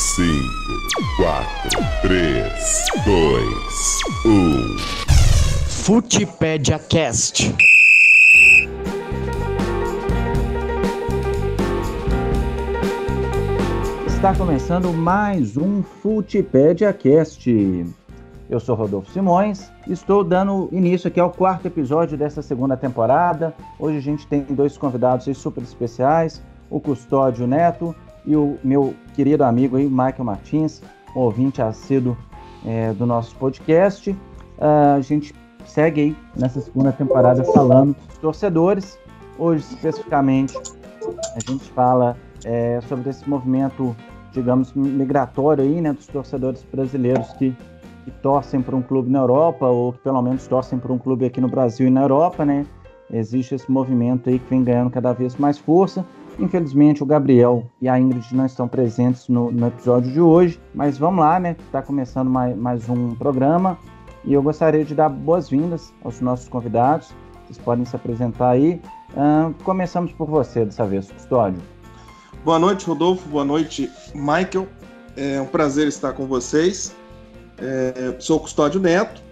5, 0.00 0.24
4, 1.18 1.78
3, 2.00 2.86
2, 3.04 4.00
1. 4.24 4.78
Futipédia 5.68 6.78
Cast. 6.78 7.54
Está 14.06 14.34
começando 14.34 14.90
mais 14.94 15.58
um 15.58 15.82
Futipédia 15.82 16.94
Cast. 16.94 17.86
Eu 18.48 18.58
sou 18.58 18.74
Rodolfo 18.74 19.12
Simões, 19.12 19.70
estou 19.86 20.24
dando 20.24 20.70
início 20.72 21.08
aqui 21.08 21.20
ao 21.20 21.30
quarto 21.30 21.66
episódio 21.66 22.16
dessa 22.16 22.40
segunda 22.40 22.74
temporada. 22.74 23.54
Hoje 23.78 23.98
a 23.98 24.00
gente 24.02 24.26
tem 24.26 24.40
dois 24.44 24.78
convidados 24.78 25.26
super 25.36 25.62
especiais, 25.62 26.40
o 26.70 26.80
Custódio 26.80 27.46
Neto 27.46 27.94
e 28.24 28.36
o 28.36 28.58
meu 28.62 28.94
querido 29.14 29.44
amigo 29.44 29.76
aí, 29.76 29.88
Michael 29.88 30.24
Martins, 30.24 30.82
ouvinte 31.14 31.60
assíduo 31.62 32.16
é, 32.64 32.92
do 32.92 33.06
nosso 33.06 33.34
podcast. 33.36 34.10
Uh, 34.10 34.96
a 34.96 35.00
gente 35.00 35.34
segue 35.64 36.00
aí 36.00 36.16
nessa 36.36 36.60
segunda 36.60 36.92
temporada 36.92 37.42
falando 37.44 37.94
dos 37.94 38.18
torcedores. 38.18 38.98
Hoje, 39.38 39.64
especificamente, 39.64 40.54
a 41.34 41.50
gente 41.50 41.70
fala 41.70 42.16
é, 42.44 42.80
sobre 42.82 43.10
esse 43.10 43.28
movimento, 43.28 43.96
digamos, 44.32 44.72
migratório 44.74 45.64
aí, 45.64 45.80
né, 45.80 45.92
dos 45.92 46.06
torcedores 46.06 46.64
brasileiros 46.70 47.32
que, 47.34 47.56
que 48.04 48.10
torcem 48.22 48.60
para 48.60 48.76
um 48.76 48.82
clube 48.82 49.10
na 49.10 49.20
Europa 49.20 49.66
ou 49.66 49.92
que 49.92 50.00
pelo 50.00 50.20
menos 50.20 50.46
torcem 50.46 50.78
para 50.78 50.92
um 50.92 50.98
clube 50.98 51.24
aqui 51.24 51.40
no 51.40 51.48
Brasil 51.48 51.86
e 51.86 51.90
na 51.90 52.02
Europa, 52.02 52.44
né? 52.44 52.66
Existe 53.12 53.54
esse 53.54 53.70
movimento 53.70 54.28
aí 54.28 54.38
que 54.38 54.48
vem 54.48 54.62
ganhando 54.62 54.90
cada 54.90 55.12
vez 55.12 55.36
mais 55.36 55.58
força. 55.58 56.04
Infelizmente, 56.40 57.02
o 57.02 57.06
Gabriel 57.06 57.70
e 57.82 57.88
a 57.88 58.00
Ingrid 58.00 58.34
não 58.34 58.46
estão 58.46 58.66
presentes 58.66 59.28
no, 59.28 59.50
no 59.50 59.66
episódio 59.66 60.10
de 60.10 60.20
hoje, 60.22 60.58
mas 60.74 60.96
vamos 60.96 61.20
lá, 61.20 61.38
né? 61.38 61.54
Está 61.66 61.82
começando 61.82 62.30
mais, 62.30 62.56
mais 62.56 62.88
um 62.88 63.14
programa 63.14 63.78
e 64.24 64.32
eu 64.32 64.42
gostaria 64.42 64.82
de 64.82 64.94
dar 64.94 65.10
boas-vindas 65.10 65.92
aos 66.02 66.18
nossos 66.22 66.48
convidados. 66.48 67.10
Vocês 67.44 67.58
podem 67.58 67.84
se 67.84 67.94
apresentar 67.94 68.52
aí. 68.52 68.80
Uh, 69.10 69.52
começamos 69.64 70.12
por 70.12 70.26
você 70.26 70.64
dessa 70.64 70.86
vez, 70.86 71.12
Custódio. 71.12 71.60
Boa 72.42 72.58
noite, 72.58 72.86
Rodolfo. 72.86 73.28
Boa 73.28 73.44
noite, 73.44 73.90
Michael. 74.14 74.66
É 75.18 75.38
um 75.42 75.46
prazer 75.46 75.88
estar 75.88 76.14
com 76.14 76.26
vocês. 76.26 76.96
É, 77.58 78.16
sou 78.18 78.40
Custódio 78.40 78.80
Neto, 78.80 79.22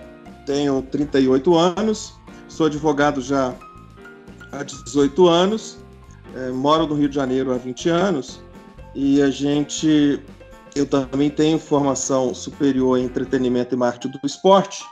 tenho 0.44 0.83
38 0.83 1.56
anos, 1.56 2.20
sou 2.46 2.66
advogado 2.66 3.22
já 3.22 3.55
há 4.52 4.62
18 4.62 5.27
anos 5.27 5.77
é, 6.34 6.50
moro 6.50 6.86
no 6.86 6.94
Rio 6.94 7.08
de 7.08 7.14
Janeiro 7.14 7.52
há 7.52 7.58
20 7.58 7.88
anos 7.88 8.40
e 8.94 9.22
a 9.22 9.30
gente. 9.30 10.20
Eu 10.74 10.86
também 10.86 11.30
tenho 11.30 11.58
formação 11.58 12.34
superior 12.34 12.98
em 12.98 13.04
entretenimento 13.04 13.74
e 13.74 13.78
marketing 13.78 14.10
do 14.10 14.20
esporte. 14.24 14.84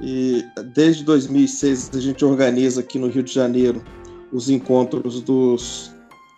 E 0.00 0.44
desde 0.74 1.04
2006 1.04 1.90
a 1.94 2.00
gente 2.00 2.24
organiza 2.24 2.80
aqui 2.80 2.98
no 2.98 3.08
Rio 3.08 3.22
de 3.22 3.32
Janeiro 3.32 3.82
os 4.32 4.48
encontros 4.48 5.20
dos, 5.22 5.94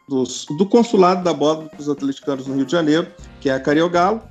dos, 0.08 0.46
do 0.56 0.66
consulado 0.66 1.22
da 1.22 1.32
bola 1.32 1.68
dos 1.76 1.88
atleticanos 1.88 2.46
no 2.46 2.54
Rio 2.54 2.64
de 2.64 2.72
Janeiro, 2.72 3.08
que 3.40 3.50
é 3.50 3.54
a 3.54 3.60
Cariogalo. 3.60 4.22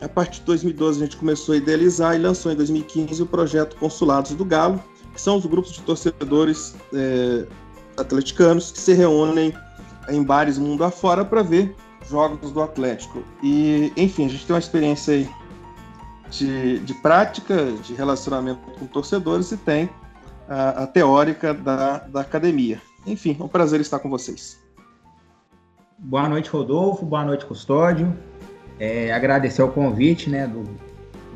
A 0.00 0.08
partir 0.08 0.40
de 0.40 0.46
2012 0.46 1.00
a 1.00 1.04
gente 1.04 1.16
começou 1.16 1.54
a 1.54 1.58
idealizar 1.58 2.16
e 2.16 2.18
lançou 2.18 2.50
em 2.50 2.56
2015 2.56 3.22
o 3.22 3.26
projeto 3.26 3.76
Consulados 3.76 4.32
do 4.32 4.44
Galo, 4.44 4.82
que 5.14 5.20
são 5.20 5.36
os 5.36 5.46
grupos 5.46 5.72
de 5.72 5.82
torcedores 5.82 6.74
é, 6.92 7.46
atleticanos 7.96 8.70
que 8.70 8.78
se 8.78 8.92
reúnem 8.92 9.52
em 10.08 10.22
bares 10.22 10.58
mundo 10.58 10.84
afora 10.84 11.24
para 11.24 11.42
ver 11.42 11.74
jogos 12.08 12.50
do 12.50 12.62
Atlético. 12.62 13.22
E, 13.42 13.92
enfim, 13.96 14.26
a 14.26 14.28
gente 14.28 14.46
tem 14.46 14.54
uma 14.54 14.60
experiência 14.60 15.14
aí 15.14 15.30
de, 16.30 16.78
de 16.80 16.94
prática, 16.94 17.72
de 17.82 17.94
relacionamento 17.94 18.60
com 18.78 18.86
torcedores 18.86 19.52
e 19.52 19.56
tem 19.56 19.88
a, 20.48 20.82
a 20.82 20.86
teórica 20.86 21.54
da, 21.54 21.98
da 21.98 22.20
academia. 22.20 22.80
Enfim, 23.06 23.36
é 23.38 23.42
um 23.42 23.48
prazer 23.48 23.80
estar 23.80 23.98
com 23.98 24.08
vocês. 24.08 24.60
Boa 25.98 26.28
noite, 26.28 26.50
Rodolfo. 26.50 27.04
Boa 27.04 27.24
noite, 27.24 27.44
Custódio. 27.46 28.16
É, 28.78 29.12
agradecer 29.12 29.62
o 29.62 29.68
convite 29.68 30.28
né, 30.28 30.46
do, 30.46 30.64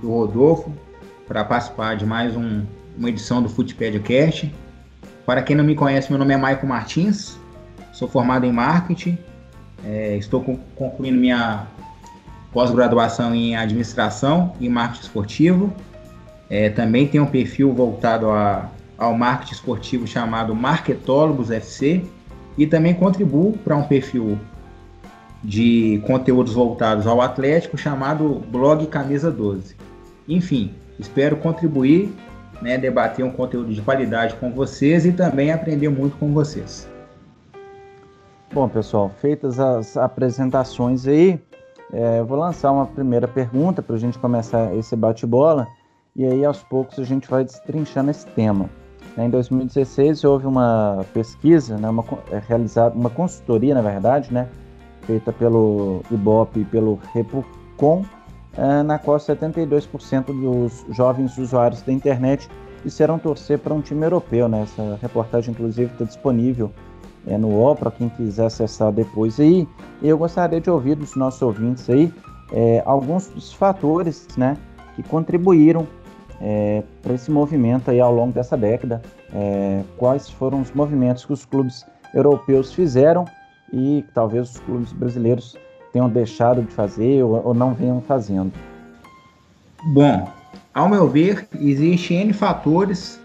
do 0.00 0.10
Rodolfo 0.10 0.72
para 1.26 1.44
participar 1.44 1.96
de 1.96 2.04
mais 2.04 2.36
um, 2.36 2.64
uma 2.96 3.08
edição 3.08 3.42
do 3.42 3.48
Footpedia 3.48 4.00
Cast. 4.00 4.52
Para 5.26 5.42
quem 5.42 5.56
não 5.56 5.64
me 5.64 5.74
conhece, 5.74 6.08
meu 6.08 6.20
nome 6.20 6.32
é 6.32 6.36
Maicon 6.36 6.68
Martins, 6.68 7.36
sou 7.92 8.06
formado 8.06 8.46
em 8.46 8.52
marketing, 8.52 9.18
é, 9.84 10.16
estou 10.16 10.40
concluindo 10.76 11.18
minha 11.18 11.66
pós-graduação 12.52 13.34
em 13.34 13.56
administração 13.56 14.54
e 14.60 14.68
marketing 14.68 15.02
esportivo. 15.02 15.72
É, 16.48 16.70
também 16.70 17.08
tenho 17.08 17.24
um 17.24 17.26
perfil 17.26 17.74
voltado 17.74 18.30
a, 18.30 18.70
ao 18.96 19.18
marketing 19.18 19.54
esportivo 19.54 20.06
chamado 20.06 20.54
Marketólogos 20.54 21.50
FC 21.50 22.04
e 22.56 22.64
também 22.64 22.94
contribuo 22.94 23.58
para 23.58 23.76
um 23.76 23.82
perfil 23.82 24.38
de 25.42 26.00
conteúdos 26.06 26.54
voltados 26.54 27.04
ao 27.04 27.20
Atlético 27.20 27.76
chamado 27.76 28.44
Blog 28.48 28.86
Camisa 28.86 29.32
12. 29.32 29.74
Enfim, 30.28 30.72
espero 31.00 31.36
contribuir 31.36 32.14
né, 32.60 32.78
debater 32.78 33.24
um 33.24 33.30
conteúdo 33.30 33.72
de 33.72 33.80
qualidade 33.82 34.34
com 34.36 34.50
vocês 34.50 35.04
e 35.04 35.12
também 35.12 35.52
aprender 35.52 35.88
muito 35.88 36.16
com 36.16 36.32
vocês. 36.32 36.88
Bom, 38.52 38.68
pessoal, 38.68 39.10
feitas 39.20 39.58
as 39.58 39.96
apresentações 39.96 41.06
aí, 41.06 41.40
é, 41.92 42.22
vou 42.22 42.38
lançar 42.38 42.72
uma 42.72 42.86
primeira 42.86 43.28
pergunta 43.28 43.82
para 43.82 43.96
a 43.96 43.98
gente 43.98 44.18
começar 44.18 44.74
esse 44.74 44.96
bate-bola 44.96 45.66
e 46.14 46.24
aí 46.24 46.44
aos 46.44 46.62
poucos 46.62 46.98
a 46.98 47.04
gente 47.04 47.28
vai 47.28 47.44
destrinchando 47.44 48.10
esse 48.10 48.26
tema. 48.28 48.70
Em 49.18 49.30
2016 49.30 50.24
houve 50.24 50.46
uma 50.46 51.04
pesquisa, 51.12 51.76
né, 51.76 51.88
uma, 51.88 52.04
é, 52.30 52.40
realizada, 52.46 52.94
uma 52.94 53.10
consultoria, 53.10 53.74
na 53.74 53.82
verdade, 53.82 54.32
né, 54.32 54.48
feita 55.02 55.32
pelo 55.32 56.02
IBOP 56.10 56.60
e 56.60 56.64
pelo 56.64 56.98
Repucom, 57.12 58.02
é, 58.02 58.25
na 58.84 58.98
qual 58.98 59.18
72% 59.18 60.26
dos 60.26 60.86
jovens 60.94 61.36
usuários 61.36 61.82
da 61.82 61.92
internet 61.92 62.48
disseram 62.86 63.18
torcer 63.18 63.58
para 63.58 63.74
um 63.74 63.80
time 63.80 64.04
europeu. 64.04 64.48
Né? 64.48 64.62
Essa 64.62 64.98
reportagem, 65.02 65.52
inclusive, 65.52 65.92
está 65.92 66.04
disponível 66.04 66.70
é, 67.26 67.36
no 67.36 67.48
UOL 67.48 67.74
para 67.74 67.90
quem 67.90 68.08
quiser 68.08 68.46
acessar 68.46 68.92
depois 68.92 69.40
aí. 69.40 69.68
E 70.00 70.08
eu 70.08 70.16
gostaria 70.16 70.60
de 70.60 70.70
ouvir 70.70 70.94
dos 70.94 71.16
nossos 71.16 71.42
ouvintes 71.42 71.90
aí 71.90 72.12
é, 72.52 72.82
alguns 72.86 73.28
dos 73.28 73.52
fatores 73.52 74.28
né, 74.36 74.56
que 74.94 75.02
contribuíram 75.02 75.86
é, 76.40 76.82
para 77.02 77.14
esse 77.14 77.30
movimento 77.30 77.90
aí 77.90 78.00
ao 78.00 78.14
longo 78.14 78.32
dessa 78.32 78.56
década. 78.56 79.02
Quais 79.98 80.30
foram 80.30 80.62
os 80.62 80.72
movimentos 80.72 81.26
que 81.26 81.32
os 81.32 81.44
clubes 81.44 81.84
europeus 82.14 82.72
fizeram 82.72 83.26
e 83.70 84.02
talvez 84.14 84.50
os 84.50 84.60
clubes 84.60 84.92
brasileiros 84.92 85.56
tenham 85.96 86.10
deixado 86.10 86.62
de 86.62 86.72
fazer 86.72 87.22
ou, 87.22 87.40
ou 87.42 87.54
não 87.54 87.72
venham 87.72 88.02
fazendo? 88.02 88.52
Bom, 89.94 90.30
ao 90.74 90.88
meu 90.90 91.08
ver, 91.08 91.48
existem 91.58 92.20
N 92.20 92.32
fatores, 92.34 93.18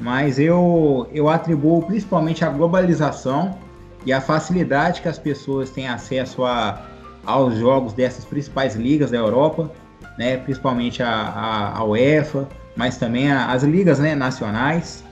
mas 0.00 0.38
eu, 0.38 1.06
eu 1.12 1.28
atribuo 1.28 1.82
principalmente 1.82 2.44
a 2.44 2.48
globalização 2.48 3.56
e 4.04 4.12
a 4.12 4.20
facilidade 4.20 5.00
que 5.00 5.08
as 5.08 5.18
pessoas 5.18 5.70
têm 5.70 5.86
acesso 5.86 6.44
a, 6.44 6.82
aos 7.24 7.56
jogos 7.56 7.92
dessas 7.92 8.24
principais 8.24 8.74
ligas 8.74 9.12
da 9.12 9.18
Europa, 9.18 9.70
né, 10.18 10.38
principalmente 10.38 11.00
a, 11.02 11.10
a, 11.10 11.78
a 11.78 11.84
UEFA, 11.84 12.48
mas 12.74 12.96
também 12.96 13.30
a, 13.30 13.52
as 13.52 13.62
ligas 13.62 14.00
né, 14.00 14.16
nacionais. 14.16 15.04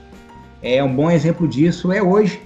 É 0.61 0.83
um 0.83 0.93
bom 0.93 1.09
exemplo 1.09 1.47
disso 1.47 1.91
é 1.93 2.01
hoje 2.01 2.41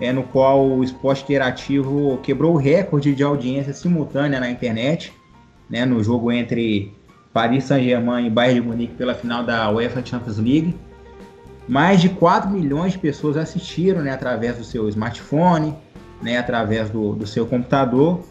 é, 0.00 0.12
no 0.12 0.22
qual 0.22 0.66
o 0.66 0.82
esporte 0.82 1.22
interativo 1.22 2.18
quebrou 2.22 2.54
o 2.54 2.56
recorde 2.56 3.14
de 3.14 3.22
audiência 3.22 3.72
simultânea 3.72 4.40
na 4.40 4.50
internet, 4.50 5.12
né, 5.68 5.84
no 5.84 6.02
jogo 6.02 6.32
entre 6.32 6.92
Paris 7.32 7.64
Saint-Germain 7.64 8.26
e 8.26 8.30
Bayern 8.30 8.60
de 8.60 8.66
Munique 8.66 8.94
pela 8.94 9.14
final 9.14 9.44
da 9.44 9.70
UEFA 9.70 10.04
Champions 10.04 10.38
League. 10.38 10.74
Mais 11.68 12.00
de 12.00 12.08
4 12.08 12.50
milhões 12.50 12.92
de 12.92 12.98
pessoas 12.98 13.36
assistiram 13.36 14.00
né, 14.00 14.10
através 14.10 14.56
do 14.56 14.64
seu 14.64 14.88
smartphone, 14.88 15.74
né, 16.22 16.38
através 16.38 16.90
do, 16.90 17.14
do 17.14 17.26
seu 17.26 17.46
computador, 17.46 18.24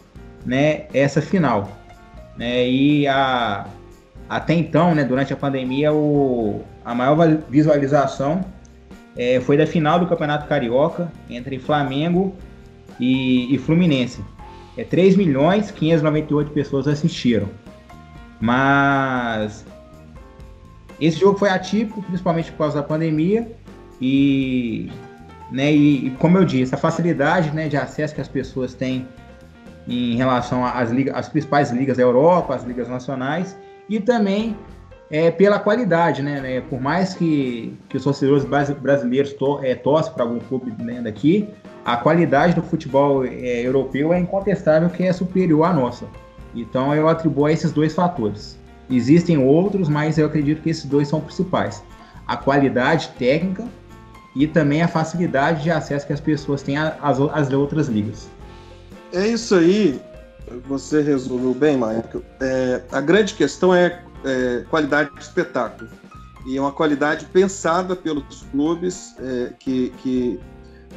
né, 0.44 0.86
essa 0.92 1.22
final. 1.22 1.70
Né, 2.36 2.68
e 2.68 3.06
a, 3.06 3.66
até 4.28 4.54
então, 4.54 4.94
né, 4.94 5.04
durante 5.04 5.32
a 5.32 5.36
pandemia, 5.36 5.92
o, 5.92 6.62
a 6.84 6.94
maior 6.94 7.16
visualização 7.48 8.44
é, 9.16 9.40
foi 9.40 9.56
da 9.56 9.66
final 9.66 9.98
do 9.98 10.06
Campeonato 10.06 10.46
Carioca 10.46 11.10
entre 11.28 11.58
Flamengo 11.58 12.34
e, 12.98 13.54
e 13.54 13.58
Fluminense. 13.58 14.24
É, 14.76 14.84
3 14.84 15.16
milhões 15.16 15.70
598 15.70 16.50
pessoas 16.52 16.86
assistiram. 16.86 17.48
Mas 18.40 19.64
esse 21.00 21.18
jogo 21.18 21.38
foi 21.38 21.48
atípico, 21.48 22.02
principalmente 22.02 22.50
por 22.52 22.58
causa 22.58 22.76
da 22.76 22.82
pandemia. 22.82 23.50
E, 24.00 24.90
né, 25.50 25.72
e, 25.72 26.10
como 26.18 26.38
eu 26.38 26.44
disse, 26.44 26.74
a 26.74 26.78
facilidade 26.78 27.50
né, 27.50 27.68
de 27.68 27.76
acesso 27.76 28.14
que 28.14 28.20
as 28.20 28.28
pessoas 28.28 28.74
têm 28.74 29.06
em 29.88 30.14
relação 30.16 30.64
às, 30.64 30.90
às 31.12 31.28
principais 31.28 31.70
ligas 31.70 31.96
da 31.96 32.02
Europa, 32.02 32.54
as 32.54 32.64
ligas 32.64 32.88
nacionais, 32.88 33.58
e 33.88 33.98
também 33.98 34.56
é, 35.10 35.30
pela 35.30 35.58
qualidade, 35.58 36.22
né, 36.22 36.40
né? 36.40 36.60
Por 36.60 36.80
mais 36.80 37.14
que, 37.14 37.76
que 37.88 37.96
os 37.96 38.04
torcedores 38.04 38.44
brasileiros 38.44 39.32
to, 39.32 39.60
é, 39.62 39.74
torcem 39.74 40.12
para 40.12 40.22
algum 40.22 40.38
clube 40.38 40.72
né, 40.82 41.00
daqui, 41.02 41.48
a 41.84 41.96
qualidade 41.96 42.54
do 42.54 42.62
futebol 42.62 43.24
é, 43.24 43.66
europeu 43.66 44.12
é 44.12 44.20
incontestável 44.20 44.88
que 44.88 45.02
é 45.02 45.12
superior 45.12 45.64
à 45.64 45.72
nossa. 45.72 46.06
Então 46.54 46.94
eu 46.94 47.08
atribuo 47.08 47.46
a 47.46 47.52
esses 47.52 47.72
dois 47.72 47.94
fatores. 47.94 48.58
Existem 48.88 49.38
outros, 49.38 49.88
mas 49.88 50.18
eu 50.18 50.26
acredito 50.26 50.62
que 50.62 50.70
esses 50.70 50.84
dois 50.84 51.08
são 51.08 51.20
principais. 51.20 51.82
A 52.26 52.36
qualidade 52.36 53.08
técnica 53.18 53.64
e 54.36 54.46
também 54.46 54.82
a 54.82 54.88
facilidade 54.88 55.64
de 55.64 55.70
acesso 55.70 56.06
que 56.06 56.12
as 56.12 56.20
pessoas 56.20 56.62
têm 56.62 56.76
às, 56.76 57.20
às 57.32 57.52
outras 57.52 57.88
ligas. 57.88 58.28
É 59.12 59.26
isso 59.26 59.56
aí, 59.56 60.00
você 60.68 61.02
resumiu 61.02 61.52
bem, 61.52 61.74
Michael. 61.74 62.22
É, 62.40 62.80
a 62.92 63.00
grande 63.00 63.34
questão 63.34 63.74
é, 63.74 64.00
é, 64.24 64.64
qualidade 64.68 65.14
de 65.14 65.20
espetáculo. 65.20 65.88
E 66.46 66.56
é 66.56 66.60
uma 66.60 66.72
qualidade 66.72 67.26
pensada 67.26 67.94
pelos 67.94 68.42
clubes 68.50 69.14
é, 69.18 69.52
que, 69.58 69.92
que 70.02 70.40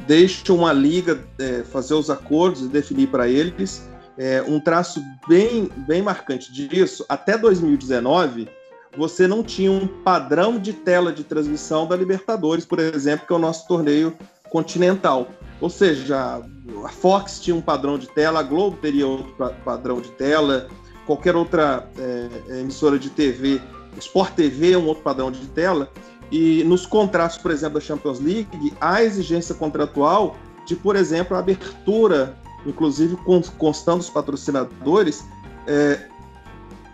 deixam 0.06 0.56
uma 0.56 0.72
liga 0.72 1.20
é, 1.38 1.62
fazer 1.62 1.94
os 1.94 2.10
acordos 2.10 2.62
e 2.62 2.68
definir 2.68 3.08
para 3.08 3.28
eles 3.28 3.86
é, 4.16 4.42
um 4.42 4.60
traço 4.60 5.02
bem, 5.28 5.70
bem 5.86 6.02
marcante 6.02 6.52
disso. 6.52 7.04
Até 7.08 7.36
2019, 7.36 8.48
você 8.96 9.26
não 9.26 9.42
tinha 9.42 9.70
um 9.70 9.86
padrão 9.86 10.58
de 10.58 10.72
tela 10.72 11.12
de 11.12 11.24
transmissão 11.24 11.86
da 11.86 11.96
Libertadores, 11.96 12.64
por 12.64 12.78
exemplo, 12.78 13.26
que 13.26 13.32
é 13.32 13.36
o 13.36 13.40
nosso 13.40 13.66
torneio 13.66 14.16
continental. 14.50 15.28
Ou 15.60 15.68
seja, 15.68 16.42
a 16.84 16.88
Fox 16.88 17.40
tinha 17.40 17.56
um 17.56 17.60
padrão 17.60 17.98
de 17.98 18.08
tela, 18.08 18.40
a 18.40 18.42
Globo 18.42 18.76
teria 18.80 19.06
outro 19.06 19.34
padrão 19.64 20.00
de 20.00 20.10
tela, 20.12 20.68
qualquer 21.06 21.36
outra 21.36 21.88
é, 21.98 22.60
emissora 22.60 22.98
de 22.98 23.10
TV, 23.10 23.60
Sport 23.98 24.34
TV 24.34 24.72
é 24.72 24.78
um 24.78 24.86
outro 24.86 25.02
padrão 25.02 25.30
de 25.30 25.46
tela. 25.48 25.90
E 26.30 26.64
nos 26.64 26.86
contratos, 26.86 27.38
por 27.38 27.50
exemplo, 27.50 27.78
da 27.78 27.84
Champions 27.84 28.18
League, 28.18 28.72
há 28.80 29.02
exigência 29.02 29.54
contratual 29.54 30.36
de, 30.66 30.74
por 30.74 30.96
exemplo, 30.96 31.36
a 31.36 31.40
abertura, 31.40 32.36
inclusive 32.66 33.16
constando 33.58 34.00
os 34.00 34.10
patrocinadores, 34.10 35.24
é, 35.66 36.08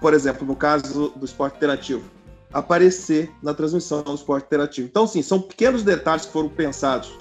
por 0.00 0.12
exemplo, 0.12 0.46
no 0.46 0.56
caso 0.56 1.12
do 1.16 1.24
esporte 1.24 1.56
interativo, 1.56 2.02
aparecer 2.52 3.30
na 3.42 3.54
transmissão 3.54 4.02
do 4.02 4.14
esporte 4.14 4.46
interativo. 4.46 4.88
Então, 4.88 5.06
sim, 5.06 5.22
são 5.22 5.40
pequenos 5.40 5.82
detalhes 5.82 6.26
que 6.26 6.32
foram 6.32 6.48
pensados 6.48 7.12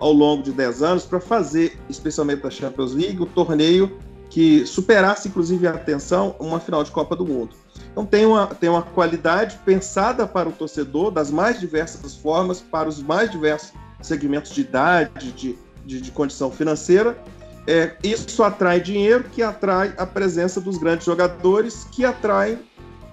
ao 0.00 0.12
longo 0.12 0.42
de 0.42 0.52
10 0.52 0.82
anos 0.82 1.04
para 1.04 1.20
fazer, 1.20 1.78
especialmente 1.88 2.42
da 2.42 2.50
Champions 2.50 2.94
League, 2.94 3.20
o 3.20 3.26
torneio 3.26 3.98
que 4.30 4.66
superasse, 4.66 5.28
inclusive, 5.28 5.66
a 5.66 5.72
atenção, 5.72 6.36
uma 6.38 6.60
final 6.60 6.84
de 6.84 6.90
Copa 6.90 7.16
do 7.16 7.26
Mundo. 7.26 7.56
Então 7.90 8.04
tem 8.04 8.26
uma, 8.26 8.46
tem 8.46 8.68
uma 8.68 8.82
qualidade 8.82 9.58
pensada 9.64 10.26
para 10.26 10.48
o 10.48 10.52
torcedor 10.52 11.10
das 11.10 11.30
mais 11.30 11.58
diversas 11.58 12.14
formas, 12.14 12.60
para 12.60 12.88
os 12.88 13.02
mais 13.02 13.30
diversos 13.30 13.72
segmentos 14.00 14.52
de 14.52 14.60
idade, 14.60 15.32
de, 15.32 15.58
de, 15.84 16.00
de 16.00 16.10
condição 16.10 16.50
financeira. 16.50 17.16
É, 17.66 17.96
isso 18.02 18.42
atrai 18.42 18.80
dinheiro, 18.80 19.24
que 19.24 19.42
atrai 19.42 19.92
a 19.98 20.06
presença 20.06 20.60
dos 20.60 20.78
grandes 20.78 21.04
jogadores, 21.04 21.84
que 21.92 22.04
atraem 22.04 22.58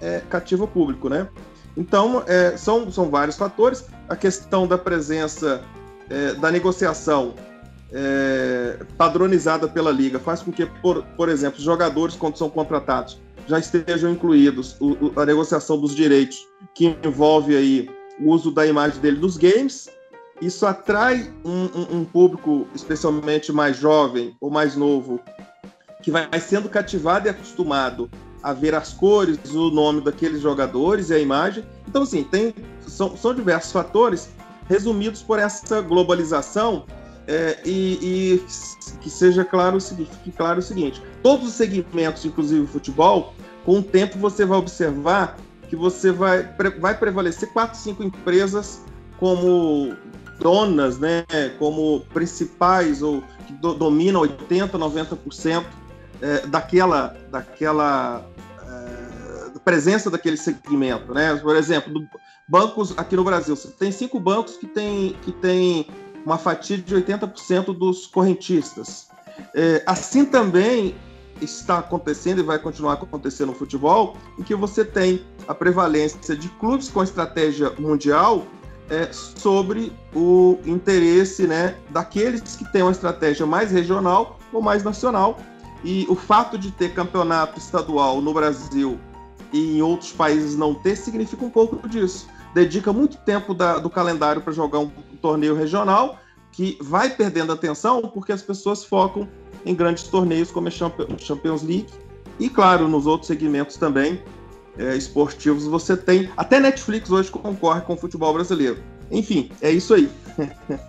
é, 0.01 0.21
cativa 0.29 0.67
público, 0.67 1.09
né? 1.09 1.27
Então, 1.75 2.23
é, 2.25 2.55
são, 2.55 2.89
são 2.89 3.09
vários 3.09 3.35
fatores. 3.35 3.85
A 4.07 4.15
questão 4.15 4.65
da 4.65 4.77
presença 4.77 5.61
é, 6.09 6.33
da 6.33 6.51
negociação 6.51 7.33
é, 7.97 8.77
padronizada 8.97 9.69
pela 9.69 9.89
liga 9.89 10.19
faz 10.19 10.41
com 10.41 10.51
que, 10.51 10.65
por, 10.65 11.01
por 11.15 11.29
exemplo, 11.29 11.57
os 11.57 11.63
jogadores, 11.63 12.15
quando 12.15 12.37
são 12.37 12.49
contratados, 12.49 13.17
já 13.47 13.57
estejam 13.57 14.11
incluídos 14.11 14.75
o, 14.81 15.17
a 15.17 15.25
negociação 15.25 15.79
dos 15.79 15.95
direitos, 15.95 16.45
que 16.73 16.97
envolve 17.03 17.55
aí 17.55 17.89
o 18.19 18.31
uso 18.31 18.51
da 18.51 18.67
imagem 18.67 18.99
dele 18.99 19.19
nos 19.19 19.37
games. 19.37 19.89
Isso 20.41 20.65
atrai 20.65 21.31
um, 21.45 21.63
um, 21.63 21.99
um 21.99 22.05
público, 22.05 22.67
especialmente 22.75 23.53
mais 23.53 23.77
jovem 23.77 24.35
ou 24.41 24.51
mais 24.51 24.75
novo, 24.75 25.21
que 26.03 26.11
vai 26.11 26.27
sendo 26.41 26.67
cativado 26.67 27.27
e 27.27 27.29
acostumado 27.29 28.09
a 28.43 28.51
ver 28.51 28.75
as 28.75 28.93
cores, 28.93 29.39
o 29.53 29.71
nome 29.71 30.01
daqueles 30.01 30.41
jogadores 30.41 31.09
e 31.09 31.13
a 31.13 31.19
imagem. 31.19 31.63
Então, 31.87 32.03
assim, 32.03 32.25
tem, 32.25 32.53
são, 32.85 33.15
são 33.15 33.33
diversos 33.33 33.71
fatores 33.71 34.29
resumidos 34.67 35.23
por 35.23 35.39
essa 35.39 35.81
globalização 35.81 36.85
é, 37.27 37.59
e, 37.65 37.99
e, 38.01 38.45
que 39.01 39.09
seja 39.09 39.43
claro, 39.43 39.79
fique 39.81 40.31
claro 40.31 40.59
o 40.59 40.61
seguinte: 40.61 41.01
todos 41.23 41.47
os 41.47 41.53
segmentos, 41.53 42.23
inclusive 42.25 42.61
o 42.61 42.67
futebol, 42.67 43.33
com 43.63 43.79
o 43.79 43.83
tempo 43.83 44.17
você 44.19 44.45
vai 44.45 44.57
observar 44.57 45.37
que 45.67 45.75
você 45.75 46.11
vai, 46.11 46.43
vai 46.79 46.97
prevalecer 46.97 47.51
quatro, 47.51 47.77
cinco 47.77 48.03
empresas 48.03 48.81
como 49.17 49.95
donas, 50.39 50.99
né, 50.99 51.25
como 51.57 52.01
principais 52.13 53.01
ou 53.01 53.23
que 53.47 53.53
do, 53.53 53.73
dominam 53.73 54.21
80, 54.21 54.77
90% 54.77 55.63
é, 56.21 56.45
daquela, 56.47 57.15
daquela 57.31 58.25
é, 58.61 59.59
presença 59.63 60.11
daquele 60.11 60.37
segmento, 60.37 61.13
né? 61.13 61.35
Por 61.37 61.55
exemplo, 61.55 62.07
bancos 62.47 62.93
aqui 62.97 63.15
no 63.15 63.23
Brasil, 63.23 63.55
tem 63.79 63.91
cinco 63.91 64.19
bancos 64.19 64.57
que 64.57 64.67
tem 64.67 65.13
que 65.23 65.31
tem 65.31 65.87
uma 66.25 66.37
fatia 66.37 66.77
de 66.77 66.95
80% 66.95 67.77
dos 67.77 68.07
correntistas. 68.07 69.07
É, 69.53 69.83
assim 69.85 70.25
também 70.25 70.95
está 71.41 71.79
acontecendo 71.79 72.39
e 72.39 72.43
vai 72.43 72.57
continuar 72.57 72.93
acontecendo 72.93 73.49
no 73.49 73.55
futebol, 73.55 74.17
em 74.39 74.43
que 74.43 74.55
você 74.55 74.83
tem 74.85 75.25
a 75.47 75.53
prevalência 75.53 76.35
de 76.35 76.47
clubes 76.49 76.89
com 76.89 77.03
estratégia 77.03 77.71
mundial 77.77 78.45
é, 78.89 79.11
sobre 79.11 79.91
o 80.15 80.57
interesse 80.65 81.45
né, 81.45 81.75
daqueles 81.89 82.55
que 82.55 82.65
têm 82.71 82.81
uma 82.81 82.91
estratégia 82.91 83.45
mais 83.45 83.71
regional 83.71 84.39
ou 84.53 84.61
mais 84.61 84.83
nacional. 84.83 85.37
E 85.83 86.05
o 86.09 86.15
fato 86.15 86.57
de 86.57 86.71
ter 86.71 86.93
campeonato 86.93 87.59
estadual 87.59 88.21
no 88.21 88.33
Brasil 88.33 88.99
e 89.53 89.77
em 89.77 89.81
outros 89.81 90.11
países 90.11 90.55
não 90.55 90.73
ter 90.73 90.95
significa 90.95 91.45
um 91.45 91.49
pouco 91.49 91.87
disso. 91.87 92.27
Dedica 92.55 92.93
muito 92.93 93.17
tempo 93.17 93.53
da, 93.53 93.79
do 93.79 93.89
calendário 93.89 94.41
para 94.41 94.53
jogar 94.53 94.79
um 94.79 94.89
torneio 95.21 95.53
regional 95.53 96.17
que 96.53 96.77
vai 96.79 97.09
perdendo 97.09 97.51
atenção 97.51 98.01
porque 98.03 98.31
as 98.31 98.41
pessoas 98.41 98.81
focam 98.81 99.27
em 99.65 99.75
grandes 99.75 100.03
torneios 100.03 100.51
como 100.51 100.69
a 100.69 100.71
Champions 100.71 101.63
League 101.63 101.87
e, 102.39 102.49
claro, 102.49 102.87
nos 102.87 103.05
outros 103.05 103.27
segmentos 103.27 103.75
também 103.75 104.21
é, 104.77 104.95
esportivos 104.95 105.65
você 105.65 105.97
tem. 105.97 106.29
Até 106.37 106.61
Netflix 106.61 107.11
hoje 107.11 107.29
concorre 107.29 107.81
com 107.81 107.95
o 107.95 107.97
futebol 107.97 108.33
brasileiro. 108.33 108.81
Enfim, 109.11 109.51
é 109.61 109.71
isso 109.71 109.93
aí. 109.93 110.09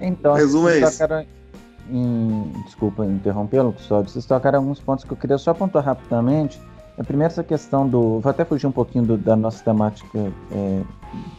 então, 0.00 0.34
resumo 0.34 0.68
é 0.68 0.80
esse. 0.80 1.04
Em... 1.88 2.52
Desculpa 2.64 3.06
interrompê-lo, 3.06 3.76
só 3.78 4.02
vocês 4.02 4.26
tocaram 4.26 4.58
alguns 4.58 4.80
pontos 4.80 5.04
que 5.04 5.12
eu 5.12 5.16
queria 5.16 5.38
só 5.38 5.54
pontuar 5.54 5.84
rapidamente. 5.84 6.60
A 6.98 7.04
primeira, 7.04 7.32
essa 7.32 7.44
questão 7.44 7.88
do. 7.88 8.18
Vou 8.18 8.30
até 8.30 8.44
fugir 8.44 8.66
um 8.66 8.72
pouquinho 8.72 9.04
do, 9.04 9.16
da 9.16 9.36
nossa 9.36 9.62
temática 9.62 10.32
é, 10.50 10.82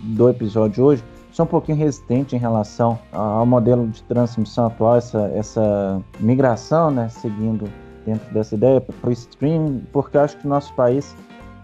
do 0.02 0.30
episódio 0.30 0.86
hoje, 0.86 1.04
sou 1.32 1.46
um 1.46 1.50
pouquinho 1.50 1.78
resistente 1.78 2.36
em 2.36 2.40
relação 2.40 2.98
ao 3.12 3.46
modelo 3.46 3.88
de 3.88 4.02
transmissão 4.04 4.68
atual, 4.68 4.96
essa, 4.96 5.32
essa 5.36 6.02
migração, 6.20 6.90
né, 6.90 7.10
seguindo 7.10 7.70
dentro 8.06 8.34
dessa 8.34 8.56
ideia 8.56 8.80
para 8.80 9.10
o 9.10 9.12
streaming, 9.12 9.86
porque 9.92 10.18
acho 10.18 10.38
que 10.38 10.46
no 10.46 10.52
nosso 10.52 10.74
país 10.74 11.14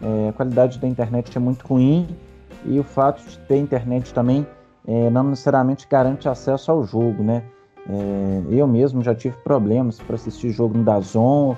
é, 0.01 0.29
a 0.29 0.33
qualidade 0.33 0.77
da 0.77 0.87
internet 0.87 1.35
é 1.35 1.39
muito 1.39 1.65
ruim 1.65 2.07
e 2.65 2.77
o 2.79 2.83
fato 2.83 3.23
de 3.25 3.37
ter 3.39 3.57
internet 3.57 4.13
também 4.13 4.45
é, 4.87 5.09
não 5.09 5.23
necessariamente 5.23 5.87
garante 5.89 6.27
acesso 6.27 6.69
ao 6.71 6.83
jogo, 6.83 7.23
né? 7.23 7.43
É, 7.87 8.43
eu 8.49 8.67
mesmo 8.67 9.03
já 9.03 9.15
tive 9.15 9.37
problemas 9.37 9.99
para 9.99 10.15
assistir 10.15 10.49
jogo 10.51 10.77
no 10.77 10.83
Dazon, 10.83 11.55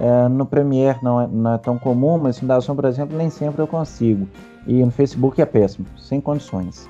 é, 0.00 0.28
no 0.28 0.46
Premiere 0.46 0.98
não 1.02 1.20
é, 1.20 1.26
não 1.26 1.54
é, 1.54 1.58
tão 1.58 1.78
comum, 1.78 2.18
mas 2.18 2.40
Dazon, 2.40 2.74
por 2.74 2.86
exemplo, 2.86 3.16
nem 3.16 3.28
sempre 3.28 3.60
eu 3.60 3.66
consigo. 3.66 4.26
E 4.66 4.82
no 4.82 4.90
Facebook 4.90 5.40
é 5.42 5.44
péssimo, 5.44 5.86
sem 5.98 6.20
condições. 6.22 6.88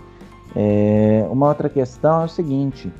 É, 0.54 1.26
uma 1.28 1.48
outra 1.48 1.68
questão 1.68 2.22
é 2.22 2.24
o 2.26 2.28
seguinte: 2.28 2.92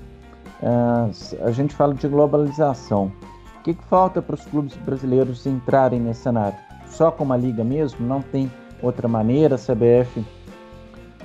é, 0.61 1.45
a 1.45 1.51
gente 1.53 1.75
fala 1.77 1.95
de 1.95 2.09
globalização. 2.09 3.13
O 3.61 3.63
que, 3.63 3.75
que 3.75 3.85
falta 3.85 4.21
para 4.21 4.35
os 4.35 4.45
clubes 4.47 4.75
brasileiros 4.79 5.47
entrarem 5.47 6.01
nesse 6.01 6.23
cenário? 6.23 6.59
Só 6.87 7.11
com 7.13 7.23
uma 7.23 7.37
liga 7.37 7.63
mesmo? 7.63 8.05
Não 8.05 8.21
tem 8.21 8.51
outra 8.83 9.07
maneira? 9.07 9.55
A 9.55 9.59
CBF 9.59 10.25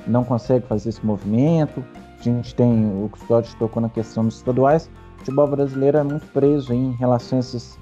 não 0.06 0.24
consegue 0.24 0.68
fazer 0.68 0.90
esse 0.90 1.04
movimento? 1.04 1.84
A 2.20 2.22
gente 2.22 2.54
tem, 2.54 2.86
o 3.04 3.10
Custódio 3.10 3.56
tocou 3.58 3.82
na 3.82 3.90
questão 3.90 4.26
dos 4.26 4.38
estaduais. 4.38 4.92
O 5.16 5.20
futebol 5.20 5.48
brasileiro 5.48 5.98
é 5.98 6.04
muito 6.04 6.28
preso 6.28 6.74
em 6.74 6.92
relação 6.92 7.38
a 7.38 7.40
essas 7.40 7.80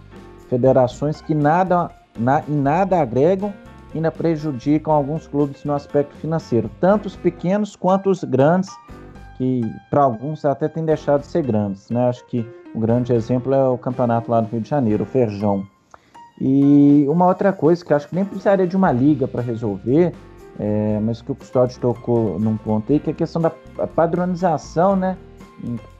federações 0.53 1.19
que 1.19 1.33
nada, 1.33 1.89
na, 2.17 2.43
em 2.47 2.55
nada 2.55 3.01
agregam 3.01 3.51
ainda 3.95 4.11
prejudicam 4.11 4.93
alguns 4.93 5.27
clubes 5.27 5.63
no 5.63 5.73
aspecto 5.73 6.15
financeiro, 6.15 6.69
tanto 6.79 7.05
os 7.05 7.15
pequenos 7.15 7.75
quanto 7.75 8.09
os 8.09 8.23
grandes, 8.23 8.69
que 9.37 9.61
para 9.89 10.03
alguns 10.03 10.45
até 10.45 10.67
tem 10.67 10.83
deixado 10.83 11.21
de 11.21 11.27
ser 11.27 11.43
grandes, 11.43 11.89
né? 11.89 12.07
Acho 12.07 12.25
que 12.25 12.47
o 12.73 12.79
grande 12.79 13.13
exemplo 13.13 13.53
é 13.53 13.67
o 13.67 13.77
campeonato 13.77 14.31
lá 14.31 14.41
do 14.41 14.47
Rio 14.47 14.61
de 14.61 14.69
Janeiro, 14.69 15.03
o 15.03 15.07
Ferjão. 15.07 15.63
E 16.41 17.05
uma 17.07 17.27
outra 17.27 17.53
coisa 17.53 17.85
que 17.85 17.93
acho 17.93 18.07
que 18.07 18.15
nem 18.15 18.25
precisaria 18.25 18.65
de 18.65 18.75
uma 18.75 18.91
liga 18.91 19.27
para 19.27 19.41
resolver, 19.41 20.13
é, 20.59 20.99
mas 20.99 21.21
que 21.21 21.31
o 21.31 21.35
Custódio 21.35 21.79
tocou 21.79 22.39
num 22.39 22.57
ponto 22.57 22.91
aí, 22.91 22.99
que 22.99 23.11
é 23.11 23.13
a 23.13 23.15
questão 23.15 23.41
da 23.41 23.51
padronização, 23.95 24.95
né? 24.95 25.17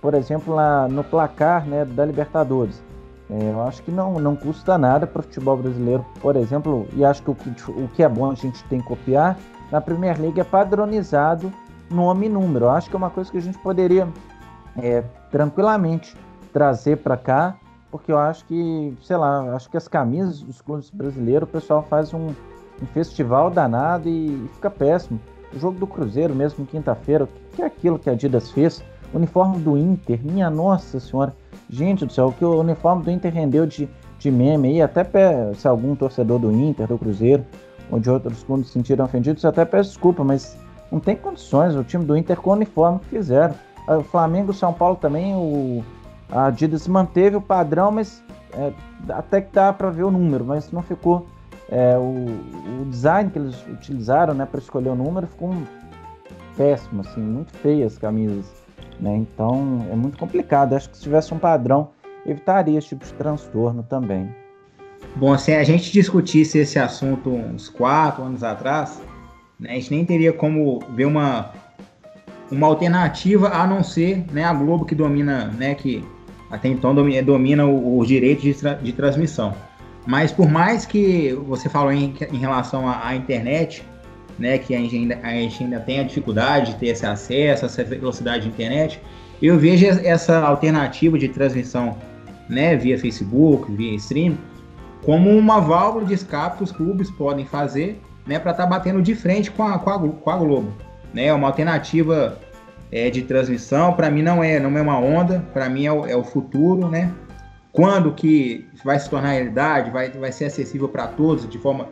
Por 0.02 0.16
exemplo, 0.16 0.54
lá 0.54 0.88
no 0.88 1.04
placar 1.04 1.66
né, 1.68 1.86
da 1.86 2.06
Libertadores. 2.06 2.82
É, 3.34 3.52
eu 3.52 3.62
acho 3.64 3.82
que 3.82 3.90
não, 3.90 4.20
não 4.20 4.36
custa 4.36 4.78
nada 4.78 5.08
para 5.08 5.22
o 5.22 5.24
futebol 5.24 5.58
brasileiro, 5.58 6.06
por 6.22 6.36
exemplo, 6.36 6.88
e 6.94 7.04
acho 7.04 7.24
que 7.24 7.32
o, 7.32 7.36
que 7.36 7.72
o 7.72 7.88
que 7.88 8.04
é 8.04 8.10
bom 8.10 8.30
a 8.30 8.36
gente 8.36 8.64
tem 8.66 8.80
que 8.80 8.88
copiar, 8.88 9.38
na 9.72 9.82
Premier 9.82 10.22
League 10.22 10.40
é 10.40 10.44
padronizado 10.44 11.52
nome 11.90 12.28
e 12.28 12.30
número. 12.30 12.66
Eu 12.66 12.70
acho 12.70 12.90
que 12.90 12.96
é 12.96 12.98
uma 12.98 13.10
coisa 13.10 13.32
que 13.32 13.38
a 13.38 13.42
gente 13.42 13.58
poderia 13.58 14.08
é, 14.78 15.04
tranquilamente 15.32 16.16
trazer 16.52 16.98
para 16.98 17.18
cá, 17.18 17.56
porque 17.90 18.12
eu 18.12 18.20
acho 18.20 18.46
que, 18.46 18.96
sei 19.02 19.18
lá, 19.18 19.56
acho 19.56 19.68
que 19.70 19.78
as 19.78 19.88
camisas 19.88 20.42
dos 20.42 20.62
clubes 20.62 20.92
brasileiros, 20.92 21.50
o 21.50 21.52
pessoal 21.52 21.84
faz 21.90 22.14
um, 22.14 22.28
um 22.28 22.86
festival 22.94 23.50
danado 23.50 24.08
e, 24.08 24.28
e, 24.28 24.50
fica 24.54 24.70
péssimo. 24.70 25.20
O 25.52 25.58
jogo 25.60 25.80
do 25.80 25.88
Cruzeiro, 25.88 26.36
mesmo 26.36 26.68
quinta-feira, 26.68 27.24
o 27.24 27.28
que 27.56 27.64
é 27.64 27.66
aquilo 27.66 27.98
que 27.98 28.10
a 28.10 28.14
Adidas 28.14 28.52
fez? 28.52 28.84
O 29.12 29.18
uniforme 29.18 29.58
do 29.58 29.76
Inter, 29.76 30.20
minha 30.24 30.50
nossa 30.52 31.00
senhora. 31.00 31.36
Gente 31.70 32.06
do 32.06 32.14
céu, 32.14 32.28
o 32.28 32.34
que 32.34 32.46
o 32.46 32.60
uniforme 32.60 33.04
do 33.04 33.12
Inter 33.12 33.34
rendeu 33.34 33.66
de, 33.66 33.90
de 34.20 34.32
meme 34.32 34.70
aí, 34.70 34.82
até 34.82 35.04
se 35.54 35.68
algum 35.68 35.96
torcedor 35.96 36.40
do 36.40 36.52
Inter, 36.52 36.88
do 36.88 36.98
Cruzeiro, 36.98 37.46
ou 37.90 38.00
de 38.00 38.10
outros 38.10 38.44
clubes 38.44 38.68
se 38.68 38.74
sentiram 38.74 39.06
ofendidos, 39.06 39.44
até 39.46 39.66
peço 39.66 39.90
desculpa, 39.90 40.24
mas 40.24 40.58
não 40.92 41.00
tem 41.00 41.16
condições 41.16 41.76
o 41.76 41.84
time 41.84 42.06
do 42.06 42.16
Inter 42.16 42.40
com 42.40 42.52
o 42.52 42.54
uniforme 42.54 43.00
que 43.00 43.08
fizeram. 43.08 43.56
O 43.88 44.04
Flamengo 44.04 44.52
e 44.52 44.56
São 44.56 44.72
Paulo 44.72 44.96
também, 44.96 45.34
o, 45.36 45.84
a 46.32 46.46
Adidas 46.46 46.88
manteve 46.88 47.36
o 47.36 47.42
padrão, 47.42 47.92
mas 47.92 48.24
é, 48.54 48.72
até 49.10 49.42
que 49.42 49.54
dá 49.54 49.74
para 49.74 49.90
ver 49.90 50.04
o 50.04 50.12
número, 50.12 50.46
mas 50.46 50.72
não 50.72 50.82
ficou. 50.82 51.28
É, 51.70 51.98
o, 51.98 52.82
o, 52.82 52.86
design 52.86 53.32
que 53.32 53.40
eles 53.40 53.66
utilizaram 53.68 54.34
né, 54.34 54.46
para 54.46 54.60
escolher 54.60 54.90
o 54.90 54.96
número 54.96 55.26
ficou 55.26 55.50
um 55.50 55.66
péssimo, 56.56 57.02
assim, 57.02 57.22
muito 57.22 57.52
feias 57.58 57.94
as 57.94 57.98
camisas. 57.98 58.63
Né? 59.00 59.16
Então 59.18 59.88
é 59.92 59.96
muito 59.96 60.18
complicado. 60.18 60.74
Acho 60.74 60.90
que 60.90 60.98
se 60.98 61.04
tivesse 61.04 61.34
um 61.34 61.40
padrão, 61.40 61.90
evitaria 62.26 62.78
esse 62.78 62.90
tipo 62.90 63.06
de 63.06 63.14
transtorno 63.14 63.84
também. 63.84 64.30
Bom, 65.16 65.38
se 65.38 65.54
a 65.54 65.64
gente 65.64 65.92
discutisse 65.92 66.58
esse 66.58 66.80
assunto 66.80 67.30
uns 67.30 67.70
quatro 67.70 68.24
anos 68.24 68.44
atrás, 68.44 69.02
né, 69.60 69.72
a 69.72 69.74
gente 69.74 69.92
nem 69.92 70.06
teria 70.06 70.34
como 70.34 70.80
ver 70.96 71.06
uma, 71.06 71.52
uma 72.50 72.68
alternativa 72.68 73.50
a 73.50 73.68
não 73.68 73.84
ser 73.84 74.26
né, 74.32 74.44
a 74.44 74.54
Globo 74.54 74.86
que 74.86 74.96
domina, 74.96 75.46
né, 75.48 75.76
que 75.76 76.04
até 76.50 76.68
então 76.68 76.96
domina, 76.96 77.22
domina 77.22 77.66
os 77.66 78.08
direitos 78.08 78.44
de, 78.44 78.54
tra 78.54 78.74
de 78.74 78.94
transmissão. 78.94 79.54
Mas 80.06 80.32
por 80.32 80.50
mais 80.50 80.86
que 80.86 81.34
você 81.48 81.70
falou 81.70 81.92
em, 81.92 82.14
em 82.32 82.38
relação 82.38 82.88
à, 82.88 83.08
à, 83.08 83.16
internet, 83.16 83.84
né, 84.38 84.58
que 84.58 84.76
a 84.76 84.80
gente, 84.80 84.96
ainda, 84.96 85.20
a 85.22 85.30
gente 85.32 85.64
ainda 85.64 85.80
tem 85.80 86.00
a 86.00 86.04
dificuldade 86.04 86.74
de 86.74 86.80
ter 86.80 86.88
esse 86.88 87.06
acesso, 87.06 87.66
essa 87.66 87.84
velocidade 87.84 88.44
de 88.44 88.50
internet, 88.50 89.00
eu 89.42 89.58
vejo 89.58 89.86
essa 89.86 90.40
alternativa 90.40 91.18
de 91.18 91.28
transmissão 91.28 91.98
né, 92.50 92.76
via 92.76 92.98
Facebook, 92.98 93.72
via 93.72 93.94
stream, 93.96 94.38
como 95.04 95.30
uma 95.30 95.60
válvula 95.60 96.06
de 96.06 96.14
escape 96.14 96.58
que 96.58 96.64
os 96.64 96.72
clubes 96.72 97.12
podem 97.12 97.46
fazer 97.46 98.00
né, 98.26 98.40
para 98.40 98.52
estar 98.52 98.64
tá 98.64 98.70
batendo 98.70 99.02
de 99.02 99.14
frente 99.16 99.52
com 99.52 99.64
a, 99.64 99.78
com 99.78 99.90
a, 99.90 100.00
com 100.00 100.30
a 100.30 100.38
Globo. 100.38 100.74
Né, 101.14 101.32
uma 101.34 101.48
alternativa 101.48 102.40
é, 102.92 103.10
de 103.10 103.24
transmissão, 103.24 103.94
para 103.94 104.10
mim 104.10 104.22
não 104.22 104.44
é, 104.44 104.60
não 104.60 104.78
é 104.78 104.82
uma 104.82 105.00
onda, 105.00 105.44
para 105.52 105.68
mim 105.68 105.86
é 105.86 105.92
o, 105.92 106.06
é 106.06 106.16
o, 106.16 106.24
futuro, 106.24 106.88
né? 106.88 107.12
Quando 107.72 108.14
que 108.14 108.68
vai 108.84 109.00
se 109.00 109.10
tornar 109.10 109.32
realidade, 109.32 109.90
vai, 109.90 110.12
vai 110.12 110.32
ser 110.32 110.46
acessível 110.46 110.88
para 110.88 111.08
todos 111.08 111.50
de 111.50 111.58
forma 111.58 111.90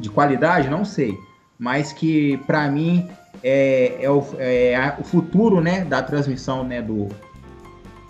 de 0.00 0.08
qualidade, 0.08 0.70
não 0.70 0.86
sei. 0.86 1.14
Mas 1.58 1.92
que 1.92 2.36
para 2.46 2.70
mim 2.70 3.08
é, 3.42 3.98
é, 4.00 4.10
o, 4.10 4.24
é 4.38 4.96
o 4.98 5.04
futuro 5.04 5.60
né, 5.60 5.84
da 5.84 6.02
transmissão 6.02 6.62
né, 6.64 6.80
do, 6.80 7.08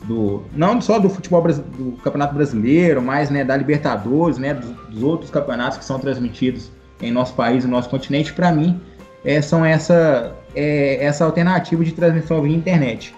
do 0.05 0.43
não 0.53 0.81
só 0.81 0.99
do 0.99 1.09
futebol 1.09 1.43
do 1.43 1.93
campeonato 2.03 2.35
brasileiro, 2.35 3.01
mas 3.01 3.31
né, 3.31 3.45
da 3.45 3.57
Libertadores, 3.57 4.39
né, 4.39 4.55
dos, 4.55 4.71
dos 4.89 5.03
outros 5.03 5.31
campeonatos 5.31 5.79
que 5.79 5.85
são 5.85 5.99
transmitidos 5.99 6.71
em 7.01 7.11
nosso 7.11 7.35
país, 7.35 7.65
no 7.65 7.71
nosso 7.71 7.89
continente, 7.89 8.33
para 8.33 8.53
mim 8.53 8.81
é, 9.25 9.41
são 9.41 9.65
essa 9.65 10.35
é, 10.55 11.05
essa 11.05 11.25
alternativa 11.25 11.85
de 11.85 11.93
transmissão 11.93 12.43
via 12.43 12.57
internet. 12.57 13.15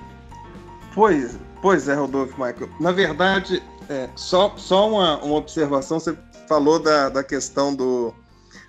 Pois, 0.94 1.38
pois 1.62 1.88
é, 1.88 1.94
Rodolfo 1.94 2.32
Michael. 2.32 2.68
Na 2.80 2.92
verdade, 2.92 3.62
é, 3.88 4.08
só, 4.16 4.52
só 4.56 4.88
uma, 4.88 5.18
uma 5.22 5.36
observação, 5.36 5.98
você 5.98 6.16
falou 6.48 6.78
da, 6.78 7.08
da 7.08 7.22
questão 7.22 7.74
do, 7.74 8.12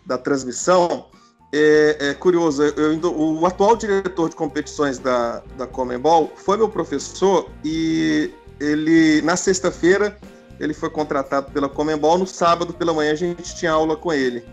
da 0.06 0.18
transmissão. 0.18 1.06
É, 1.54 1.98
é 2.12 2.14
curioso, 2.14 2.64
eu, 2.64 2.98
o 3.14 3.46
atual 3.46 3.76
diretor 3.76 4.30
de 4.30 4.36
competições 4.36 4.98
da, 4.98 5.44
da 5.58 5.68
Comembol 5.68 6.32
foi 6.36 6.56
meu 6.56 6.70
professor 6.70 7.50
e 7.64 8.32
ele, 8.58 9.22
na 9.24 9.36
sexta-feira, 9.36 10.18
ele 10.60 10.74
foi 10.74 10.90
contratado 10.90 11.52
pela 11.52 11.68
Comembol, 11.68 12.18
no 12.18 12.28
sábado 12.28 12.74
pela 12.74 12.94
manhã 12.94 13.12
a 13.12 13.16
gente 13.16 13.56
tinha 13.56 13.72
aula 13.72 13.98
com 13.98 14.14
ele. 14.14 14.46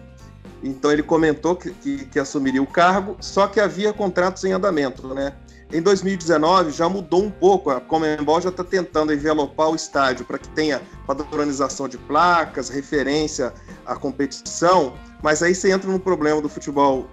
Então 0.61 0.90
ele 0.90 1.02
comentou 1.02 1.55
que, 1.55 1.71
que, 1.71 2.07
que, 2.07 2.19
assumiria 2.19 2.61
o 2.61 2.67
cargo, 2.67 3.17
só 3.21 3.47
que 3.47 3.61
havia 3.61 3.93
contratos 3.93 4.43
em 4.45 4.52
andamento, 4.52 5.07
né? 5.14 5.35
Em 5.71 5.83
2019 5.83 6.73
já 6.73 6.88
mudou 6.88 7.23
um 7.23 7.31
pouco, 7.31 7.71
a 7.71 7.81
Comembol 7.81 8.40
já 8.40 8.49
está 8.49 8.64
tentando 8.64 9.12
envelopar 9.12 9.69
o 9.69 9.76
estádio 9.76 10.25
para 10.25 10.38
que 10.38 10.49
tenha 10.49 10.81
padronização 11.07 11.87
de 11.87 11.99
placas, 11.99 12.71
referência 12.71 13.52
à 13.85 13.95
competição, 13.95 14.95
mas 15.23 15.43
aí 15.43 15.55
você 15.55 15.71
entra 15.71 15.91
no 15.91 15.99
problema 15.99 16.41
do 16.41 16.49
futebol 16.49 17.09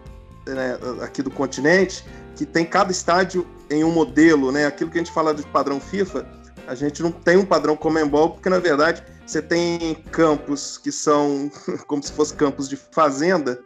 né, 0.45 0.77
aqui 1.01 1.21
do 1.21 1.31
continente, 1.31 2.05
que 2.35 2.45
tem 2.45 2.65
cada 2.65 2.91
estádio 2.91 3.47
em 3.69 3.83
um 3.83 3.91
modelo, 3.91 4.51
né? 4.51 4.65
Aquilo 4.65 4.91
que 4.91 4.97
a 4.97 5.03
gente 5.03 5.13
fala 5.13 5.33
de 5.33 5.43
padrão 5.47 5.79
FIFA, 5.79 6.27
a 6.67 6.75
gente 6.75 7.01
não 7.01 7.11
tem 7.11 7.37
um 7.37 7.45
padrão 7.45 7.75
Comembol, 7.75 8.31
porque 8.31 8.49
na 8.49 8.59
verdade 8.59 9.03
você 9.25 9.41
tem 9.41 9.95
campos 10.11 10.77
que 10.77 10.91
são 10.91 11.49
como 11.87 12.03
se 12.03 12.11
fossem 12.11 12.37
campos 12.37 12.69
de 12.69 12.75
fazenda 12.75 13.59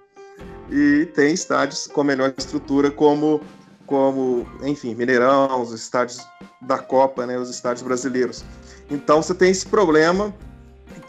e 0.70 1.06
tem 1.16 1.34
estádios 1.34 1.88
com 1.88 2.04
melhor 2.04 2.34
estrutura 2.38 2.92
como 2.92 3.42
como, 3.86 4.48
enfim, 4.62 4.94
Mineirão, 4.94 5.64
os 5.64 5.74
estádios 5.74 6.20
da 6.62 6.78
Copa, 6.78 7.26
né, 7.26 7.40
os 7.40 7.50
estádios 7.50 7.82
brasileiros. 7.82 8.46
Então 8.88 9.20
você 9.20 9.34
tem 9.34 9.50
esse 9.50 9.66
problema 9.66 10.32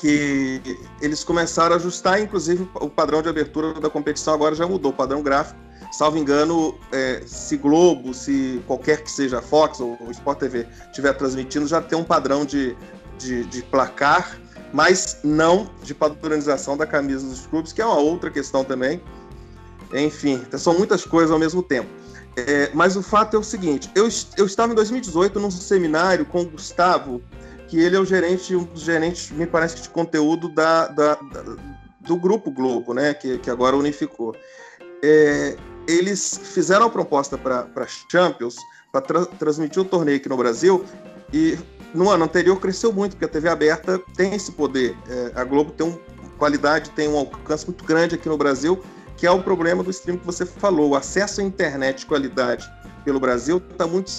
que 0.00 0.78
eles 1.00 1.22
começaram 1.22 1.74
a 1.74 1.76
ajustar, 1.76 2.20
inclusive 2.20 2.66
o 2.74 2.88
padrão 2.88 3.20
de 3.20 3.28
abertura 3.28 3.78
da 3.78 3.90
competição 3.90 4.32
agora 4.32 4.54
já 4.54 4.66
mudou, 4.66 4.90
o 4.92 4.94
padrão 4.94 5.22
gráfico. 5.22 5.60
Salvo 5.92 6.16
engano, 6.16 6.78
é, 6.90 7.22
se 7.26 7.56
Globo, 7.56 8.14
se 8.14 8.62
qualquer 8.66 9.02
que 9.02 9.10
seja 9.10 9.42
Fox 9.42 9.80
ou 9.80 9.98
Sport 10.10 10.38
TV 10.38 10.66
estiver 10.86 11.12
transmitindo, 11.12 11.66
já 11.66 11.82
tem 11.82 11.98
um 11.98 12.04
padrão 12.04 12.46
de, 12.46 12.76
de, 13.18 13.44
de 13.44 13.62
placar, 13.64 14.38
mas 14.72 15.18
não 15.22 15.68
de 15.82 15.92
padronização 15.92 16.76
da 16.76 16.86
camisa 16.86 17.26
dos 17.26 17.46
clubes, 17.46 17.72
que 17.72 17.82
é 17.82 17.84
uma 17.84 17.98
outra 17.98 18.30
questão 18.30 18.64
também. 18.64 19.02
Enfim, 19.92 20.40
são 20.56 20.78
muitas 20.78 21.04
coisas 21.04 21.30
ao 21.30 21.38
mesmo 21.38 21.62
tempo. 21.62 21.90
É, 22.36 22.70
mas 22.72 22.96
o 22.96 23.02
fato 23.02 23.36
é 23.36 23.38
o 23.38 23.42
seguinte: 23.42 23.90
eu, 23.94 24.08
eu 24.38 24.46
estava 24.46 24.72
em 24.72 24.76
2018 24.76 25.40
num 25.40 25.50
seminário 25.50 26.24
com 26.24 26.42
o 26.42 26.46
Gustavo, 26.46 27.20
que 27.70 27.78
ele 27.78 27.94
é 27.94 28.00
o 28.00 28.04
gerente, 28.04 28.56
um 28.56 28.64
dos 28.64 28.82
gerentes, 28.82 29.30
me 29.30 29.46
parece 29.46 29.76
que 29.76 29.82
de 29.82 29.88
conteúdo 29.88 30.48
da, 30.48 30.88
da, 30.88 31.14
da 31.14 31.56
do 32.00 32.16
Grupo 32.16 32.50
Globo, 32.50 32.92
né, 32.92 33.14
que, 33.14 33.38
que 33.38 33.48
agora 33.48 33.76
unificou. 33.76 34.34
É, 35.00 35.56
eles 35.86 36.40
fizeram 36.42 36.86
a 36.86 36.90
proposta 36.90 37.38
para 37.38 37.86
Champions, 38.10 38.56
para 38.90 39.00
tra 39.00 39.24
transmitir 39.24 39.80
o 39.80 39.84
torneio 39.84 40.16
aqui 40.16 40.28
no 40.28 40.36
Brasil, 40.36 40.84
e 41.32 41.56
no 41.94 42.10
ano 42.10 42.24
anterior 42.24 42.58
cresceu 42.58 42.92
muito, 42.92 43.12
porque 43.12 43.26
a 43.26 43.28
TV 43.28 43.48
aberta 43.48 44.00
tem 44.16 44.34
esse 44.34 44.50
poder. 44.50 44.96
É, 45.08 45.32
a 45.36 45.44
Globo 45.44 45.70
tem 45.70 45.86
uma 45.86 45.98
qualidade, 46.38 46.90
tem 46.90 47.08
um 47.08 47.18
alcance 47.18 47.66
muito 47.66 47.84
grande 47.84 48.16
aqui 48.16 48.28
no 48.28 48.36
Brasil, 48.36 48.82
que 49.16 49.28
é 49.28 49.30
o 49.30 49.40
problema 49.40 49.84
do 49.84 49.90
stream 49.90 50.18
que 50.18 50.26
você 50.26 50.44
falou. 50.44 50.90
O 50.90 50.96
acesso 50.96 51.40
à 51.40 51.44
internet 51.44 52.00
de 52.00 52.06
qualidade 52.06 52.68
pelo 53.04 53.20
Brasil 53.20 53.62
está 53.70 53.86
muito, 53.86 54.10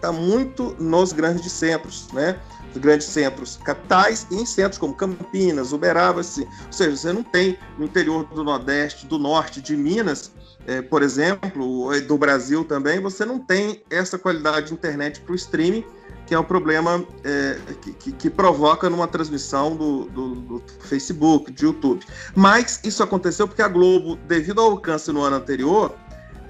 tá 0.00 0.10
muito 0.10 0.74
nos 0.80 1.12
grandes 1.12 1.52
centros, 1.52 2.08
né? 2.12 2.40
Os 2.72 2.78
grandes 2.78 3.06
centros 3.06 3.58
capitais 3.64 4.26
e 4.30 4.36
em 4.36 4.46
centros 4.46 4.78
como 4.78 4.94
Campinas, 4.94 5.72
Uberaba, 5.72 6.20
assim. 6.20 6.44
Ou 6.44 6.72
seja, 6.72 6.96
você 6.96 7.12
não 7.12 7.22
tem 7.22 7.58
no 7.78 7.84
interior 7.84 8.24
do 8.24 8.44
Nordeste, 8.44 9.06
do 9.06 9.18
Norte, 9.18 9.60
de 9.60 9.76
Minas, 9.76 10.32
é, 10.66 10.82
por 10.82 11.02
exemplo, 11.02 11.88
do 12.06 12.18
Brasil 12.18 12.62
também, 12.64 13.00
você 13.00 13.24
não 13.24 13.38
tem 13.38 13.82
essa 13.88 14.18
qualidade 14.18 14.66
de 14.66 14.74
internet 14.74 15.20
para 15.20 15.32
o 15.32 15.34
streaming 15.34 15.84
que 16.28 16.34
é 16.34 16.38
o 16.38 16.44
problema 16.44 17.02
é, 17.24 17.58
que, 17.98 18.12
que, 18.12 18.28
provoca 18.28 18.90
numa 18.90 19.08
transmissão 19.08 19.74
do, 19.74 20.04
do, 20.04 20.34
do, 20.34 20.62
Facebook, 20.80 21.50
de 21.50 21.64
YouTube. 21.64 22.04
Mas 22.36 22.80
isso 22.84 23.02
aconteceu 23.02 23.48
porque 23.48 23.62
a 23.62 23.68
Globo, 23.68 24.16
devido 24.28 24.60
ao 24.60 24.72
alcance 24.72 25.10
no 25.10 25.22
ano 25.22 25.36
anterior, 25.36 25.96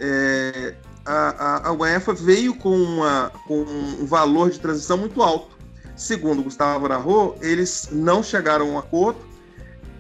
é, 0.00 0.74
a, 1.06 1.68
a, 1.68 1.72
UEFA 1.72 2.12
veio 2.12 2.56
com, 2.56 2.76
uma, 2.76 3.30
com 3.46 3.60
um 3.60 4.04
valor 4.04 4.50
de 4.50 4.58
transição 4.58 4.98
muito 4.98 5.22
alto. 5.22 5.56
Segundo 5.98 6.44
Gustavo 6.44 6.86
Ararro, 6.86 7.34
eles 7.42 7.88
não 7.90 8.22
chegaram 8.22 8.68
a 8.68 8.72
um 8.74 8.78
acordo 8.78 9.18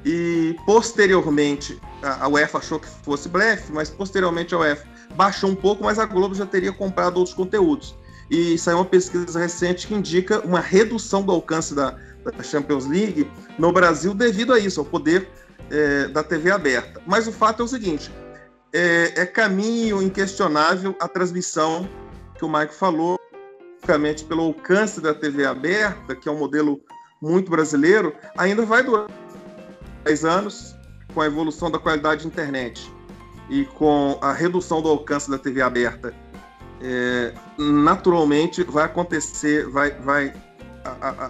e 0.04 0.56
posteriormente 0.64 1.78
a 2.02 2.28
UEFA 2.28 2.58
achou 2.58 2.78
que 2.78 2.86
fosse 2.86 3.28
blefe, 3.28 3.72
mas 3.72 3.90
posteriormente 3.90 4.54
a 4.54 4.58
UEFA 4.58 4.86
baixou 5.16 5.50
um 5.50 5.56
pouco, 5.56 5.82
mas 5.82 5.98
a 5.98 6.06
Globo 6.06 6.36
já 6.36 6.46
teria 6.46 6.72
comprado 6.72 7.16
outros 7.16 7.34
conteúdos. 7.34 7.96
E 8.30 8.56
saiu 8.58 8.76
uma 8.78 8.84
pesquisa 8.84 9.40
recente 9.40 9.88
que 9.88 9.94
indica 9.94 10.38
uma 10.46 10.60
redução 10.60 11.20
do 11.20 11.32
alcance 11.32 11.74
da, 11.74 11.96
da 12.24 12.44
Champions 12.44 12.86
League 12.86 13.28
no 13.58 13.72
Brasil 13.72 14.14
devido 14.14 14.52
a 14.52 14.58
isso, 14.60 14.78
ao 14.78 14.86
poder 14.86 15.28
é, 15.68 16.06
da 16.06 16.22
TV 16.22 16.52
aberta. 16.52 17.00
Mas 17.04 17.26
o 17.26 17.32
fato 17.32 17.62
é 17.62 17.64
o 17.64 17.68
seguinte: 17.68 18.08
é, 18.72 19.22
é 19.22 19.26
caminho 19.26 20.00
inquestionável 20.00 20.94
a 21.00 21.08
transmissão 21.08 21.88
que 22.36 22.44
o 22.44 22.48
Mike 22.48 22.74
falou, 22.74 23.17
basicamente 23.88 24.24
pelo 24.24 24.42
alcance 24.42 25.00
da 25.00 25.14
TV 25.14 25.46
aberta, 25.46 26.14
que 26.14 26.28
é 26.28 26.32
um 26.32 26.38
modelo 26.38 26.78
muito 27.22 27.50
brasileiro, 27.50 28.14
ainda 28.36 28.64
vai 28.66 28.82
durar 28.82 29.06
10 30.04 30.24
anos 30.26 30.76
com 31.14 31.22
a 31.22 31.26
evolução 31.26 31.70
da 31.70 31.78
qualidade 31.78 32.22
de 32.22 32.26
internet 32.28 32.92
e 33.48 33.64
com 33.64 34.18
a 34.20 34.32
redução 34.32 34.82
do 34.82 34.90
alcance 34.90 35.30
da 35.30 35.38
TV 35.38 35.62
aberta. 35.62 36.12
É, 36.82 37.32
naturalmente 37.58 38.62
vai 38.62 38.84
acontecer, 38.84 39.66
vai, 39.70 39.90
vai 39.92 40.34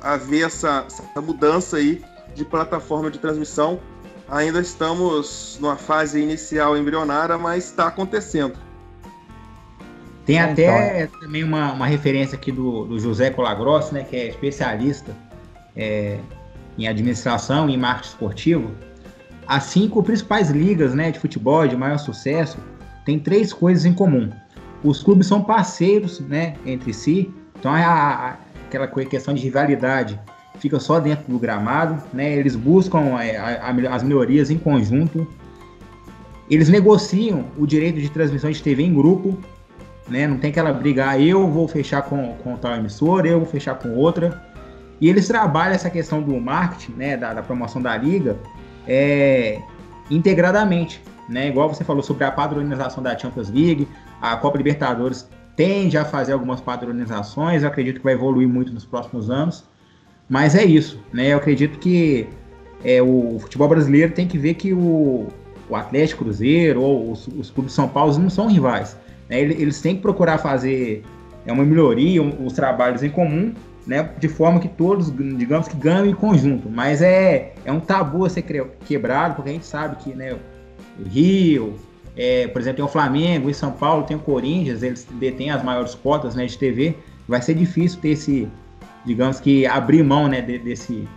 haver 0.02 0.46
essa, 0.46 0.84
essa 0.86 1.20
mudança 1.20 1.76
aí 1.76 2.02
de 2.34 2.44
plataforma 2.44 3.08
de 3.10 3.18
transmissão 3.18 3.80
Ainda 4.30 4.60
estamos 4.60 5.56
numa 5.58 5.76
fase 5.76 6.20
inicial 6.20 6.76
embrionária, 6.76 7.38
mas 7.38 7.64
está 7.64 7.86
acontecendo. 7.86 8.58
Tem 10.28 10.38
até 10.38 11.04
então. 11.04 11.20
também 11.20 11.42
uma, 11.42 11.72
uma 11.72 11.86
referência 11.86 12.36
aqui 12.36 12.52
do, 12.52 12.84
do 12.84 12.98
José 12.98 13.30
Colagrosso, 13.30 13.94
né, 13.94 14.04
que 14.04 14.14
é 14.14 14.28
especialista 14.28 15.16
é, 15.74 16.18
em 16.76 16.86
administração 16.86 17.66
e 17.66 17.72
em 17.72 17.78
marketing 17.78 18.08
esportivo. 18.10 18.70
As 19.46 19.64
cinco 19.64 20.02
principais 20.02 20.50
ligas 20.50 20.92
né, 20.92 21.10
de 21.10 21.18
futebol 21.18 21.66
de 21.66 21.74
maior 21.74 21.96
sucesso 21.96 22.58
têm 23.06 23.18
três 23.18 23.54
coisas 23.54 23.86
em 23.86 23.94
comum. 23.94 24.28
Os 24.84 25.02
clubes 25.02 25.26
são 25.26 25.42
parceiros 25.42 26.20
né, 26.20 26.56
entre 26.66 26.92
si, 26.92 27.32
então 27.58 27.74
é 27.74 27.82
a, 27.82 27.90
a, 27.90 28.36
aquela 28.66 28.86
questão 28.86 29.32
de 29.32 29.42
rivalidade 29.42 30.20
fica 30.58 30.78
só 30.78 31.00
dentro 31.00 31.24
do 31.26 31.38
gramado, 31.38 32.02
né? 32.12 32.36
Eles 32.36 32.54
buscam 32.54 33.18
é, 33.18 33.38
a, 33.38 33.70
a, 33.70 33.94
as 33.94 34.02
melhorias 34.02 34.50
em 34.50 34.58
conjunto. 34.58 35.26
Eles 36.50 36.68
negociam 36.68 37.46
o 37.56 37.66
direito 37.66 37.98
de 37.98 38.10
transmissão 38.10 38.50
de 38.50 38.62
TV 38.62 38.82
em 38.82 38.92
grupo, 38.92 39.38
né? 40.08 40.26
Não 40.26 40.38
tem 40.38 40.50
aquela 40.50 40.72
briga, 40.72 41.10
ah, 41.10 41.20
eu 41.20 41.48
vou 41.48 41.68
fechar 41.68 42.02
com, 42.02 42.34
com 42.42 42.56
tal 42.56 42.74
emissora, 42.74 43.28
eu 43.28 43.38
vou 43.38 43.48
fechar 43.48 43.74
com 43.74 43.94
outra. 43.94 44.42
E 45.00 45.08
eles 45.08 45.28
trabalham 45.28 45.74
essa 45.74 45.90
questão 45.90 46.22
do 46.22 46.38
marketing, 46.40 46.92
né? 46.92 47.16
Da, 47.16 47.34
da 47.34 47.42
promoção 47.42 47.80
da 47.80 47.96
liga, 47.96 48.36
é, 48.86 49.60
integradamente, 50.10 51.02
né? 51.28 51.48
Igual 51.48 51.68
você 51.68 51.84
falou 51.84 52.02
sobre 52.02 52.24
a 52.24 52.30
padronização 52.30 53.02
da 53.02 53.16
Champions 53.16 53.50
League, 53.50 53.86
a 54.20 54.36
Copa 54.36 54.56
Libertadores 54.56 55.28
tende 55.54 55.98
a 55.98 56.04
fazer 56.04 56.32
algumas 56.32 56.60
padronizações, 56.60 57.62
eu 57.62 57.68
acredito 57.68 57.98
que 57.98 58.04
vai 58.04 58.14
evoluir 58.14 58.48
muito 58.48 58.72
nos 58.72 58.84
próximos 58.84 59.28
anos. 59.28 59.64
Mas 60.28 60.54
é 60.54 60.64
isso, 60.64 61.00
né? 61.12 61.32
Eu 61.32 61.38
acredito 61.38 61.78
que 61.78 62.28
é, 62.84 63.02
o 63.02 63.38
futebol 63.40 63.68
brasileiro 63.68 64.12
tem 64.12 64.26
que 64.28 64.38
ver 64.38 64.54
que 64.54 64.72
o, 64.72 65.26
o 65.68 65.76
Atlético 65.76 66.24
Cruzeiro 66.24 66.82
ou 66.82 67.12
os, 67.12 67.26
os 67.28 67.50
clubes 67.50 67.72
de 67.72 67.76
São 67.76 67.88
Paulo 67.88 68.16
não 68.18 68.30
são 68.30 68.46
rivais. 68.46 68.96
Né? 69.28 69.40
Eles 69.40 69.80
têm 69.80 69.96
que 69.96 70.02
procurar 70.02 70.38
fazer 70.38 71.02
é, 71.46 71.52
uma 71.52 71.64
melhoria, 71.64 72.22
os 72.22 72.52
trabalhos 72.52 73.02
em 73.02 73.10
comum, 73.10 73.52
né? 73.86 74.10
De 74.18 74.28
forma 74.28 74.60
que 74.60 74.68
todos, 74.68 75.10
digamos 75.10 75.66
que 75.66 75.76
ganham 75.76 76.06
em 76.06 76.14
conjunto. 76.14 76.68
Mas 76.68 77.00
é, 77.00 77.54
é 77.64 77.72
um 77.72 77.80
tabu 77.80 78.26
a 78.26 78.30
ser 78.30 78.42
quebrado, 78.86 79.34
porque 79.34 79.50
a 79.50 79.52
gente 79.54 79.64
sabe 79.64 79.96
que 79.96 80.14
né, 80.14 80.34
o 80.34 81.08
Rio, 81.08 81.74
é, 82.14 82.46
por 82.48 82.60
exemplo, 82.60 82.76
tem 82.76 82.84
o 82.84 82.88
Flamengo, 82.88 83.48
em 83.48 83.54
São 83.54 83.72
Paulo 83.72 84.04
tem 84.04 84.16
o 84.16 84.20
Corinthians, 84.20 84.82
eles 84.82 85.06
detêm 85.18 85.50
as 85.50 85.62
maiores 85.62 85.94
cotas 85.94 86.34
né, 86.34 86.44
de 86.44 86.58
TV. 86.58 86.94
Vai 87.26 87.40
ser 87.40 87.54
difícil 87.54 87.98
ter 88.00 88.10
esse, 88.10 88.48
digamos 89.06 89.40
que 89.40 89.66
abrir 89.66 90.02
mão 90.02 90.28
né, 90.28 90.42
de, 90.42 90.58
desse, 90.58 91.08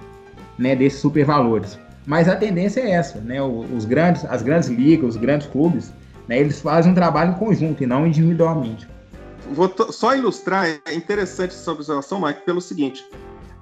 né, 0.57 0.73
desses 0.75 0.99
supervalores. 0.99 1.77
Mas 2.05 2.29
a 2.29 2.35
tendência 2.35 2.81
é 2.81 2.91
essa, 2.91 3.19
né? 3.19 3.41
Os 3.41 3.85
grandes, 3.85 4.25
as 4.25 4.41
grandes 4.41 4.69
ligas, 4.69 5.09
os 5.09 5.17
grandes 5.17 5.47
clubes, 5.47 5.93
né, 6.31 6.39
eles 6.39 6.61
fazem 6.61 6.93
um 6.93 6.95
trabalho 6.95 7.31
em 7.31 7.35
conjunto 7.35 7.83
e 7.83 7.85
não 7.85 8.07
individualmente. 8.07 8.87
Vou 9.51 9.69
só 9.91 10.15
ilustrar, 10.15 10.65
é 10.85 10.93
interessante 10.93 11.53
essa 11.53 11.69
observação, 11.69 12.21
Mike, 12.21 12.45
pelo 12.45 12.61
seguinte: 12.61 13.05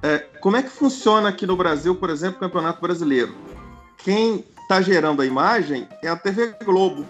é, 0.04 0.20
como 0.40 0.56
é 0.56 0.62
que 0.62 0.70
funciona 0.70 1.30
aqui 1.30 1.48
no 1.48 1.58
Brasil, 1.58 1.96
por 1.96 2.12
exemplo, 2.12 2.38
o 2.38 2.40
Campeonato 2.40 2.80
Brasileiro? 2.80 3.34
Quem 3.98 4.46
está 4.62 4.82
gerando 4.82 5.24
a 5.24 5.26
imagem 5.26 5.88
é 6.04 6.10
a 6.10 6.16
TV 6.16 6.54
Globo. 6.64 7.06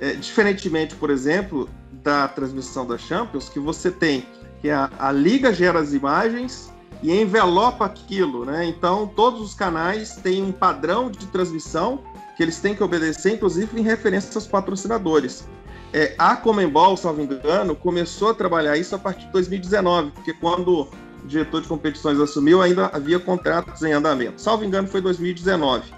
É, 0.00 0.12
diferentemente, 0.12 0.94
por 0.96 1.08
exemplo, 1.08 1.66
da 1.90 2.28
transmissão 2.28 2.86
da 2.86 2.98
Champions, 2.98 3.48
que 3.48 3.58
você 3.58 3.90
tem 3.90 4.26
que 4.60 4.68
a, 4.68 4.90
a 4.98 5.10
liga 5.10 5.50
gera 5.52 5.78
as 5.78 5.94
imagens 5.94 6.70
e 7.02 7.10
envelopa 7.10 7.86
aquilo, 7.86 8.44
né? 8.44 8.66
Então 8.66 9.06
todos 9.06 9.40
os 9.40 9.54
canais 9.54 10.16
têm 10.16 10.42
um 10.42 10.52
padrão 10.52 11.10
de 11.10 11.26
transmissão 11.28 12.00
que 12.36 12.42
eles 12.42 12.58
têm 12.60 12.74
que 12.74 12.82
obedecer, 12.82 13.34
inclusive 13.34 13.78
em 13.78 13.82
referência 13.82 14.30
aos 14.34 14.46
patrocinadores. 14.46 15.48
É, 15.92 16.14
a 16.18 16.36
Comembol, 16.36 16.96
salvo 16.96 17.22
engano, 17.22 17.76
começou 17.76 18.30
a 18.30 18.34
trabalhar 18.34 18.76
isso 18.76 18.94
a 18.94 18.98
partir 18.98 19.26
de 19.26 19.32
2019, 19.32 20.10
porque 20.10 20.32
quando 20.32 20.82
o 20.82 21.26
diretor 21.26 21.62
de 21.62 21.68
competições 21.68 22.18
assumiu, 22.18 22.60
ainda 22.60 22.86
havia 22.86 23.20
contratos 23.20 23.82
em 23.82 23.92
andamento. 23.92 24.40
Salvo 24.40 24.64
engano, 24.64 24.88
foi 24.88 25.00
2019. 25.00 25.92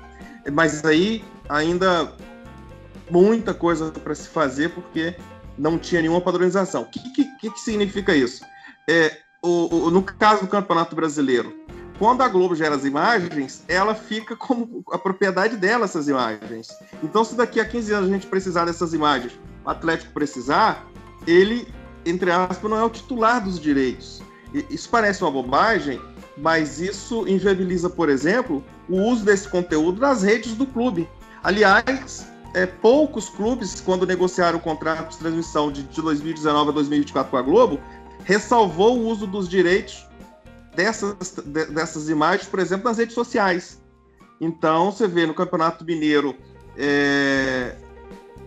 Mas 0.53 0.85
aí 0.85 1.25
ainda 1.49 2.13
muita 3.11 3.55
coisa 3.55 3.91
para 3.91 4.15
se 4.15 4.29
fazer, 4.29 4.71
porque 4.71 5.17
não 5.57 5.79
tinha 5.79 6.03
nenhuma 6.03 6.21
padronização. 6.21 6.83
O 6.83 6.87
que, 6.87 7.01
que, 7.13 7.51
que 7.51 7.61
significa 7.61 8.15
isso? 8.15 8.45
é, 8.89 9.19
o, 9.43 9.87
o, 9.87 9.91
no 9.91 10.03
caso 10.03 10.43
do 10.43 10.49
Campeonato 10.49 10.95
Brasileiro, 10.95 11.55
quando 11.99 12.23
a 12.23 12.29
Globo 12.29 12.55
gera 12.55 12.75
as 12.75 12.85
imagens, 12.85 13.65
ela 13.69 13.95
fica 13.95 14.37
como 14.37 14.85
a 14.93 14.99
propriedade 14.99 15.57
dela, 15.57 15.85
essas 15.85 16.09
imagens. 16.09 16.69
Então, 17.03 17.25
se 17.25 17.35
daqui 17.35 17.61
a 17.61 17.65
15 17.65 17.93
anos 17.93 18.11
a 18.11 18.13
gente 18.13 18.27
precisar 18.27 18.67
dessas 18.67 18.93
imagens, 18.93 19.39
o 19.65 19.71
Atlético 19.71 20.13
precisar, 20.13 20.87
ele, 21.27 21.67
entre 22.05 22.31
aspas, 22.31 22.71
não 22.71 22.79
é 22.79 22.85
o 22.85 22.91
titular 22.91 23.43
dos 23.43 23.59
direitos. 23.59 24.23
Isso 24.71 24.89
parece 24.89 25.23
uma 25.23 25.31
bobagem, 25.31 26.01
mas 26.37 26.81
isso 26.81 27.27
inviabiliza, 27.27 27.89
por 27.89 28.09
exemplo, 28.09 28.63
o 28.89 29.01
uso 29.03 29.25
desse 29.25 29.49
conteúdo 29.49 30.01
nas 30.01 30.23
redes 30.23 30.55
do 30.55 30.67
clube. 30.67 31.09
Aliás, 31.43 32.27
é, 32.55 32.67
poucos 32.67 33.29
clubes, 33.29 33.81
quando 33.81 34.07
negociaram 34.07 34.59
o 34.59 34.63
contrato 34.63 35.11
de 35.11 35.19
transmissão 35.19 35.73
de, 35.73 35.83
de 35.83 36.01
2019 36.01 36.71
a 36.71 36.73
2024 36.73 37.31
com 37.31 37.37
a 37.37 37.43
Globo, 37.43 37.81
ressalvou 38.25 38.99
o 38.99 39.07
uso 39.07 39.27
dos 39.27 39.49
direitos 39.49 40.06
dessas, 40.77 41.33
dessas 41.71 42.09
imagens, 42.09 42.47
por 42.47 42.61
exemplo, 42.61 42.85
nas 42.89 42.99
redes 42.99 43.15
sociais. 43.15 43.81
Então, 44.41 44.93
você 44.93 45.09
vê 45.09 45.27
no 45.27 45.35
Campeonato 45.35 45.85
Mineiro, 45.85 46.37
é, 46.77 47.75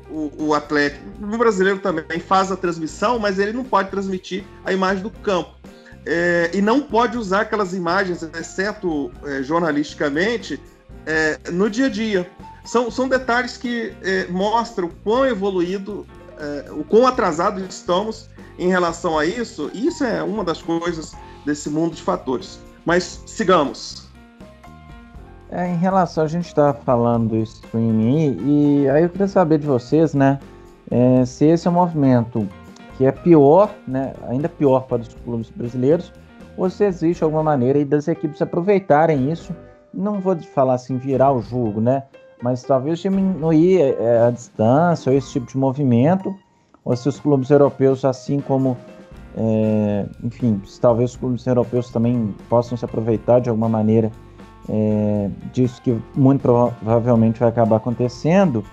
o, 0.10 0.32
o 0.38 0.54
Atlético, 0.54 1.04
o 1.22 1.38
brasileiro 1.38 1.80
também 1.80 2.20
faz 2.20 2.52
a 2.52 2.56
transmissão, 2.56 3.18
mas 3.18 3.40
ele 3.40 3.52
não 3.52 3.64
pode 3.64 3.90
transmitir 3.90 4.44
a 4.64 4.72
imagem 4.72 5.02
do 5.02 5.10
campo. 5.10 5.58
É, 6.06 6.52
e 6.54 6.62
não 6.62 6.80
pode 6.80 7.18
usar 7.18 7.42
aquelas 7.42 7.74
imagens, 7.74 8.24
exceto 8.24 9.12
é, 9.26 9.44
jornalisticamente, 9.44 10.62
é, 11.06 11.40
no 11.52 11.70
dia 11.70 11.88
a 11.88 11.90
dia. 11.90 12.30
São, 12.64 12.92
são 12.92 13.10
detalhes 13.10 13.58
que 13.58 13.94
é, 14.04 14.28
mostram 14.28 14.88
o 14.88 14.92
quão 15.04 15.26
evoluído, 15.26 16.06
é, 16.38 16.72
o 16.72 16.84
quão 16.84 17.08
atrasado 17.08 17.60
estamos 17.68 18.30
em 18.60 18.68
relação 18.68 19.18
a 19.18 19.26
isso, 19.26 19.72
isso 19.74 20.04
é 20.04 20.22
uma 20.22 20.44
das 20.44 20.62
coisas 20.62 21.14
desse 21.46 21.70
mundo 21.70 21.96
de 21.96 22.02
fatores. 22.02 22.60
Mas 22.86 23.24
sigamos. 23.26 24.10
É, 25.52 25.68
em 25.68 25.78
relação, 25.78 26.24
a 26.24 26.28
gente 26.28 26.46
está 26.46 26.74
falando 26.74 27.30
do 27.30 27.38
streaming 27.38 28.38
e 28.46 28.90
aí 28.90 29.04
eu 29.04 29.10
queria 29.10 29.28
saber 29.28 29.58
de 29.58 29.66
vocês, 29.66 30.14
né, 30.14 30.40
é, 30.92 31.26
se 31.26 31.46
esse 31.46 31.68
é 31.68 31.72
um 31.72 31.74
movimento 31.74 32.48
que 32.98 33.06
é 33.06 33.12
pior, 33.12 33.74
né, 33.88 34.14
ainda 34.28 34.48
pior 34.48 34.82
para 34.82 35.02
os 35.02 35.08
clubes 35.08 35.50
brasileiros, 35.50 36.14
ou 36.56 36.70
se 36.70 36.84
existe 36.84 37.24
alguma 37.24 37.42
maneira 37.42 37.80
aí 37.80 37.86
das 37.86 38.08
equipes 38.08 38.42
aproveitarem 38.42 39.32
isso, 39.32 39.56
não 39.92 40.20
vou 40.20 40.38
falar 40.38 40.76
assim, 40.76 40.98
virar 40.98 41.32
o 41.32 41.42
jogo, 41.42 41.82
né, 41.82 42.04
mas 42.44 42.62
talvez 42.62 43.00
diminuir 43.00 43.82
é, 43.82 44.22
a 44.28 44.30
distância 44.30 45.12
ou 45.12 45.18
esse 45.18 45.32
tipo 45.32 45.48
de 45.48 45.58
movimento 45.58 46.36
ou 46.86 46.96
se 46.96 47.08
os 47.10 47.20
clubes 47.20 47.50
europeus, 47.50 48.06
assim 48.06 48.40
como, 48.40 48.78
é, 49.38 50.06
enfim, 50.24 50.62
talvez 50.82 51.12
os 51.12 51.18
clubes 51.18 51.46
europeus 51.46 51.90
também 51.90 52.34
possam 52.50 52.78
se 52.78 52.86
aproveitar 52.86 53.40
de 53.40 53.50
alguma 53.50 53.70
maneira 53.70 54.12
é, 54.68 55.30
disso 55.54 55.82
que 55.82 55.98
muito 56.16 56.42
provavelmente 56.42 57.40
vai 57.40 57.50
acabar 57.50 57.78
acontecendo. 57.78 58.64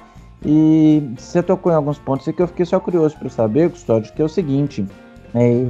E 0.45 1.03
você 1.17 1.43
tocou 1.43 1.73
em 1.73 1.75
alguns 1.75 1.99
pontos 1.99 2.27
que 2.27 2.41
eu 2.41 2.47
fiquei 2.47 2.67
só 2.67 2.79
curioso 2.79 3.17
para 3.19 3.29
saber, 3.29 3.71
Custódio, 3.71 4.13
que 4.13 4.21
é 4.21 4.25
o 4.25 4.29
seguinte, 4.29 4.87
é, 5.35 5.67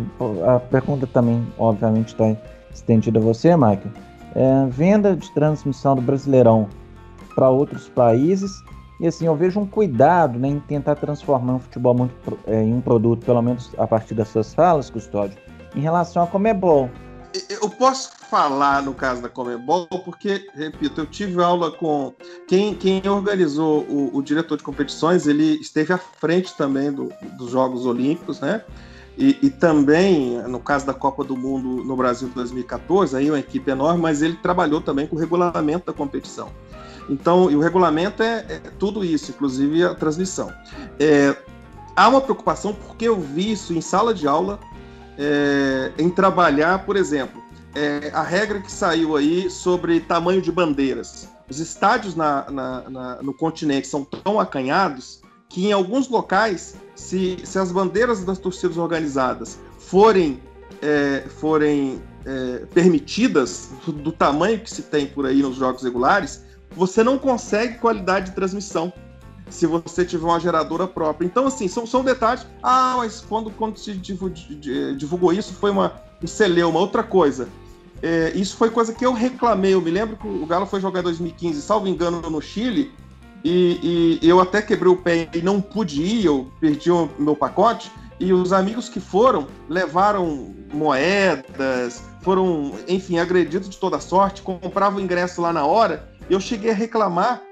a 0.47 0.61
pergunta 0.61 1.07
também, 1.07 1.47
obviamente, 1.59 2.09
está 2.09 2.37
estendida 2.73 3.19
a 3.19 3.23
você, 3.23 3.57
Michael. 3.57 3.91
É, 4.35 4.67
venda 4.69 5.17
de 5.17 5.33
transmissão 5.33 5.95
do 5.95 6.03
Brasileirão 6.03 6.69
para 7.35 7.49
outros 7.49 7.89
países, 7.89 8.53
e 8.99 9.07
assim, 9.07 9.27
eu 9.27 9.37
vejo 9.37 9.61
um 9.61 9.67
cuidado 9.67 10.39
né, 10.39 10.49
em 10.49 10.61
tentar 10.61 10.95
transformar 10.97 11.57
o 11.57 11.59
futebol 11.59 11.95
muito, 11.95 12.39
é, 12.47 12.63
em 12.63 12.73
um 12.73 12.81
produto, 12.81 13.25
pelo 13.25 13.43
menos 13.43 13.71
a 13.77 13.87
partir 13.87 14.15
das 14.15 14.29
suas 14.29 14.55
falas, 14.55 14.89
Custódio, 14.89 15.39
em 15.75 15.81
relação 15.81 16.23
a 16.23 16.27
Comebol. 16.27 16.91
Eu 17.51 17.69
posso 17.69 18.13
falar 18.31 18.83
no 18.83 18.95
caso 18.95 19.21
da 19.21 19.29
Comebol, 19.29 19.87
porque, 19.87 20.47
repito, 20.55 21.03
eu 21.03 21.07
tive 21.07 21.43
aula 21.43 21.71
com 21.71 22.15
quem, 22.49 22.75
quem 22.75 23.07
organizou 23.07 23.83
o, 23.83 24.17
o 24.17 24.23
diretor 24.23 24.57
de 24.57 24.65
competições, 24.65 25.27
ele 25.27 25.61
esteve 25.61 25.93
à 25.93 25.99
frente 25.99 26.57
também 26.57 26.91
do, 26.91 27.13
dos 27.37 27.51
Jogos 27.51 27.85
Olímpicos, 27.85 28.41
né? 28.41 28.65
E, 29.19 29.39
e, 29.43 29.51
também, 29.51 30.43
no 30.43 30.61
caso 30.61 30.85
da 30.85 30.93
Copa 30.93 31.25
do 31.25 31.35
Mundo 31.35 31.83
no 31.83 31.97
Brasil 31.97 32.29
2014, 32.35 33.17
aí 33.17 33.31
uma 33.31 33.39
equipe 33.39 33.71
enorme, 33.71 34.01
mas 34.01 34.21
ele 34.21 34.37
trabalhou 34.37 34.81
também 34.81 35.07
com 35.07 35.17
o 35.17 35.19
regulamento 35.19 35.87
da 35.87 35.93
competição. 35.93 36.51
Então, 37.09 37.51
e 37.51 37.57
o 37.57 37.61
regulamento 37.61 38.23
é, 38.23 38.45
é 38.49 38.59
tudo 38.79 39.05
isso, 39.05 39.31
inclusive 39.31 39.85
a 39.85 39.95
transmissão. 39.95 40.53
É, 40.99 41.37
há 41.95 42.09
uma 42.09 42.21
preocupação 42.21 42.75
porque 42.75 43.07
eu 43.07 43.21
vi 43.21 43.53
isso 43.53 43.73
em 43.73 43.81
sala 43.81 44.13
de 44.13 44.27
aula, 44.27 44.59
é, 45.19 45.93
em 45.99 46.11
trabalhar, 46.11 46.85
por 46.85 46.97
exemplo, 46.97 47.43
é, 47.75 48.11
a 48.13 48.23
regra 48.23 48.61
que 48.61 48.73
saiu 48.73 49.17
aí 49.17 49.51
sobre 49.51 50.01
tamanho 50.01 50.43
de 50.43 50.51
bandeiras. 50.51 51.29
Os 51.49 51.61
estádios 51.61 52.17
na, 52.17 52.51
na, 52.51 52.91
na, 52.91 53.23
no 53.23 53.33
continente 53.33 53.87
são 53.87 54.05
tão 54.05 54.41
acanhados 54.41 55.21
que 55.49 55.67
em 55.67 55.73
alguns 55.73 56.09
locais, 56.09 56.75
se, 56.95 57.37
se 57.45 57.59
as 57.59 57.71
bandeiras 57.71 58.25
das 58.25 58.39
torcidas 58.39 58.77
organizadas 58.77 59.59
forem, 59.79 60.43
é, 60.83 61.25
forem 61.29 62.03
é, 62.25 62.67
permitidas 62.75 63.71
do, 63.85 63.93
do, 63.93 64.13
tamanho 64.13 64.59
que 64.59 64.71
se 64.71 64.83
tem 64.83 65.07
por 65.07 65.25
aí 65.25 65.41
nos 65.41 65.57
jogos 65.57 65.83
regulares, 65.85 66.43
você 66.77 67.03
não 67.03 67.19
consegue 67.19 67.79
qualidade 67.79 68.27
de 68.27 68.37
transmissão 68.37 68.93
se 69.49 69.67
você 69.67 70.05
tiver 70.05 70.25
uma 70.25 70.41
geradora 70.41 70.87
própria. 70.87 71.27
Então, 71.27 71.47
assim, 71.47 71.69
são, 71.69 71.87
são 71.87 72.05
detalhes. 72.05 72.47
Ah, 72.63 72.95
mas 72.99 73.21
quando, 73.21 73.51
quando 73.51 73.79
se 73.79 73.95
divulgou 73.95 75.33
isso, 75.33 75.55
foi 75.55 75.71
uma, 75.71 75.93
um 76.23 76.27
celeuma, 76.27 76.79
outra 76.79 77.03
coisa. 77.03 77.49
É, 78.03 78.33
isso 78.35 78.57
foi 78.57 78.71
coisa 78.71 78.93
que 78.93 79.07
eu 79.07 79.13
reclamei. 79.13 79.73
Eu 79.73 79.81
me 79.81 79.91
lembro 79.91 80.17
que 80.17 80.27
o 80.27 80.45
Galo 80.47 80.67
foi 80.67 80.81
jogar 80.81 81.01
em 81.01 81.05
2015, 81.05 81.63
salvo 81.63 81.87
engano, 81.87 82.21
no 82.29 82.41
Chile, 82.43 82.93
e, 83.45 84.19
e, 84.21 84.29
eu 84.29 84.41
até 84.41 84.61
quebrei 84.61 84.91
o 84.91 84.97
pé 84.97 85.29
e 85.33 85.41
não 85.41 85.61
pude 85.61 86.03
ir, 86.03 86.25
eu 86.25 86.51
perdi 86.61 86.91
o 86.91 87.09
meu 87.19 87.37
pacote. 87.37 87.91
E 88.19 88.33
os 88.33 88.53
amigos 88.53 88.89
que 88.89 88.99
foram 88.99 89.47
levaram 89.69 90.55
moedas, 90.73 92.03
foram, 92.23 92.73
enfim, 92.89 93.19
agredidos 93.19 93.69
de 93.69 93.77
toda 93.77 94.01
sorte, 94.01 94.43
compravam 94.43 95.01
ingresso 95.01 95.41
lá 95.41 95.53
na 95.53 95.65
hora. 95.65 96.09
Eu 96.29 96.41
cheguei 96.41 96.71
a 96.71 96.75
reclamar 96.75 97.43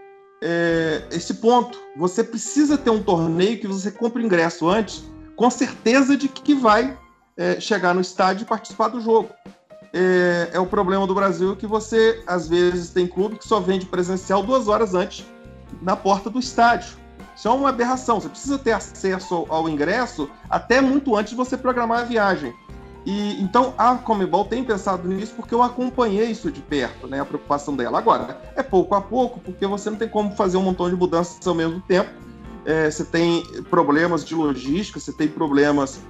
é, 0.42 1.02
esse 1.10 1.34
ponto. 1.34 1.78
Você 1.96 2.24
precisa 2.24 2.76
ter 2.76 2.90
um 2.90 3.02
torneio 3.02 3.58
que 3.58 3.66
você 3.66 3.90
compre 3.90 4.22
o 4.22 4.26
ingresso 4.26 4.68
antes, 4.68 5.04
com 5.37 5.50
certeza 5.50 6.16
de 6.16 6.28
que 6.28 6.54
vai 6.54 6.96
é, 7.37 7.60
chegar 7.60 7.94
no 7.94 8.00
estádio 8.00 8.42
e 8.42 8.46
participar 8.46 8.88
do 8.88 9.00
jogo. 9.00 9.30
É, 9.92 10.50
é, 10.52 10.60
o 10.60 10.66
problema 10.66 11.06
do 11.06 11.14
Brasil 11.14 11.54
que 11.54 11.66
você, 11.66 12.22
às 12.26 12.48
vezes, 12.48 12.90
tem 12.90 13.06
clube 13.06 13.38
que 13.38 13.46
só 13.46 13.60
vende 13.60 13.87
presencial 13.87 14.42
duas 14.42 14.66
horas 14.66 14.94
antes 14.94 15.24
na 15.80 15.94
porta 15.94 16.28
do 16.28 16.38
estádio. 16.38 16.96
Isso 17.37 17.48
é 17.48 17.50
uma 17.50 17.68
aberração. 17.68 18.20
Você 18.20 18.28
precisa 18.28 18.58
ter 18.58 18.72
acesso 18.72 19.46
ao 19.48 19.68
ingresso 19.68 20.28
até 20.50 20.80
muito 20.80 21.16
antes 21.16 21.30
de 21.30 21.37
você 21.37 21.56
programar 21.56 22.00
a 22.00 22.04
viagem. 22.04 22.52
E 23.05 23.40
então 23.43 23.75
a 23.77 23.97
Comebol 23.97 24.45
tem 24.47 24.64
pensado 24.64 25.07
nisso 25.07 25.35
porque 25.37 25.55
eu 25.55 25.62
acompanhei 25.62 26.31
isso 26.31 26.51
de 26.51 26.61
perto, 26.61 27.07
né? 27.07 27.21
A 27.21 27.25
preocupação 27.25 27.77
dela. 27.77 27.99
Agora, 27.99 28.40
é 28.57 28.62
pouco 28.62 28.95
a 28.95 29.01
pouco, 29.01 29.40
porque 29.40 29.67
você 29.67 29.90
não 29.90 29.97
tem 29.97 30.09
como 30.09 30.35
fazer 30.35 30.57
um 30.57 30.62
montão 30.62 30.88
de 30.88 30.97
mudanças 30.97 31.47
ao 31.47 31.55
mesmo 31.55 31.81
tempo. 31.83 32.11
É, 32.64 32.90
você 32.90 33.05
tem 33.05 33.45
problemas 33.64 34.25
de 34.25 34.35
logística, 34.35 34.99
você 34.99 35.12
tem 35.12 35.29
problemas. 35.29 36.01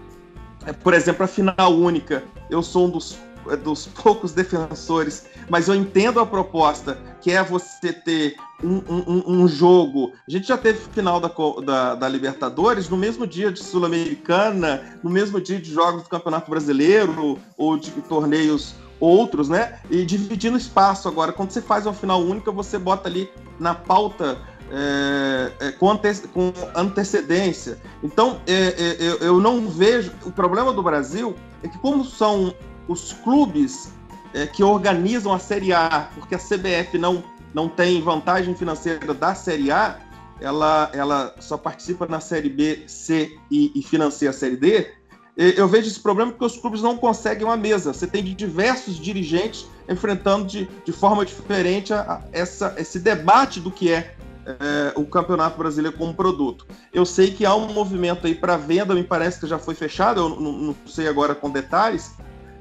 É, 0.64 0.72
por 0.72 0.94
exemplo, 0.94 1.24
a 1.24 1.26
final 1.26 1.72
única. 1.72 2.22
Eu 2.48 2.62
sou 2.62 2.86
um 2.86 2.90
dos 2.90 3.18
é 3.50 3.56
dos 3.56 3.86
poucos 3.86 4.32
defensores, 4.32 5.26
mas 5.48 5.68
eu 5.68 5.74
entendo 5.74 6.18
a 6.18 6.26
proposta, 6.26 6.98
que 7.20 7.30
é 7.30 7.42
você 7.42 7.92
ter 7.92 8.36
um, 8.62 8.82
um, 8.88 9.22
um 9.26 9.48
jogo. 9.48 10.12
A 10.26 10.30
gente 10.30 10.48
já 10.48 10.56
teve 10.56 10.78
final 10.92 11.20
da, 11.20 11.30
da, 11.64 11.94
da 11.94 12.08
Libertadores 12.08 12.88
no 12.88 12.96
mesmo 12.96 13.26
dia 13.26 13.50
de 13.50 13.62
Sul-Americana, 13.62 14.98
no 15.02 15.10
mesmo 15.10 15.40
dia 15.40 15.60
de 15.60 15.72
jogos 15.72 16.02
do 16.04 16.08
Campeonato 16.08 16.50
Brasileiro 16.50 17.38
ou 17.56 17.76
de 17.76 17.90
torneios 18.02 18.74
outros, 19.00 19.48
né? 19.48 19.80
E 19.90 20.04
dividindo 20.04 20.56
espaço 20.56 21.08
agora. 21.08 21.32
Quando 21.32 21.50
você 21.50 21.60
faz 21.60 21.86
uma 21.86 21.94
final 21.94 22.22
única, 22.22 22.50
você 22.50 22.78
bota 22.78 23.08
ali 23.08 23.28
na 23.58 23.74
pauta 23.74 24.38
é, 24.70 25.52
é, 25.60 25.72
com, 25.72 25.90
ante 25.90 26.28
com, 26.28 26.52
antecedência. 26.74 27.78
Então, 28.02 28.40
é, 28.46 28.54
é 28.54 28.96
eu, 28.98 29.18
eu 29.18 29.40
não 29.40 29.68
vejo. 29.68 30.12
O 30.24 30.30
problema 30.30 30.72
do 30.72 30.82
Brasil 30.82 31.34
é 31.62 31.68
que, 31.68 31.78
como 31.78 32.04
são 32.04 32.54
os 32.88 33.12
clubes 33.12 33.92
é, 34.32 34.46
que 34.46 34.62
organizam 34.62 35.32
a 35.32 35.38
Série 35.38 35.72
A, 35.72 36.08
porque 36.14 36.34
a 36.34 36.38
CBF 36.38 36.98
não, 36.98 37.22
não 37.54 37.68
tem 37.68 38.02
vantagem 38.02 38.54
financeira 38.54 39.14
da 39.14 39.34
Série 39.34 39.70
A, 39.70 39.98
ela, 40.40 40.90
ela 40.92 41.34
só 41.38 41.56
participa 41.56 42.06
na 42.06 42.20
Série 42.20 42.50
B, 42.50 42.82
C 42.86 43.38
e, 43.50 43.72
e 43.74 43.82
financia 43.82 44.30
a 44.30 44.32
Série 44.32 44.56
D. 44.56 44.90
Eu 45.36 45.66
vejo 45.66 45.88
esse 45.88 45.98
problema 45.98 46.30
porque 46.30 46.44
os 46.44 46.56
clubes 46.56 46.80
não 46.80 46.96
conseguem 46.96 47.44
uma 47.44 47.56
mesa. 47.56 47.92
Você 47.92 48.06
tem 48.06 48.22
diversos 48.22 48.96
dirigentes 48.96 49.66
enfrentando 49.88 50.46
de, 50.46 50.68
de 50.84 50.92
forma 50.92 51.24
diferente 51.24 51.92
a, 51.92 52.00
a 52.00 52.22
essa, 52.32 52.74
esse 52.78 53.00
debate 53.00 53.58
do 53.58 53.70
que 53.70 53.90
é, 53.90 54.14
é, 54.46 54.92
o 54.94 55.04
Campeonato 55.04 55.58
Brasileiro 55.58 55.96
como 55.96 56.14
produto. 56.14 56.66
Eu 56.92 57.04
sei 57.04 57.32
que 57.32 57.44
há 57.44 57.54
um 57.54 57.72
movimento 57.72 58.26
aí 58.26 58.34
para 58.34 58.56
venda, 58.56 58.94
me 58.94 59.02
parece 59.02 59.40
que 59.40 59.46
já 59.46 59.58
foi 59.58 59.74
fechado, 59.74 60.20
eu 60.20 60.28
não, 60.28 60.52
não 60.52 60.76
sei 60.86 61.08
agora 61.08 61.34
com 61.34 61.50
detalhes, 61.50 62.14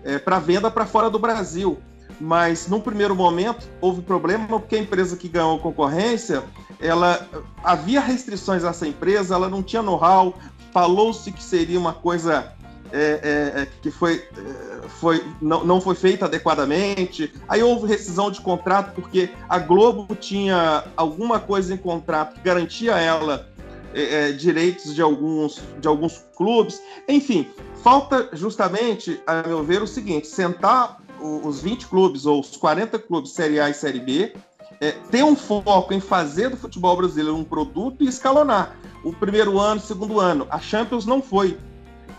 é, 0.04 0.18
para 0.18 0.40
venda 0.40 0.72
para 0.72 0.86
fora 0.86 1.10
do 1.10 1.20
Brasil. 1.20 1.80
Mas 2.20 2.68
num 2.68 2.80
primeiro 2.80 3.16
momento 3.16 3.68
houve 3.82 4.02
problema 4.02 4.48
porque 4.48 4.76
a 4.76 4.80
empresa 4.80 5.18
que 5.18 5.28
ganhou 5.28 5.58
a 5.58 5.60
concorrência, 5.60 6.44
ela 6.80 7.28
havia 7.64 8.00
restrições 8.00 8.64
a 8.64 8.70
essa 8.70 8.88
empresa, 8.88 9.36
ela 9.36 9.50
não 9.50 9.64
tinha 9.64 9.82
know-how, 9.82 10.36
falou-se 10.72 11.32
que 11.32 11.44
seria 11.44 11.80
uma 11.80 11.94
coisa 11.94 12.54
é, 12.92 13.54
é, 13.56 13.62
é 13.62 13.68
que 13.82 13.90
foi, 13.90 14.24
é, 14.38 14.88
foi 14.88 15.24
não, 15.42 15.66
não 15.66 15.82
foi 15.82 15.96
feita 15.96 16.26
adequadamente. 16.26 17.34
Aí 17.48 17.64
houve 17.64 17.88
rescisão 17.88 18.30
de 18.30 18.40
contrato 18.40 18.94
porque 18.94 19.30
a 19.50 19.58
Globo 19.58 20.16
tinha 20.16 20.84
alguma 20.96 21.40
coisa 21.40 21.74
em 21.74 21.78
contrato 21.78 22.36
que 22.36 22.42
garantia 22.42 22.96
a 22.96 23.00
ela 23.00 23.54
é, 23.94 24.30
é, 24.30 24.32
direitos 24.32 24.94
de 24.94 25.02
alguns, 25.02 25.62
de 25.80 25.88
alguns 25.88 26.24
clubes. 26.36 26.82
Enfim, 27.08 27.48
falta 27.84 28.30
justamente, 28.34 29.22
a 29.26 29.48
meu 29.48 29.64
ver, 29.64 29.82
o 29.82 29.88
seguinte: 29.88 30.28
sentar 30.28 31.00
os 31.24 31.62
20 31.62 31.88
clubes 31.88 32.26
ou 32.26 32.42
os 32.42 32.58
40 32.58 33.00
clubes 33.00 33.32
Série 33.32 33.60
A 33.60 33.70
e 33.70 33.74
Série 33.74 34.00
B, 34.00 34.34
é, 34.82 34.92
ter 35.10 35.24
um 35.24 35.36
foco 35.36 35.94
em 35.94 36.00
fazer 36.00 36.50
do 36.50 36.58
futebol 36.58 36.98
brasileiro 36.98 37.36
um 37.36 37.44
produto 37.44 38.04
e 38.04 38.08
escalonar. 38.08 38.76
O 39.04 39.14
primeiro 39.14 39.60
ano, 39.60 39.80
segundo 39.80 40.20
ano. 40.20 40.48
A 40.50 40.60
Champions 40.60 41.06
não 41.06 41.22
foi. 41.22 41.58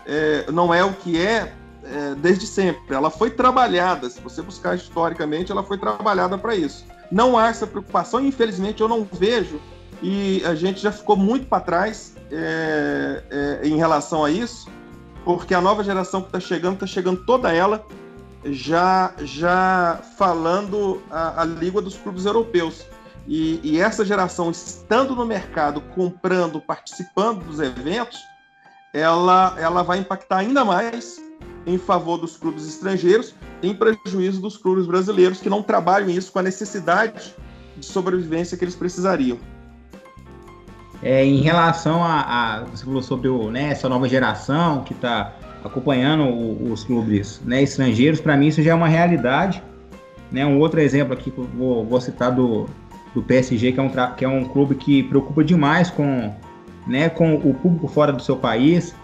É, 0.05 0.49
não 0.51 0.73
é 0.73 0.83
o 0.83 0.93
que 0.93 1.19
é, 1.19 1.53
é 1.83 2.15
desde 2.15 2.47
sempre. 2.47 2.95
Ela 2.95 3.09
foi 3.09 3.29
trabalhada. 3.29 4.09
Se 4.09 4.19
você 4.21 4.41
buscar 4.41 4.75
historicamente, 4.75 5.51
ela 5.51 5.63
foi 5.63 5.77
trabalhada 5.77 6.37
para 6.37 6.55
isso. 6.55 6.85
Não 7.11 7.37
há 7.37 7.49
essa 7.49 7.67
preocupação, 7.67 8.19
e 8.19 8.27
infelizmente 8.27 8.81
eu 8.81 8.87
não 8.87 9.07
vejo 9.11 9.59
e 10.01 10.43
a 10.45 10.55
gente 10.55 10.81
já 10.81 10.91
ficou 10.91 11.15
muito 11.15 11.47
para 11.47 11.61
trás 11.61 12.15
é, 12.31 13.23
é, 13.29 13.67
em 13.67 13.77
relação 13.77 14.23
a 14.23 14.29
isso, 14.29 14.67
porque 15.23 15.53
a 15.53 15.61
nova 15.61 15.83
geração 15.83 16.21
que 16.21 16.27
está 16.27 16.39
chegando, 16.39 16.75
está 16.75 16.87
chegando 16.87 17.25
toda 17.25 17.51
ela 17.53 17.85
já, 18.45 19.13
já 19.19 19.99
falando 20.17 21.01
a, 21.09 21.41
a 21.41 21.45
língua 21.45 21.81
dos 21.81 21.97
clubes 21.97 22.25
europeus. 22.25 22.85
E, 23.27 23.59
e, 23.63 23.79
essa 23.79 24.05
geração, 24.05 24.51
estando 24.51 25.15
no 25.15 25.25
mercado, 25.25 25.81
comprando, 25.81 26.61
participando 26.61 27.43
dos 27.43 27.59
eventos, 27.59 28.19
ela, 28.93 29.55
ela 29.57 29.81
vai 29.81 29.97
impactar 29.97 30.37
ainda 30.37 30.63
mais 30.63 31.19
em 31.65 31.77
favor 31.77 32.17
dos 32.17 32.37
clubes 32.37 32.67
estrangeiros, 32.67 33.33
em 33.63 33.73
prejuízo 33.73 34.39
dos 34.39 34.57
clubes 34.57 34.85
brasileiros 34.85 35.41
que 35.41 35.49
não 35.49 35.63
trabalham 35.63 36.09
isso 36.09 36.31
com 36.31 36.37
a 36.37 36.43
necessidade 36.43 37.35
de 37.75 37.85
sobrevivência 37.85 38.55
que 38.55 38.63
eles 38.63 38.75
precisariam. 38.75 39.39
É, 41.01 41.25
em 41.25 41.41
relação 41.41 42.03
a, 42.03 42.21
a, 42.21 42.63
Você 42.65 42.85
falou 42.85 43.01
sobre 43.01 43.27
o, 43.27 43.51
né, 43.51 43.71
essa 43.71 43.89
nova 43.89 44.07
geração 44.07 44.83
que 44.83 44.93
está 44.93 45.33
acompanhando 45.65 46.23
o, 46.23 46.71
os 46.71 46.83
clubes 46.83 47.41
né, 47.43 47.63
estrangeiros, 47.63 48.21
para 48.21 48.37
mim 48.37 48.47
isso 48.47 48.61
já 48.61 48.71
é 48.71 48.73
uma 48.73 48.87
realidade. 48.87 49.61
Né? 50.31 50.45
Um 50.45 50.59
outro 50.59 50.79
exemplo 50.79 51.13
aqui 51.13 51.31
que 51.31 51.37
eu 51.37 51.45
vou, 51.45 51.85
vou 51.85 51.99
citar 51.99 52.31
do, 52.31 52.67
do 53.13 53.23
PSG, 53.23 53.71
que 53.71 53.79
é 53.79 53.83
um, 53.83 53.89
que 54.15 54.25
é 54.25 54.27
um 54.27 54.45
clube 54.45 54.75
que 54.75 55.03
preocupa 55.03 55.43
demais 55.43 55.89
com, 55.89 56.33
né, 56.87 57.09
com 57.09 57.35
o 57.35 57.53
público 57.53 57.87
fora 57.87 58.13
do 58.13 58.21
seu 58.21 58.35
país, 58.35 58.95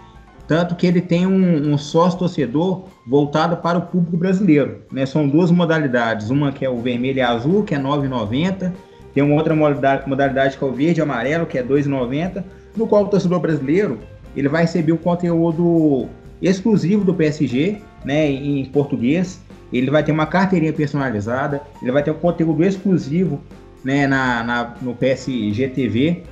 tanto 0.46 0.74
que 0.74 0.86
ele 0.86 1.00
tem 1.00 1.26
um, 1.26 1.72
um 1.72 1.78
sócio 1.78 2.18
torcedor 2.18 2.84
voltado 3.06 3.56
para 3.56 3.78
o 3.78 3.82
público 3.82 4.16
brasileiro. 4.16 4.82
Né? 4.90 5.06
São 5.06 5.28
duas 5.28 5.50
modalidades, 5.50 6.30
uma 6.30 6.52
que 6.52 6.64
é 6.64 6.70
o 6.70 6.78
vermelho 6.78 7.18
e 7.18 7.22
azul, 7.22 7.64
que 7.64 7.74
é 7.74 7.78
R$ 7.78 7.84
9,90, 7.84 8.72
tem 9.14 9.22
uma 9.22 9.34
outra 9.34 9.54
modalidade, 9.54 10.08
modalidade 10.08 10.56
que 10.56 10.64
é 10.64 10.66
o 10.66 10.72
verde 10.72 11.00
e 11.00 11.02
amarelo, 11.02 11.46
que 11.46 11.58
é 11.58 11.62
R$ 11.62 11.68
2,90, 11.68 12.44
no 12.76 12.86
qual 12.86 13.04
o 13.04 13.08
torcedor 13.08 13.40
brasileiro 13.40 13.98
ele 14.34 14.48
vai 14.48 14.62
receber 14.62 14.92
o 14.92 14.98
conteúdo 14.98 16.08
exclusivo 16.42 17.04
do 17.04 17.14
PSG, 17.14 17.80
né, 18.04 18.30
em 18.30 18.64
português. 18.66 19.40
Ele 19.72 19.90
vai 19.90 20.02
ter 20.02 20.12
uma 20.12 20.26
carteirinha 20.26 20.72
personalizada, 20.72 21.62
ele 21.80 21.92
vai 21.92 22.02
ter 22.02 22.10
um 22.10 22.18
conteúdo 22.18 22.62
exclusivo 22.62 23.40
né, 23.84 24.06
na, 24.06 24.42
na, 24.42 24.74
no 24.82 24.94
PSG 24.94 25.68
TV. 25.68 26.24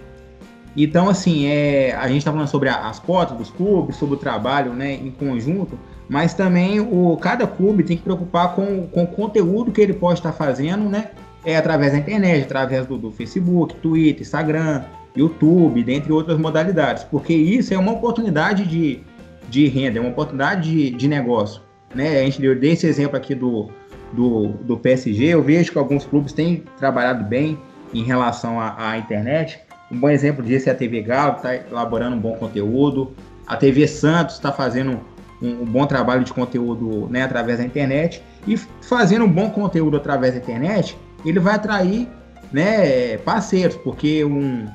Então, 0.76 1.08
assim, 1.08 1.46
é, 1.46 1.94
a 1.94 2.06
gente 2.06 2.18
está 2.18 2.30
falando 2.30 2.48
sobre 2.48 2.68
as 2.68 2.98
cotas 2.98 3.36
dos 3.36 3.50
clubes, 3.50 3.96
sobre 3.96 4.16
o 4.16 4.18
trabalho 4.18 4.72
né, 4.72 4.92
em 4.94 5.10
conjunto, 5.10 5.78
mas 6.08 6.34
também 6.34 6.80
o, 6.80 7.16
cada 7.20 7.46
clube 7.46 7.82
tem 7.82 7.96
que 7.96 8.02
preocupar 8.02 8.54
com, 8.54 8.86
com 8.88 9.04
o 9.04 9.06
conteúdo 9.06 9.72
que 9.72 9.80
ele 9.80 9.94
pode 9.94 10.18
estar 10.18 10.32
fazendo, 10.32 10.88
né? 10.88 11.10
É 11.44 11.56
através 11.56 11.92
da 11.92 11.98
internet, 11.98 12.44
através 12.44 12.86
do, 12.86 12.98
do 12.98 13.10
Facebook, 13.10 13.74
Twitter, 13.76 14.20
Instagram, 14.20 14.82
YouTube, 15.16 15.82
dentre 15.82 16.12
outras 16.12 16.38
modalidades, 16.38 17.04
porque 17.04 17.32
isso 17.32 17.74
é 17.74 17.78
uma 17.78 17.92
oportunidade 17.92 18.64
de, 18.66 19.00
de 19.50 19.66
renda, 19.66 19.98
é 19.98 20.00
uma 20.00 20.10
oportunidade 20.10 20.70
de, 20.70 20.90
de 20.90 21.08
negócio. 21.08 21.60
Né? 21.94 22.20
A 22.20 22.24
gente 22.24 22.40
deu 22.40 22.58
esse 22.62 22.86
exemplo 22.86 23.16
aqui 23.16 23.34
do, 23.34 23.68
do, 24.12 24.48
do 24.48 24.78
PSG, 24.78 25.26
eu 25.26 25.42
vejo 25.42 25.72
que 25.72 25.78
alguns 25.78 26.04
clubes 26.04 26.32
têm 26.32 26.64
trabalhado 26.78 27.24
bem 27.24 27.58
em 27.92 28.04
relação 28.04 28.60
à, 28.60 28.90
à 28.90 28.98
internet. 28.98 29.60
Um 29.90 29.98
bom 29.98 30.08
exemplo 30.08 30.44
disso 30.44 30.68
é 30.68 30.72
a 30.72 30.74
TV 30.74 31.02
Galo, 31.02 31.32
que 31.32 31.38
está 31.38 31.56
elaborando 31.56 32.16
um 32.16 32.20
bom 32.20 32.34
conteúdo. 32.36 33.12
A 33.46 33.56
TV 33.56 33.88
Santos 33.88 34.36
está 34.36 34.52
fazendo 34.52 35.00
um, 35.42 35.62
um, 35.62 35.64
bom 35.64 35.84
trabalho 35.86 36.22
de 36.22 36.32
conteúdo 36.32 37.08
né, 37.10 37.24
através 37.24 37.58
da 37.58 37.64
internet. 37.64 38.22
E 38.46 38.56
fazendo 38.56 39.24
um 39.24 39.30
bom 39.30 39.50
conteúdo 39.50 39.96
através 39.96 40.34
da 40.34 40.38
internet, 40.38 40.96
ele 41.24 41.40
vai 41.40 41.56
atrair 41.56 42.08
né, 42.52 43.18
parceiros, 43.18 43.76
porque 43.76 44.24
um, 44.24 44.66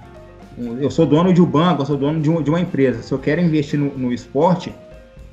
eu 0.57 0.89
sou 0.89 1.05
dono 1.05 1.33
de 1.33 1.41
um 1.41 1.45
banco, 1.45 1.81
eu 1.81 1.85
sou 1.85 1.97
dono 1.97 2.21
de, 2.21 2.29
um, 2.29 2.41
de 2.41 2.49
uma 2.49 2.59
empresa. 2.59 3.01
Se 3.01 3.11
eu 3.11 3.19
quero 3.19 3.41
investir 3.41 3.79
no, 3.79 3.97
no 3.97 4.13
esporte, 4.13 4.73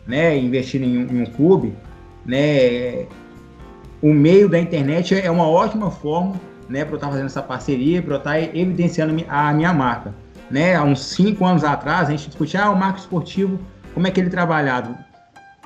né, 0.07 0.37
investir 0.37 0.83
em 0.83 0.99
um, 0.99 1.11
em 1.11 1.23
um, 1.23 1.27
clube, 1.27 1.75
né, 2.27 3.07
o 4.01 4.13
meio 4.13 4.49
da 4.49 4.59
internet 4.59 5.15
é 5.15 5.31
uma 5.31 5.49
ótima 5.49 5.91
forma, 5.91 6.41
né, 6.69 6.85
para 6.85 6.95
eu 6.95 6.97
estar 6.97 7.09
fazendo 7.09 7.27
essa 7.27 7.43
parceria, 7.43 8.03
para 8.03 8.15
eu 8.15 8.19
estar 8.19 8.39
evidenciando 8.57 9.25
a 9.29 9.53
minha 9.53 9.73
marca. 9.73 10.15
Né, 10.51 10.75
há 10.75 10.83
uns 10.83 11.03
cinco 11.05 11.47
anos 11.47 11.65
atrás, 11.65 12.09
a 12.09 12.11
gente 12.11 12.27
discutia 12.27 12.65
ah, 12.65 12.71
o 12.71 12.77
marco 12.77 12.99
esportivo, 12.99 13.59
como 13.95 14.07
é 14.07 14.11
que 14.11 14.21
ele 14.21 14.29
é 14.29 14.31
trabalhado. 14.31 14.97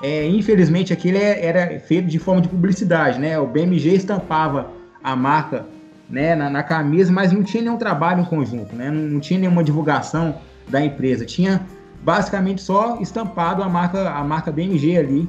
É, 0.03 0.27
infelizmente, 0.27 0.93
aquilo 0.93 1.17
é, 1.17 1.45
era 1.45 1.81
feito 1.81 2.07
de 2.07 2.19
forma 2.19 2.43
de 2.43 2.49
publicidade, 2.49 3.19
né? 3.19 3.39
O 3.39 3.47
BMG 3.47 3.95
estampava 3.95 4.71
a 5.03 5.17
marca 5.17 5.65
né, 6.09 6.35
na, 6.35 6.49
na, 6.49 6.63
camisa, 6.63 7.13
mas 7.13 7.33
não 7.33 7.43
tinha 7.43 7.63
nenhum 7.63 7.77
trabalho 7.77 8.21
em 8.21 8.25
conjunto, 8.25 8.75
né? 8.75 8.91
Não, 8.91 9.03
não, 9.03 9.21
tinha 9.21 9.41
nenhuma 9.41 9.65
divulgação 9.65 10.37
da 10.69 10.85
empresa. 10.85 11.25
Tinha 11.25 11.67
basicamente 12.03 12.63
só 12.63 12.99
estampado 13.01 13.63
a 13.63 13.69
marca, 13.69 14.11
a 14.11 14.23
marca 14.23 14.53
BMG 14.53 14.97
ali 14.97 15.29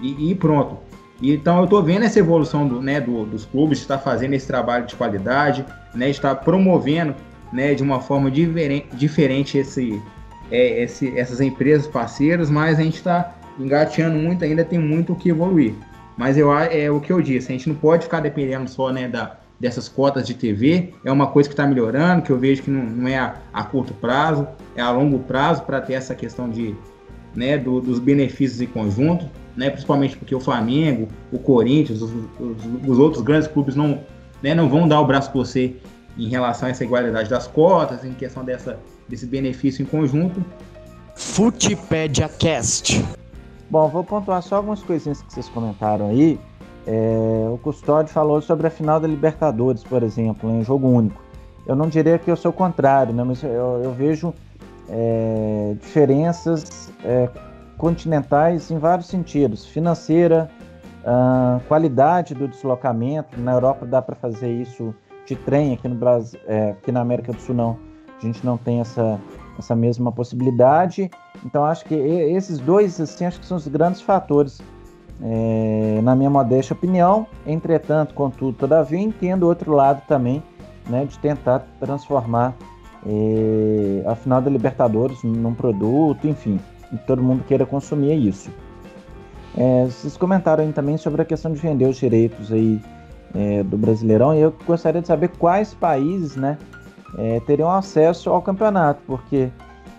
e, 0.00 0.30
e 0.30 0.34
pronto. 0.34 0.78
então 1.22 1.58
eu 1.58 1.64
estou 1.64 1.82
vendo 1.82 2.04
essa 2.04 2.18
evolução 2.18 2.68
do, 2.68 2.82
né, 2.82 3.00
do, 3.00 3.24
dos 3.24 3.46
clubes, 3.46 3.78
está 3.78 3.98
fazendo 3.98 4.34
esse 4.34 4.46
trabalho 4.46 4.86
de 4.86 4.94
qualidade, 4.94 5.64
né, 5.94 6.10
está 6.10 6.34
promovendo 6.34 7.14
né, 7.52 7.74
de 7.74 7.82
uma 7.82 8.00
forma 8.00 8.30
diferente, 8.30 8.86
diferente 8.92 9.58
esse, 9.58 10.00
é, 10.50 10.82
esse, 10.82 11.18
essas 11.18 11.40
empresas 11.40 11.86
parceiras, 11.86 12.50
mas 12.50 12.78
a 12.78 12.82
gente 12.82 12.96
está 12.96 13.34
engateando 13.58 14.18
muito 14.18 14.44
ainda, 14.44 14.64
tem 14.64 14.78
muito 14.78 15.14
o 15.14 15.16
que 15.16 15.30
evoluir. 15.30 15.74
Mas 16.16 16.36
eu, 16.36 16.52
é 16.52 16.90
o 16.90 17.00
que 17.00 17.12
eu 17.12 17.22
disse, 17.22 17.48
a 17.48 17.52
gente 17.52 17.68
não 17.68 17.76
pode 17.76 18.04
ficar 18.04 18.20
dependendo 18.20 18.68
só 18.68 18.92
né, 18.92 19.08
da, 19.08 19.38
dessas 19.58 19.88
cotas 19.88 20.26
de 20.26 20.34
TV. 20.34 20.94
É 21.04 21.10
uma 21.10 21.26
coisa 21.26 21.48
que 21.48 21.52
está 21.52 21.66
melhorando, 21.66 22.22
que 22.22 22.30
eu 22.30 22.38
vejo 22.38 22.62
que 22.62 22.70
não, 22.70 22.84
não 22.84 23.08
é 23.08 23.18
a, 23.18 23.36
a, 23.52 23.64
curto 23.64 23.92
prazo, 23.94 24.46
é 24.76 24.80
a 24.80 24.90
longo 24.90 25.18
prazo 25.20 25.62
para 25.62 25.80
ter 25.80 25.94
essa 25.94 26.14
questão 26.14 26.48
de, 26.48 26.74
né, 27.34 27.58
do, 27.58 27.80
dos 27.80 27.98
benefícios 27.98 28.60
em 28.60 28.66
conjunto, 28.66 29.28
né, 29.56 29.70
principalmente 29.70 30.16
porque 30.16 30.34
o 30.34 30.40
Flamengo, 30.40 31.08
o 31.32 31.38
Corinthians, 31.38 32.00
os, 32.02 32.12
os, 32.38 32.56
os 32.86 32.98
outros 32.98 33.22
grandes 33.22 33.48
clubes 33.48 33.74
não, 33.74 34.00
né, 34.42 34.54
não 34.54 34.68
vão 34.68 34.86
dar 34.86 35.00
o 35.00 35.06
braço 35.06 35.30
por 35.32 35.44
você 35.44 35.76
em 36.16 36.28
relação 36.28 36.68
a 36.68 36.70
essa 36.70 36.84
igualdade 36.84 37.28
das 37.28 37.46
cotas, 37.46 38.04
em 38.04 38.12
questão 38.12 38.44
dessa, 38.44 38.78
desse 39.08 39.26
benefício 39.26 39.82
em 39.82 39.86
conjunto. 39.86 40.44
Footpedia 41.14 42.28
Cast. 42.28 43.04
Bom, 43.70 43.88
vou 43.88 44.02
pontuar 44.02 44.42
só 44.42 44.56
algumas 44.56 44.82
coisinhas 44.82 45.20
que 45.20 45.32
vocês 45.32 45.48
comentaram 45.48 46.08
aí. 46.08 46.38
É, 46.90 47.46
o 47.52 47.58
Custódio 47.58 48.10
falou 48.10 48.40
sobre 48.40 48.66
a 48.66 48.70
final 48.70 48.98
da 48.98 49.06
Libertadores, 49.06 49.84
por 49.84 50.02
exemplo, 50.02 50.50
em 50.50 50.64
jogo 50.64 50.88
único. 50.88 51.20
Eu 51.66 51.76
não 51.76 51.86
diria 51.86 52.18
que 52.18 52.30
eu 52.30 52.36
sou 52.36 52.50
o 52.50 52.54
contrário, 52.54 53.12
né, 53.12 53.22
mas 53.22 53.42
eu, 53.42 53.82
eu 53.84 53.92
vejo 53.92 54.32
é, 54.88 55.76
diferenças 55.78 56.90
é, 57.04 57.28
continentais 57.76 58.70
em 58.70 58.78
vários 58.78 59.06
sentidos. 59.06 59.66
Financeira, 59.66 60.50
uh, 61.04 61.60
qualidade 61.68 62.34
do 62.34 62.48
deslocamento. 62.48 63.38
Na 63.38 63.52
Europa 63.52 63.84
dá 63.84 64.00
para 64.00 64.16
fazer 64.16 64.50
isso 64.50 64.94
de 65.26 65.36
trem, 65.36 65.74
aqui 65.74 65.86
no 65.88 65.94
Brasil, 65.94 66.40
é, 66.46 66.70
aqui 66.70 66.90
na 66.90 67.02
América 67.02 67.34
do 67.34 67.40
Sul 67.40 67.54
não. 67.54 67.78
A 68.16 68.20
gente 68.24 68.44
não 68.44 68.56
tem 68.56 68.80
essa, 68.80 69.20
essa 69.58 69.76
mesma 69.76 70.10
possibilidade. 70.10 71.10
Então 71.44 71.66
acho 71.66 71.84
que 71.84 71.94
esses 71.94 72.58
dois 72.58 72.98
assim, 72.98 73.26
acho 73.26 73.38
que 73.38 73.46
são 73.46 73.58
os 73.58 73.68
grandes 73.68 74.00
fatores 74.00 74.60
é, 75.22 76.00
na 76.02 76.14
minha 76.14 76.30
modesta 76.30 76.74
opinião. 76.74 77.26
Entretanto, 77.46 78.14
contudo, 78.14 78.56
todavia, 78.56 79.00
entendo 79.00 79.44
outro 79.44 79.72
lado 79.72 80.02
também, 80.06 80.42
né, 80.88 81.04
de 81.04 81.18
tentar 81.18 81.66
transformar 81.80 82.54
é, 83.06 84.02
a 84.06 84.14
final 84.14 84.40
da 84.40 84.50
Libertadores 84.50 85.22
num 85.22 85.54
produto, 85.54 86.26
enfim, 86.26 86.58
que 86.88 86.96
todo 86.98 87.22
mundo 87.22 87.44
queira 87.44 87.66
consumir 87.66 88.14
isso. 88.16 88.50
É, 89.56 89.84
vocês 89.86 90.16
comentaram 90.16 90.64
aí 90.64 90.72
também 90.72 90.96
sobre 90.96 91.22
a 91.22 91.24
questão 91.24 91.52
de 91.52 91.58
vender 91.58 91.86
os 91.86 91.96
direitos 91.96 92.52
aí 92.52 92.80
é, 93.34 93.62
do 93.62 93.76
Brasileirão 93.76 94.34
e 94.34 94.40
eu 94.40 94.54
gostaria 94.66 95.00
de 95.00 95.06
saber 95.06 95.28
quais 95.38 95.74
países, 95.74 96.36
né, 96.36 96.56
é, 97.16 97.40
teriam 97.40 97.70
acesso 97.70 98.30
ao 98.30 98.40
campeonato, 98.40 99.02
porque 99.06 99.50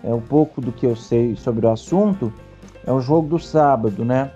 é 0.02 0.14
um 0.14 0.20
pouco 0.20 0.60
do 0.60 0.72
que 0.72 0.86
eu 0.86 0.96
sei 0.96 1.36
sobre 1.36 1.66
o 1.66 1.70
assunto 1.70 2.32
é 2.86 2.92
o 2.92 3.00
jogo 3.00 3.28
do 3.28 3.38
sábado, 3.38 4.04
né? 4.04 4.30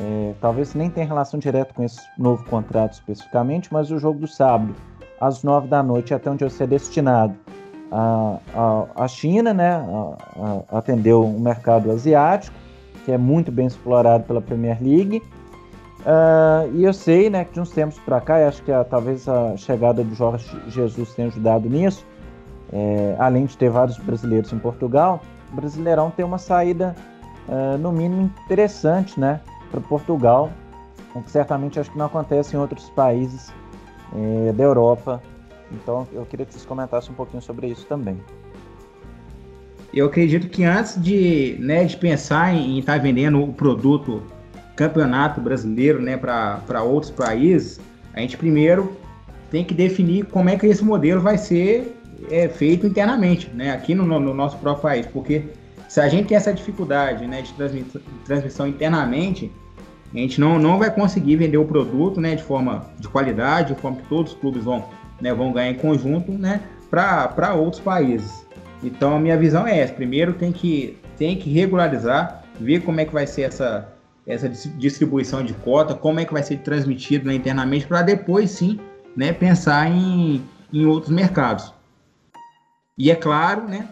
É, 0.00 0.32
talvez 0.40 0.74
nem 0.74 0.88
tenha 0.88 1.06
relação 1.06 1.38
direta 1.38 1.74
com 1.74 1.82
esse 1.82 2.00
novo 2.18 2.44
contrato 2.46 2.94
especificamente, 2.94 3.72
mas 3.72 3.90
o 3.90 3.98
jogo 3.98 4.20
do 4.20 4.26
sábado, 4.26 4.74
às 5.20 5.42
nove 5.42 5.68
da 5.68 5.82
noite, 5.82 6.14
até 6.14 6.30
onde 6.30 6.42
eu 6.42 6.48
ser 6.48 6.66
destinado 6.66 7.36
a, 7.92 8.38
a, 8.54 9.04
a 9.04 9.08
China, 9.08 9.52
né, 9.52 9.72
a, 9.72 10.16
a 10.74 10.78
atender 10.78 11.12
o 11.12 11.28
mercado 11.38 11.90
asiático, 11.90 12.56
que 13.04 13.12
é 13.12 13.18
muito 13.18 13.50
bem 13.52 13.66
explorado 13.66 14.24
pela 14.24 14.40
Premier 14.40 14.78
League. 14.80 15.22
Uh, 16.00 16.74
e 16.74 16.84
eu 16.84 16.94
sei 16.94 17.28
né, 17.28 17.44
que 17.44 17.52
de 17.52 17.60
uns 17.60 17.70
tempos 17.70 17.98
para 17.98 18.20
cá, 18.22 18.40
e 18.40 18.44
acho 18.44 18.62
que 18.62 18.72
talvez 18.88 19.28
a 19.28 19.54
chegada 19.56 20.02
do 20.02 20.14
Jorge 20.14 20.48
Jesus 20.68 21.12
tenha 21.14 21.28
ajudado 21.28 21.68
nisso, 21.68 22.06
é, 22.72 23.16
além 23.18 23.46
de 23.46 23.56
ter 23.56 23.68
vários 23.68 23.98
brasileiros 23.98 24.52
em 24.52 24.58
Portugal, 24.58 25.20
o 25.52 25.56
Brasileirão 25.56 26.10
tem 26.10 26.24
uma 26.24 26.38
saída, 26.38 26.94
uh, 27.48 27.76
no 27.76 27.92
mínimo, 27.92 28.32
interessante, 28.46 29.18
né? 29.18 29.40
Para 29.70 29.80
Portugal, 29.80 30.50
o 31.14 31.22
que 31.22 31.30
certamente 31.30 31.78
acho 31.78 31.90
que 31.90 31.98
não 31.98 32.06
acontece 32.06 32.56
em 32.56 32.58
outros 32.58 32.88
países 32.90 33.52
é, 34.14 34.52
da 34.52 34.64
Europa. 34.64 35.22
Então 35.72 36.06
eu 36.12 36.24
queria 36.26 36.44
que 36.44 36.52
vocês 36.52 36.64
comentassem 36.64 37.12
um 37.12 37.14
pouquinho 37.14 37.42
sobre 37.42 37.68
isso 37.68 37.86
também. 37.86 38.18
Eu 39.92 40.06
acredito 40.06 40.48
que 40.48 40.64
antes 40.64 41.00
de, 41.02 41.56
né, 41.58 41.84
de 41.84 41.96
pensar 41.96 42.54
em 42.54 42.78
estar 42.78 42.96
tá 42.96 42.98
vendendo 42.98 43.42
o 43.42 43.52
produto 43.52 44.22
campeonato 44.76 45.40
brasileiro 45.40 46.00
né, 46.00 46.16
para 46.16 46.82
outros 46.82 47.10
países, 47.10 47.80
a 48.14 48.20
gente 48.20 48.36
primeiro 48.36 48.96
tem 49.50 49.64
que 49.64 49.74
definir 49.74 50.26
como 50.26 50.48
é 50.48 50.56
que 50.56 50.64
esse 50.66 50.84
modelo 50.84 51.20
vai 51.20 51.36
ser 51.36 51.96
é, 52.30 52.48
feito 52.48 52.86
internamente, 52.86 53.50
né, 53.52 53.72
aqui 53.72 53.94
no, 53.94 54.04
no 54.04 54.32
nosso 54.32 54.56
próprio 54.58 54.82
país, 54.82 55.06
porque 55.06 55.44
se 55.90 56.00
a 56.00 56.08
gente 56.08 56.28
tem 56.28 56.36
essa 56.36 56.54
dificuldade 56.54 57.26
né, 57.26 57.42
de 57.42 57.52
transmissão 58.24 58.68
internamente, 58.68 59.50
a 60.14 60.16
gente 60.16 60.40
não, 60.40 60.56
não 60.56 60.78
vai 60.78 60.88
conseguir 60.88 61.34
vender 61.34 61.58
o 61.58 61.64
produto 61.64 62.20
né, 62.20 62.36
de 62.36 62.44
forma 62.44 62.86
de 63.00 63.08
qualidade, 63.08 63.74
de 63.74 63.80
forma 63.80 63.96
que 63.96 64.06
todos 64.06 64.32
os 64.32 64.38
clubes 64.38 64.62
vão, 64.62 64.84
né, 65.20 65.34
vão 65.34 65.52
ganhar 65.52 65.72
em 65.72 65.74
conjunto 65.74 66.30
né, 66.30 66.60
para 66.88 67.54
outros 67.54 67.82
países. 67.82 68.46
Então 68.84 69.16
a 69.16 69.18
minha 69.18 69.36
visão 69.36 69.66
é 69.66 69.80
essa. 69.80 69.92
Primeiro 69.92 70.34
tem 70.34 70.52
que, 70.52 70.96
tem 71.18 71.36
que 71.36 71.50
regularizar, 71.50 72.44
ver 72.60 72.82
como 72.82 73.00
é 73.00 73.04
que 73.04 73.12
vai 73.12 73.26
ser 73.26 73.42
essa, 73.42 73.92
essa 74.24 74.48
distribuição 74.48 75.44
de 75.44 75.54
cota, 75.54 75.92
como 75.92 76.20
é 76.20 76.24
que 76.24 76.32
vai 76.32 76.44
ser 76.44 76.58
transmitido 76.58 77.26
né, 77.26 77.34
internamente, 77.34 77.88
para 77.88 78.02
depois 78.02 78.52
sim 78.52 78.78
né, 79.16 79.32
pensar 79.32 79.90
em, 79.90 80.40
em 80.72 80.86
outros 80.86 81.12
mercados. 81.12 81.74
E 82.96 83.10
é 83.10 83.16
claro, 83.16 83.66
né, 83.66 83.88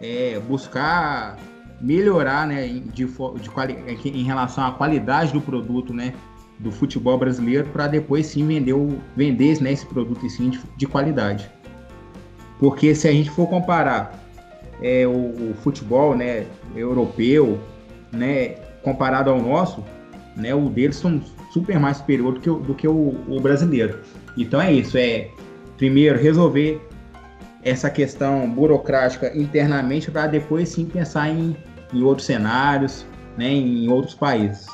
é, 0.00 0.40
buscar 0.48 1.36
melhorar 1.80 2.46
né, 2.46 2.66
de, 2.92 3.06
de, 3.06 4.08
em 4.08 4.22
relação 4.22 4.64
à 4.64 4.72
qualidade 4.72 5.32
do 5.32 5.40
produto 5.40 5.94
né, 5.94 6.14
do 6.58 6.70
futebol 6.70 7.16
brasileiro 7.16 7.68
para 7.68 7.86
depois 7.86 8.26
sim 8.26 8.46
vender, 8.46 8.74
o, 8.74 8.98
vender 9.16 9.60
né, 9.62 9.72
esse 9.72 9.86
produto 9.86 10.28
sim, 10.28 10.50
de, 10.50 10.60
de 10.76 10.86
qualidade. 10.86 11.50
Porque 12.58 12.94
se 12.94 13.08
a 13.08 13.12
gente 13.12 13.30
for 13.30 13.48
comparar 13.48 14.22
é, 14.82 15.06
o, 15.06 15.10
o, 15.10 15.54
futebol 15.62 16.14
né, 16.14 16.46
europeu 16.76 17.58
né, 18.12 18.56
comparado 18.82 19.30
ao 19.30 19.40
nosso, 19.40 19.82
né, 20.36 20.54
o 20.54 20.68
deles 20.68 20.96
são 20.96 21.20
super 21.50 21.78
mais 21.80 21.96
superior 21.96 22.34
do 22.34 22.40
que, 22.40 22.50
do 22.50 22.74
que 22.74 22.86
o, 22.86 23.16
o 23.26 23.40
brasileiro. 23.40 24.00
Então 24.36 24.60
é 24.60 24.72
isso, 24.72 24.98
é 24.98 25.28
primeiro 25.78 26.18
resolver 26.18 26.80
essa 27.62 27.90
questão 27.90 28.48
burocrática 28.50 29.36
internamente 29.36 30.10
para 30.10 30.26
depois 30.26 30.70
sim 30.70 30.86
pensar 30.86 31.28
em, 31.28 31.56
em 31.92 32.02
outros 32.02 32.26
cenários, 32.26 33.04
né, 33.36 33.50
em 33.50 33.88
outros 33.90 34.14
países. 34.14 34.66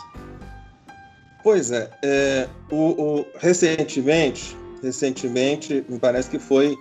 Pois 1.42 1.70
é, 1.70 1.90
é 2.03 2.49
o, 2.70 3.20
o, 3.20 3.27
recentemente, 3.38 4.57
recentemente, 4.83 5.85
me 5.88 5.99
parece 5.99 6.31
que 6.31 6.38
foi 6.38 6.77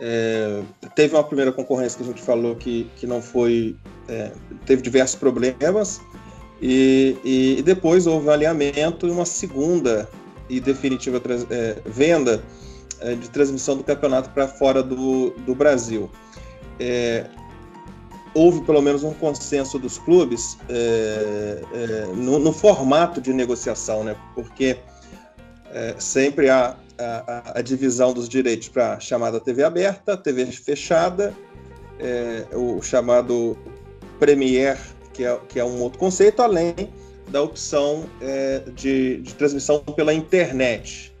é, 0.00 0.62
teve 0.94 1.14
uma 1.14 1.22
primeira 1.22 1.52
concorrência 1.52 1.98
que 1.98 2.04
a 2.04 2.06
gente 2.06 2.22
falou 2.22 2.56
que, 2.56 2.90
que 2.96 3.06
não 3.06 3.20
foi 3.20 3.76
é, 4.08 4.32
teve 4.66 4.82
diversos 4.82 5.16
problemas 5.16 6.00
e, 6.60 7.16
e, 7.24 7.58
e, 7.58 7.62
depois 7.62 8.06
houve 8.06 8.26
um 8.26 8.30
alinhamento 8.30 9.06
e 9.06 9.10
uma 9.10 9.26
segunda 9.26 10.08
e 10.48 10.60
definitiva 10.60 11.20
é, 11.50 11.76
venda 11.86 12.42
de 13.14 13.28
transmissão 13.30 13.76
do 13.76 13.84
campeonato 13.84 14.30
para 14.30 14.48
fora 14.48 14.82
do, 14.82 15.30
do 15.30 15.54
Brasil. 15.54 16.10
É, 16.78 17.26
houve 18.34 18.62
pelo 18.62 18.80
menos 18.80 19.02
um 19.04 19.12
consenso 19.12 19.78
dos 19.78 19.98
clubes 19.98 20.58
é, 20.68 21.62
é, 21.72 22.06
no, 22.14 22.38
no, 22.38 22.52
formato 22.52 23.20
de 23.20 23.32
negociação, 23.32 24.04
né? 24.04 24.16
porque 24.34 24.78
sempre 25.98 26.50
há 26.50 26.76
a, 26.98 27.58
a, 27.58 27.62
divisão 27.62 28.12
dos 28.12 28.28
direitos 28.28 28.68
para 28.68 29.00
chamada 29.00 29.40
TV 29.40 29.64
aberta, 29.64 30.18
TV 30.18 30.44
fechada, 30.46 31.34
o 32.52 32.82
chamado 32.82 33.56
Premier 34.20 34.78
que 35.12 35.24
é, 35.24 35.38
que 35.48 35.58
é 35.60 35.64
um 35.64 35.80
outro 35.80 35.98
conceito, 35.98 36.42
além 36.42 36.74
da 37.28 37.42
opção 37.42 38.04
é, 38.20 38.62
de, 38.74 39.18
de 39.18 39.34
transmissão 39.34 39.80
pela 39.80 40.12
internet. 40.12 41.11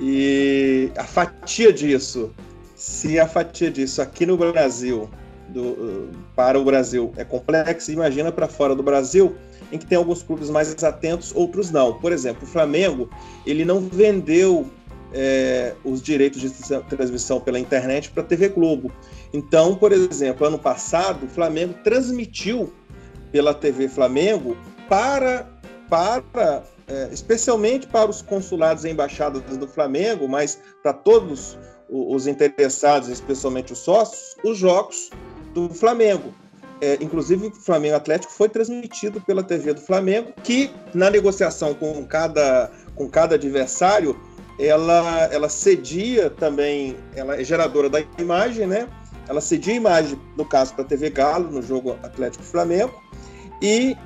E 0.00 0.90
a 0.96 1.04
fatia 1.04 1.72
disso, 1.72 2.32
se 2.76 3.18
a 3.18 3.26
fatia 3.26 3.70
disso 3.70 4.00
aqui 4.00 4.24
no 4.24 4.36
Brasil, 4.36 5.10
do, 5.48 6.10
para 6.36 6.58
o 6.58 6.64
Brasil, 6.64 7.12
é 7.16 7.24
complexa, 7.24 7.90
imagina 7.90 8.30
para 8.30 8.46
fora 8.46 8.74
do 8.74 8.82
Brasil, 8.82 9.34
em 9.72 9.78
que 9.78 9.86
tem 9.86 9.98
alguns 9.98 10.22
clubes 10.22 10.50
mais 10.50 10.82
atentos, 10.84 11.32
outros 11.34 11.70
não. 11.70 11.98
Por 11.98 12.12
exemplo, 12.12 12.44
o 12.44 12.46
Flamengo, 12.46 13.10
ele 13.44 13.64
não 13.64 13.80
vendeu 13.80 14.66
é, 15.12 15.74
os 15.84 16.02
direitos 16.02 16.40
de 16.40 16.50
transmissão 16.82 17.40
pela 17.40 17.58
internet 17.58 18.10
para 18.10 18.22
a 18.22 18.26
TV 18.26 18.48
Globo. 18.48 18.92
Então, 19.32 19.74
por 19.74 19.92
exemplo, 19.92 20.46
ano 20.46 20.58
passado, 20.58 21.26
o 21.26 21.28
Flamengo 21.28 21.74
transmitiu 21.82 22.72
pela 23.32 23.52
TV 23.52 23.88
Flamengo 23.88 24.56
para, 24.88 25.46
para 25.88 26.62
é, 26.88 27.08
especialmente 27.12 27.86
para 27.86 28.08
os 28.08 28.22
consulados 28.22 28.84
e 28.84 28.90
embaixadas 28.90 29.42
do 29.56 29.68
Flamengo, 29.68 30.28
mas 30.28 30.58
para 30.82 30.92
todos 30.92 31.58
os 31.88 32.26
interessados, 32.26 33.08
especialmente 33.08 33.72
os 33.72 33.78
sócios, 33.78 34.36
os 34.44 34.58
jogos 34.58 35.10
do 35.54 35.68
Flamengo. 35.70 36.34
É, 36.80 36.96
inclusive, 37.00 37.48
o 37.48 37.50
Flamengo 37.50 37.96
Atlético 37.96 38.32
foi 38.32 38.48
transmitido 38.48 39.20
pela 39.20 39.42
TV 39.42 39.74
do 39.74 39.80
Flamengo, 39.80 40.32
que 40.44 40.70
na 40.94 41.10
negociação 41.10 41.74
com 41.74 42.06
cada, 42.06 42.70
com 42.94 43.08
cada 43.08 43.34
adversário, 43.34 44.18
ela, 44.60 45.28
ela 45.32 45.48
cedia 45.48 46.30
também, 46.30 46.96
ela 47.14 47.40
é 47.40 47.44
geradora 47.44 47.88
da 47.88 48.00
imagem, 48.18 48.66
né? 48.66 48.88
Ela 49.28 49.40
cedia 49.40 49.74
a 49.74 49.76
imagem, 49.76 50.20
no 50.36 50.44
caso, 50.44 50.74
para 50.74 50.84
a 50.84 50.86
TV 50.86 51.10
Galo, 51.10 51.50
no 51.50 51.62
jogo 51.62 51.96
Atlético 52.02 52.44
Flamengo, 52.44 52.94
e 53.60 53.96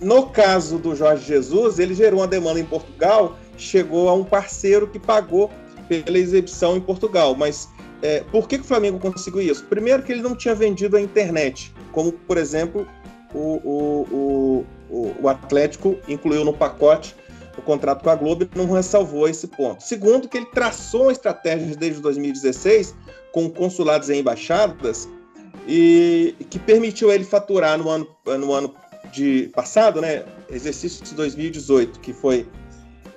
no 0.00 0.26
caso 0.28 0.78
do 0.78 0.94
Jorge 0.94 1.26
Jesus, 1.26 1.78
ele 1.78 1.94
gerou 1.94 2.20
uma 2.20 2.26
demanda 2.26 2.60
em 2.60 2.64
Portugal, 2.64 3.36
chegou 3.56 4.08
a 4.08 4.14
um 4.14 4.24
parceiro 4.24 4.86
que 4.86 4.98
pagou 4.98 5.50
pela 5.88 6.18
exibição 6.18 6.76
em 6.76 6.80
Portugal. 6.80 7.34
Mas 7.34 7.68
é, 8.02 8.20
por 8.30 8.46
que, 8.48 8.58
que, 8.58 8.64
o 8.64 8.66
Flamengo 8.66 8.98
conseguiu 8.98 9.40
isso? 9.40 9.64
Primeiro 9.64 10.02
que 10.02 10.12
ele 10.12 10.22
não 10.22 10.36
tinha 10.36 10.54
vendido 10.54 10.96
a 10.96 11.00
internet, 11.00 11.72
como 11.92 12.12
por 12.12 12.36
exemplo 12.36 12.86
o, 13.34 13.60
o, 13.64 14.66
o, 14.90 15.16
o 15.20 15.28
Atlético 15.28 15.96
incluiu 16.06 16.44
no 16.44 16.52
pacote 16.52 17.14
o 17.56 17.62
contrato 17.62 18.04
com 18.04 18.10
a 18.10 18.14
Globo 18.14 18.44
e 18.44 18.58
não 18.58 18.70
ressalvou 18.70 19.28
esse 19.28 19.48
ponto. 19.48 19.82
Segundo, 19.82 20.28
que 20.28 20.36
ele 20.36 20.46
traçou 20.46 21.02
uma 21.02 21.12
estratégia 21.12 21.74
desde 21.74 22.00
2016 22.00 22.94
com 23.32 23.50
consulados 23.50 24.08
e 24.08 24.14
embaixadas 24.14 25.08
e 25.66 26.36
que 26.48 26.58
permitiu 26.58 27.10
ele 27.12 27.24
faturar 27.24 27.76
no 27.76 27.90
ano, 27.90 28.08
no 28.24 28.52
ano 28.52 28.72
de 29.12 29.50
passado, 29.54 30.00
né, 30.00 30.24
exercício 30.50 31.04
de 31.04 31.14
2018, 31.14 32.00
que 32.00 32.12
foi 32.12 32.46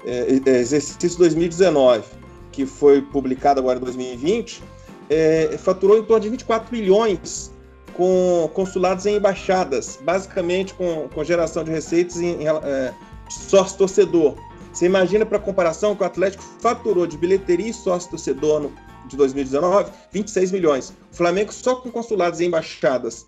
é, 0.06 0.40
é 0.46 0.60
exercício 0.60 1.18
2019, 1.18 2.04
que 2.52 2.66
foi 2.66 3.02
publicado 3.02 3.60
agora 3.60 3.80
em 3.80 3.84
2020, 3.84 4.62
é, 5.10 5.58
faturou 5.58 5.98
em 5.98 6.04
torno 6.04 6.22
de 6.22 6.30
24 6.30 6.76
milhões 6.76 7.52
com 7.94 8.50
consulados 8.54 9.06
em 9.06 9.18
embaixadas, 9.18 10.00
basicamente 10.02 10.74
com, 10.74 11.10
com 11.14 11.24
geração 11.24 11.64
de 11.64 11.72
receitas 11.72 12.18
em, 12.18 12.44
em 12.44 12.48
é, 12.48 12.94
sócio-torcedor. 13.30 14.36
Você 14.72 14.86
imagina, 14.86 15.26
para 15.26 15.38
comparação, 15.38 15.96
que 15.96 16.04
o 16.04 16.06
Atlético 16.06 16.44
faturou 16.60 17.06
de 17.06 17.18
bilheteria 17.18 17.70
e 17.70 17.74
sócio-torcedor 17.74 18.72
de 19.08 19.18
2019 19.18 19.92
26 20.12 20.52
milhões. 20.52 20.94
O 21.12 21.16
Flamengo, 21.16 21.52
só 21.52 21.76
com 21.76 21.92
consulados 21.92 22.40
e 22.40 22.46
embaixadas 22.46 23.26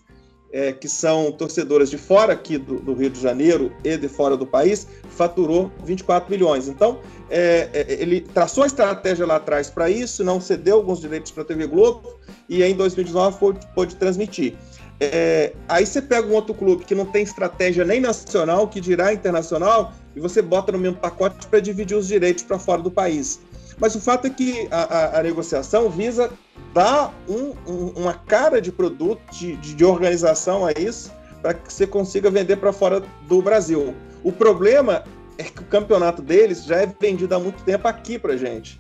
é, 0.54 0.72
que 0.72 0.88
são 0.88 1.32
torcedoras 1.32 1.90
de 1.90 1.98
fora 1.98 2.32
aqui 2.32 2.60
do, 2.60 2.80
do, 2.80 2.94
Rio 2.94 3.10
de 3.10 3.20
Janeiro 3.20 3.74
e 3.84 3.98
de 3.98 4.08
fora 4.08 4.38
do 4.38 4.46
país, 4.46 4.88
faturou 5.10 5.72
24 5.84 6.30
milhões. 6.30 6.68
Então, 6.68 7.00
é, 7.28 7.70
é, 7.74 7.94
ele 8.00 8.22
traçou 8.22 8.64
a 8.64 8.68
estratégia 8.68 9.26
lá 9.26 9.38
atrás 9.38 9.72
para 9.72 9.90
isso, 9.90 10.24
não 10.24 10.40
cedeu 10.40 10.76
alguns 10.76 11.02
direitos 11.02 11.32
para 11.32 11.42
a 11.42 11.46
TV 11.46 11.66
Globo 11.66 12.20
e 12.48 12.62
em 12.62 12.76
2019 12.76 13.38
pôde, 13.40 13.68
pôde 13.74 13.96
transmitir. 13.96 14.56
É, 15.00 15.54
aí 15.68 15.86
você 15.86 16.02
pega 16.02 16.28
um 16.28 16.34
outro 16.34 16.54
clube 16.54 16.86
que 16.86 16.94
não 16.94 17.08
tem 17.08 17.24
estratégia 17.24 17.84
nem 17.84 18.00
nacional, 18.00 18.68
que 18.68 18.80
dirá 18.80 19.12
internacional, 19.12 19.92
e 20.16 20.20
você 20.20 20.40
bota 20.40 20.72
no 20.72 20.78
mesmo 20.78 20.98
pacote 20.98 21.48
para 21.48 21.60
dividir 21.60 21.98
os 21.98 22.08
direitos 22.08 22.44
para 22.44 22.60
fora 22.60 22.82
do 22.82 22.92
país. 22.92 23.40
Mas 23.84 23.96
o 23.96 24.00
fato 24.00 24.28
é 24.28 24.30
que 24.30 24.66
a, 24.72 24.84
a, 24.84 25.20
a 25.20 25.24
negociação 25.24 25.90
visa 25.90 26.32
dar 26.74 27.14
um, 27.28 27.54
um, 27.68 27.88
uma 27.98 28.14
cara 28.14 28.62
de 28.62 28.72
produto, 28.72 29.20
de, 29.34 29.58
de 29.58 29.84
organização 29.84 30.66
a 30.66 30.72
isso, 30.72 31.12
para 31.42 31.54
que 31.54 31.74
você 31.74 31.86
consiga 31.86 32.32
vender 32.32 32.56
para 32.56 32.72
fora 32.72 33.04
do 33.28 33.42
Brasil. 33.42 33.94
O 34.24 34.32
problema 34.32 35.04
é 35.38 35.44
que 35.44 35.60
o 35.60 35.66
campeonato 35.66 36.22
deles 36.22 36.64
já 36.64 36.78
é 36.78 36.86
vendido 36.86 37.36
há 37.36 37.40
muito 37.40 37.62
tempo 37.66 37.86
aqui 37.86 38.18
para 38.18 38.38
gente. 38.38 38.80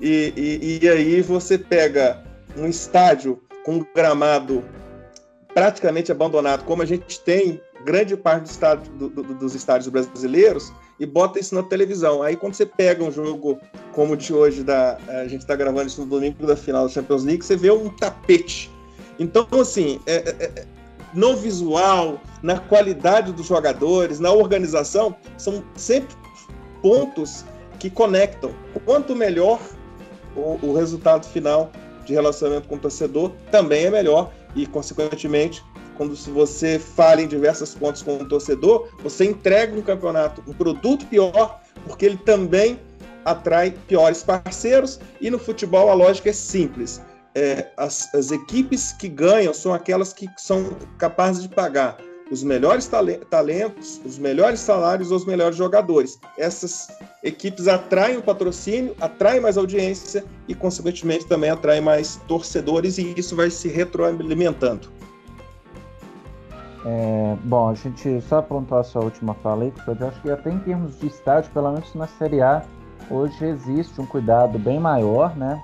E, 0.00 0.32
e, 0.36 0.78
e, 0.84 0.88
aí 0.88 1.20
você 1.20 1.58
pega 1.58 2.22
um 2.56 2.68
estádio 2.68 3.42
com 3.64 3.78
um 3.78 3.86
gramado 3.92 4.62
praticamente 5.52 6.12
abandonado, 6.12 6.62
como 6.62 6.80
a 6.80 6.86
gente 6.86 7.18
tem 7.22 7.60
grande 7.84 8.16
parte 8.16 8.44
do 8.44 8.50
estádio, 8.50 8.92
do, 8.92 9.08
do, 9.08 9.34
dos 9.34 9.56
estádios 9.56 9.88
brasileiros, 9.88 10.72
e 11.04 11.06
bota 11.06 11.38
isso 11.38 11.54
na 11.54 11.62
televisão. 11.62 12.22
Aí 12.22 12.34
quando 12.34 12.54
você 12.54 12.66
pega 12.66 13.04
um 13.04 13.12
jogo 13.12 13.60
como 13.92 14.14
o 14.14 14.16
de 14.16 14.32
hoje, 14.32 14.64
da, 14.64 14.98
a 15.08 15.28
gente 15.28 15.42
está 15.42 15.54
gravando 15.54 15.86
isso 15.86 16.00
no 16.00 16.06
domingo 16.06 16.46
da 16.46 16.56
final 16.56 16.86
da 16.86 16.92
Champions 16.92 17.24
League, 17.24 17.44
você 17.44 17.56
vê 17.56 17.70
um 17.70 17.88
tapete. 17.90 18.70
Então, 19.18 19.46
assim, 19.60 20.00
é, 20.06 20.14
é, 20.14 20.44
é, 20.44 20.66
no 21.12 21.36
visual, 21.36 22.20
na 22.42 22.58
qualidade 22.58 23.32
dos 23.32 23.46
jogadores, 23.46 24.18
na 24.18 24.32
organização, 24.32 25.14
são 25.36 25.62
sempre 25.76 26.16
pontos 26.82 27.44
que 27.78 27.88
conectam. 27.88 28.50
Quanto 28.84 29.14
melhor 29.14 29.60
o, 30.34 30.58
o 30.66 30.74
resultado 30.74 31.26
final 31.26 31.70
de 32.04 32.12
relacionamento 32.12 32.66
com 32.66 32.74
o 32.74 32.78
torcedor, 32.78 33.30
também 33.50 33.84
é 33.84 33.90
melhor 33.90 34.32
e, 34.56 34.66
consequentemente, 34.66 35.62
quando 35.96 36.14
você 36.32 36.78
fala 36.78 37.22
em 37.22 37.28
diversos 37.28 37.74
pontos 37.74 38.02
com 38.02 38.16
o 38.16 38.28
torcedor, 38.28 38.88
você 39.02 39.24
entrega 39.24 39.76
um 39.76 39.82
campeonato, 39.82 40.42
um 40.46 40.52
produto 40.52 41.06
pior, 41.06 41.60
porque 41.86 42.06
ele 42.06 42.16
também 42.18 42.78
atrai 43.24 43.74
piores 43.88 44.22
parceiros. 44.22 45.00
E 45.20 45.30
no 45.30 45.38
futebol 45.38 45.90
a 45.90 45.94
lógica 45.94 46.30
é 46.30 46.32
simples. 46.32 47.00
É, 47.34 47.70
as, 47.76 48.14
as, 48.14 48.30
equipes 48.30 48.92
que 48.92 49.08
ganham 49.08 49.52
são 49.52 49.74
aquelas 49.74 50.12
que 50.12 50.28
são 50.36 50.76
capazes 50.98 51.42
de 51.42 51.48
pagar 51.48 51.96
os 52.30 52.42
melhores 52.42 52.88
talentos, 53.28 54.00
os 54.04 54.18
melhores 54.18 54.60
salários, 54.60 55.10
os 55.10 55.26
melhores 55.26 55.56
jogadores. 55.56 56.18
Essas 56.38 56.88
equipes 57.22 57.68
atraem 57.68 58.16
o 58.16 58.22
patrocínio, 58.22 58.94
atraem 59.00 59.40
mais 59.40 59.58
audiência 59.58 60.24
e, 60.48 60.54
consequentemente, 60.54 61.26
também 61.26 61.50
atraem 61.50 61.80
mais 61.80 62.20
torcedores 62.28 62.98
e 62.98 63.14
isso 63.16 63.36
vai 63.36 63.50
se 63.50 63.68
retroalimentando. 63.68 64.90
É, 66.84 67.36
bom, 67.44 67.70
a 67.70 67.74
gente 67.74 68.20
só 68.22 68.38
apontou 68.38 68.76
a 68.76 68.84
sua 68.84 69.02
última 69.02 69.32
fala 69.34 69.64
aí, 69.64 69.72
eu 69.86 70.08
acho 70.08 70.20
que 70.20 70.30
até 70.30 70.50
em 70.50 70.58
termos 70.58 70.98
de 71.00 71.06
estádio, 71.06 71.50
pelo 71.52 71.72
menos 71.72 71.94
na 71.94 72.06
Série 72.06 72.42
A, 72.42 72.62
hoje 73.10 73.42
existe 73.46 73.98
um 74.00 74.06
cuidado 74.06 74.58
bem 74.58 74.78
maior, 74.78 75.34
né? 75.34 75.62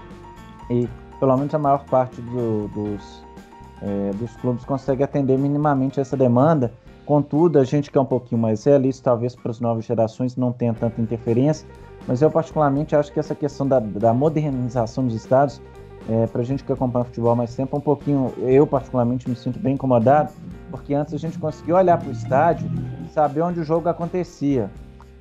E 0.71 0.89
pelo 1.18 1.37
menos 1.37 1.55
a 1.55 1.59
maior 1.59 1.85
parte 1.85 2.21
do, 2.23 2.68
dos, 2.68 3.23
é, 3.83 4.11
dos 4.14 4.35
clubes 4.37 4.64
consegue 4.64 5.03
atender 5.03 5.39
minimamente 5.39 6.01
essa 6.01 6.16
demanda. 6.16 6.73
Contudo, 7.05 7.59
a 7.59 7.64
gente 7.64 7.91
que 7.91 7.99
é 7.99 8.01
um 8.01 8.07
pouquinho 8.07 8.41
mais 8.41 8.64
realista, 8.64 9.11
talvez 9.11 9.37
para 9.37 9.51
as 9.51 9.61
novas 9.61 9.85
gerações 9.85 10.37
não 10.37 10.53
tenha 10.53 10.73
tanta 10.73 11.03
interferência, 11.03 11.68
mas 12.07 12.23
eu 12.23 12.31
particularmente 12.31 12.97
acho 12.97 13.12
que 13.12 13.21
essa 13.21 13.35
questão 13.35 13.68
da, 13.68 13.79
da 13.79 14.14
modernização 14.14 15.05
dos 15.05 15.14
estados, 15.14 15.61
é, 16.11 16.27
para 16.27 16.43
gente 16.43 16.65
que 16.65 16.73
acompanha 16.73 17.05
futebol 17.05 17.37
mais 17.37 17.55
tempo, 17.55 17.77
um 17.77 17.81
pouquinho, 17.81 18.35
eu 18.39 18.67
particularmente 18.67 19.31
me 19.31 19.37
sinto 19.37 19.61
bem 19.61 19.75
incomodado, 19.75 20.33
porque 20.69 20.93
antes 20.93 21.15
a 21.15 21.17
gente 21.17 21.39
conseguia 21.39 21.77
olhar 21.77 21.97
para 21.99 22.09
o 22.09 22.11
estádio 22.11 22.69
e 23.05 23.09
saber 23.13 23.43
onde 23.43 23.61
o 23.61 23.65
jogo 23.65 23.89
acontecia. 23.89 24.69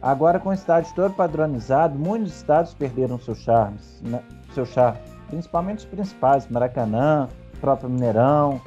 Agora, 0.02 0.40
com 0.40 0.50
o 0.50 0.54
estádio 0.54 0.92
todo 0.96 1.14
padronizado, 1.14 2.00
muitos 2.00 2.36
estados 2.36 2.74
perderam 2.74 3.20
seu 3.20 3.36
charme, 3.36 3.78
né? 4.02 4.20
seu 4.56 4.66
charme, 4.66 4.98
principalmente 5.28 5.80
os 5.80 5.86
principais, 5.86 6.48
Maracanã, 6.48 7.28
próprio 7.62 7.88
Mineirão, 7.88 8.60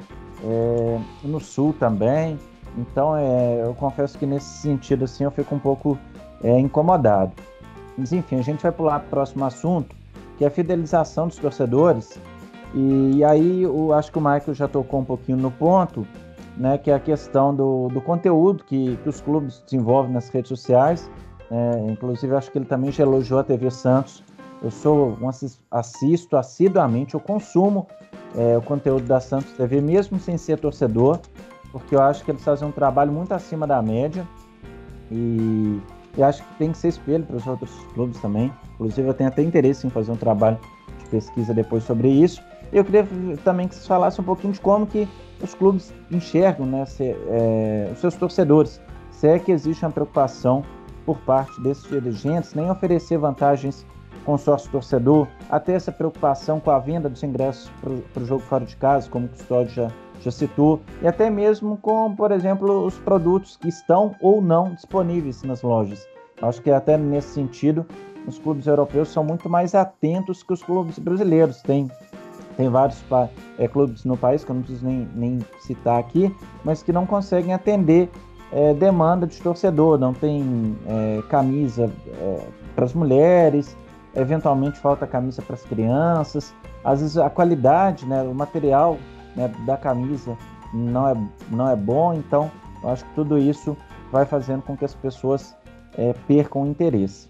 é, 0.45 0.99
no 1.25 1.41
Sul 1.41 1.73
também. 1.77 2.39
Então, 2.77 3.17
é, 3.17 3.63
eu 3.65 3.73
confesso 3.73 4.17
que 4.17 4.25
nesse 4.25 4.61
sentido, 4.61 5.03
assim, 5.03 5.25
eu 5.25 5.31
fico 5.31 5.53
um 5.53 5.59
pouco 5.59 5.97
é, 6.41 6.57
incomodado. 6.57 7.33
Mas, 7.97 8.13
enfim, 8.13 8.39
a 8.39 8.41
gente 8.41 8.63
vai 8.63 8.71
pular 8.71 8.99
para 8.99 9.07
o 9.07 9.09
próximo 9.09 9.43
assunto, 9.43 9.93
que 10.37 10.43
é 10.43 10.47
a 10.47 10.51
fidelização 10.51 11.27
dos 11.27 11.37
torcedores. 11.37 12.19
E, 12.73 13.17
e 13.17 13.23
aí, 13.23 13.63
eu 13.63 13.93
acho 13.93 14.11
que 14.11 14.17
o 14.17 14.21
Michael 14.21 14.53
já 14.53 14.67
tocou 14.67 14.99
um 14.99 15.05
pouquinho 15.05 15.37
no 15.37 15.51
ponto, 15.51 16.07
né, 16.57 16.77
que 16.77 16.91
é 16.91 16.95
a 16.95 16.99
questão 16.99 17.53
do, 17.53 17.87
do 17.89 18.01
conteúdo 18.01 18.63
que, 18.63 18.97
que 18.97 19.09
os 19.09 19.21
clubes 19.21 19.61
desenvolvem 19.65 20.11
nas 20.13 20.29
redes 20.29 20.49
sociais. 20.49 21.09
É, 21.51 21.91
inclusive, 21.91 22.35
acho 22.35 22.51
que 22.51 22.57
ele 22.57 22.65
também 22.65 22.91
já 22.91 23.03
elogiou 23.03 23.39
a 23.39 23.43
TV 23.43 23.69
Santos. 23.69 24.23
Eu 24.61 24.71
sou 24.71 25.17
um 25.21 25.29
assisto 25.69 26.37
assiduamente, 26.37 27.15
eu 27.15 27.19
consumo 27.19 27.85
é, 28.35 28.57
o 28.57 28.61
conteúdo 28.61 29.05
da 29.05 29.19
Santos 29.19 29.51
TV, 29.51 29.81
mesmo 29.81 30.19
sem 30.19 30.37
ser 30.37 30.57
torcedor, 30.57 31.19
porque 31.71 31.95
eu 31.95 32.01
acho 32.01 32.23
que 32.23 32.31
eles 32.31 32.43
fazem 32.43 32.67
um 32.67 32.71
trabalho 32.71 33.11
muito 33.11 33.33
acima 33.33 33.67
da 33.67 33.81
média 33.81 34.25
e, 35.11 35.81
e 36.17 36.23
acho 36.23 36.43
que 36.43 36.55
tem 36.55 36.71
que 36.71 36.77
ser 36.77 36.89
espelho 36.89 37.23
para 37.25 37.35
os 37.35 37.47
outros 37.47 37.71
clubes 37.93 38.19
também. 38.19 38.51
Inclusive, 38.75 39.07
eu 39.07 39.13
tenho 39.13 39.29
até 39.29 39.41
interesse 39.41 39.87
em 39.87 39.89
fazer 39.89 40.11
um 40.11 40.15
trabalho 40.15 40.59
de 40.99 41.09
pesquisa 41.09 41.53
depois 41.53 41.83
sobre 41.83 42.07
isso. 42.07 42.41
Eu 42.71 42.83
queria 42.83 43.07
também 43.43 43.67
que 43.67 43.75
vocês 43.75 43.87
falassem 43.87 44.21
um 44.21 44.25
pouquinho 44.25 44.53
de 44.53 44.61
como 44.61 44.85
que 44.85 45.07
os 45.41 45.53
clubes 45.53 45.93
enxergam 46.11 46.65
né, 46.65 46.85
se, 46.85 47.03
é, 47.03 47.89
os 47.91 47.99
seus 47.99 48.15
torcedores. 48.15 48.81
Se 49.11 49.27
é 49.27 49.39
que 49.39 49.51
existe 49.51 49.85
uma 49.85 49.91
preocupação 49.91 50.63
por 51.05 51.17
parte 51.19 51.61
desses 51.61 51.87
dirigentes, 51.89 52.53
nem 52.53 52.69
oferecer 52.69 53.17
vantagens 53.17 53.85
com 54.25 54.37
sócio 54.37 54.71
torcedor, 54.71 55.27
até 55.49 55.73
essa 55.73 55.91
preocupação 55.91 56.59
com 56.59 56.71
a 56.71 56.79
venda 56.79 57.09
dos 57.09 57.21
ingressos 57.23 57.69
para 58.13 58.23
o 58.23 58.25
jogo 58.25 58.41
fora 58.41 58.65
de 58.65 58.75
casa, 58.77 59.09
como 59.09 59.25
o 59.25 59.29
Custódio 59.29 59.73
já, 59.73 59.91
já 60.21 60.31
citou, 60.31 60.81
e 61.01 61.07
até 61.07 61.29
mesmo 61.29 61.77
com, 61.77 62.15
por 62.15 62.31
exemplo, 62.31 62.85
os 62.85 62.97
produtos 62.97 63.57
que 63.57 63.67
estão 63.67 64.15
ou 64.21 64.41
não 64.41 64.73
disponíveis 64.73 65.43
nas 65.43 65.61
lojas. 65.61 66.07
Acho 66.41 66.61
que 66.61 66.71
até 66.71 66.97
nesse 66.97 67.29
sentido, 67.29 67.85
os 68.27 68.39
clubes 68.39 68.67
europeus 68.67 69.09
são 69.09 69.23
muito 69.23 69.49
mais 69.49 69.75
atentos 69.75 70.43
que 70.43 70.53
os 70.53 70.63
clubes 70.63 70.97
brasileiros. 70.97 71.61
Tem, 71.61 71.89
tem 72.55 72.69
vários 72.69 73.03
é, 73.57 73.67
clubes 73.67 74.05
no 74.05 74.17
país, 74.17 74.43
que 74.43 74.51
eu 74.51 74.55
não 74.55 74.61
preciso 74.61 74.85
nem, 74.85 75.07
nem 75.15 75.39
citar 75.59 75.99
aqui, 75.99 76.33
mas 76.63 76.81
que 76.81 76.91
não 76.91 77.05
conseguem 77.05 77.53
atender 77.53 78.09
é, 78.51 78.73
demanda 78.73 79.25
de 79.25 79.41
torcedor, 79.41 79.97
não 79.97 80.13
tem 80.13 80.77
é, 80.87 81.21
camisa 81.29 81.91
para 82.75 82.85
as 82.85 82.93
mulheres, 82.93 83.75
eventualmente 84.15 84.79
falta 84.79 85.07
camisa 85.07 85.41
para 85.41 85.55
as 85.55 85.63
crianças, 85.63 86.53
às 86.83 87.01
vezes 87.01 87.17
a 87.17 87.29
qualidade, 87.29 88.05
né, 88.05 88.21
o 88.21 88.33
material 88.33 88.97
né, 89.35 89.47
da 89.65 89.77
camisa 89.77 90.37
não 90.73 91.07
é, 91.07 91.29
não 91.49 91.69
é 91.69 91.75
bom, 91.75 92.13
então 92.13 92.51
eu 92.81 92.89
acho 92.89 93.05
que 93.05 93.13
tudo 93.15 93.37
isso 93.37 93.77
vai 94.11 94.25
fazendo 94.25 94.61
com 94.61 94.75
que 94.75 94.85
as 94.85 94.93
pessoas 94.93 95.55
é, 95.97 96.13
percam 96.27 96.63
o 96.63 96.67
interesse. 96.67 97.29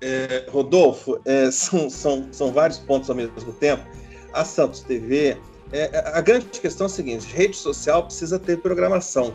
É, 0.00 0.46
Rodolfo, 0.50 1.20
é, 1.24 1.50
são, 1.50 1.88
são, 1.90 2.28
são 2.32 2.52
vários 2.52 2.78
pontos 2.78 3.08
ao 3.08 3.16
mesmo 3.16 3.52
tempo. 3.54 3.82
A 4.32 4.44
Santos 4.44 4.80
TV, 4.80 5.36
é, 5.72 6.12
a 6.14 6.20
grande 6.20 6.46
questão 6.46 6.86
é 6.86 6.88
a 6.88 6.90
seguinte: 6.90 7.26
rede 7.34 7.56
social 7.56 8.04
precisa 8.04 8.38
ter 8.38 8.58
programação. 8.58 9.32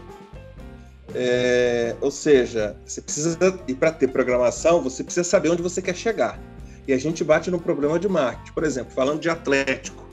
É, 1.16 1.96
ou 2.02 2.12
seja, 2.12 2.78
você 2.86 3.02
precisa, 3.02 3.38
e 3.68 3.74
para 3.74 3.92
ter 3.92 4.10
programação, 4.10 4.82
você 4.82 5.04
precisa 5.04 5.28
saber 5.28 5.50
onde 5.50 5.62
você 5.62 5.82
quer 5.82 5.96
chegar. 5.96 6.40
E 6.88 6.94
a 6.94 6.98
gente 6.98 7.24
bate 7.24 7.50
no 7.50 7.60
problema 7.60 8.00
de 8.00 8.08
marketing. 8.08 8.52
Por 8.54 8.64
exemplo, 8.64 8.94
falando 8.94 9.20
de 9.20 9.30
Atlético, 9.30 10.09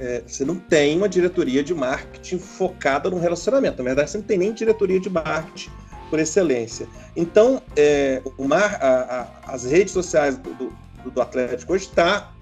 é, 0.00 0.22
você 0.26 0.44
não 0.44 0.56
tem 0.56 0.96
uma 0.96 1.08
diretoria 1.08 1.62
de 1.62 1.74
marketing 1.74 2.38
focada 2.38 3.10
no 3.10 3.18
relacionamento. 3.18 3.78
Na 3.78 3.84
verdade, 3.84 4.10
você 4.10 4.18
não 4.18 4.24
tem 4.24 4.38
nem 4.38 4.52
diretoria 4.52 5.00
de 5.00 5.08
marketing 5.10 5.70
por 6.10 6.18
excelência. 6.18 6.86
Então, 7.16 7.62
é, 7.76 8.22
mar, 8.38 8.78
a, 8.80 9.20
a, 9.46 9.54
as 9.54 9.64
redes 9.64 9.92
sociais 9.92 10.36
do, 10.36 10.54
do, 10.54 11.10
do 11.10 11.20
Atlético 11.20 11.72
hoje 11.72 11.86
está 11.86 12.32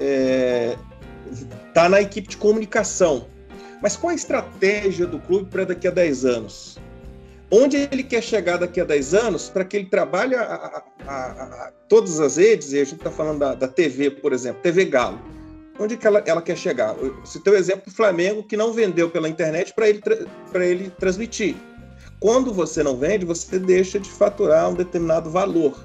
é, 0.00 0.76
tá 1.74 1.88
na 1.88 2.00
equipe 2.00 2.28
de 2.28 2.36
comunicação. 2.36 3.26
Mas 3.80 3.96
qual 3.96 4.10
a 4.10 4.14
estratégia 4.14 5.06
do 5.06 5.18
clube 5.18 5.50
para 5.50 5.64
daqui 5.64 5.88
a 5.88 5.90
10 5.90 6.24
anos? 6.24 6.78
onde 7.52 7.76
ele 7.76 8.02
quer 8.02 8.22
chegar 8.22 8.56
daqui 8.56 8.80
a 8.80 8.84
10 8.84 9.12
anos 9.12 9.50
para 9.50 9.62
que 9.62 9.76
ele 9.76 9.86
trabalhe 9.86 10.34
a, 10.34 10.82
a, 11.06 11.72
todas 11.86 12.18
as 12.18 12.38
redes, 12.38 12.72
e 12.72 12.80
a 12.80 12.84
gente 12.84 12.96
está 12.96 13.10
falando 13.10 13.40
da, 13.40 13.54
da, 13.54 13.68
TV, 13.68 14.10
por 14.10 14.32
exemplo, 14.32 14.62
TV 14.62 14.86
Galo. 14.86 15.20
Onde 15.78 15.96
que 15.96 16.06
ela, 16.06 16.22
ela 16.26 16.42
quer 16.42 16.56
chegar? 16.56 16.94
Você 17.24 17.40
tem 17.40 17.52
o 17.52 17.56
exemplo 17.56 17.84
do 17.86 17.94
Flamengo 17.94 18.42
que 18.42 18.56
não 18.56 18.72
vendeu 18.72 19.10
pela 19.10 19.28
internet 19.28 19.72
para 19.72 19.88
ele, 19.88 20.02
para 20.50 20.66
ele 20.66 20.90
transmitir. 20.90 21.56
Quando 22.20 22.52
você 22.52 22.82
não 22.82 22.96
vende, 22.96 23.24
você 23.24 23.58
deixa 23.58 23.98
de 23.98 24.08
faturar 24.08 24.70
um 24.70 24.74
determinado 24.74 25.30
valor, 25.30 25.84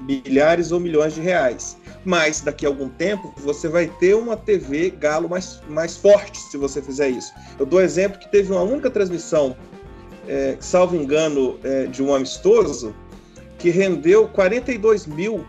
milhares 0.00 0.70
ou 0.70 0.78
milhões 0.78 1.14
de 1.14 1.20
reais. 1.20 1.76
Mas 2.04 2.40
daqui 2.40 2.66
a 2.66 2.68
algum 2.68 2.88
tempo 2.88 3.34
você 3.38 3.68
vai 3.68 3.86
ter 3.98 4.14
uma 4.14 4.36
TV 4.36 4.90
Galo 4.90 5.28
mais, 5.28 5.60
mais 5.68 5.96
forte 5.96 6.38
se 6.38 6.56
você 6.56 6.82
fizer 6.82 7.08
isso. 7.08 7.32
Eu 7.58 7.66
dou 7.66 7.80
exemplo 7.80 8.18
que 8.18 8.30
teve 8.30 8.52
uma 8.52 8.62
única 8.62 8.90
transmissão 8.90 9.56
é, 10.28 10.56
salvo 10.60 10.96
engano, 10.96 11.58
é, 11.62 11.86
de 11.86 12.02
um 12.02 12.14
amistoso, 12.14 12.94
que 13.58 13.70
rendeu 13.70 14.28
42 14.28 15.06
mil, 15.06 15.44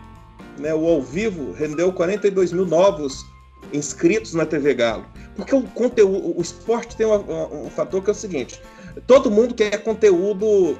né, 0.58 0.74
o 0.74 0.86
ao 0.86 1.02
vivo 1.02 1.52
rendeu 1.52 1.92
42 1.92 2.52
mil 2.52 2.66
novos 2.66 3.24
inscritos 3.72 4.34
na 4.34 4.46
TV 4.46 4.74
Galo. 4.74 5.06
Porque 5.36 5.54
o 5.54 5.62
conteúdo, 5.62 6.36
o 6.36 6.40
esporte 6.40 6.96
tem 6.96 7.06
um, 7.06 7.66
um 7.66 7.70
fator 7.70 8.02
que 8.02 8.10
é 8.10 8.12
o 8.12 8.16
seguinte: 8.16 8.60
todo 9.06 9.30
mundo 9.30 9.54
quer 9.54 9.82
conteúdo 9.82 10.78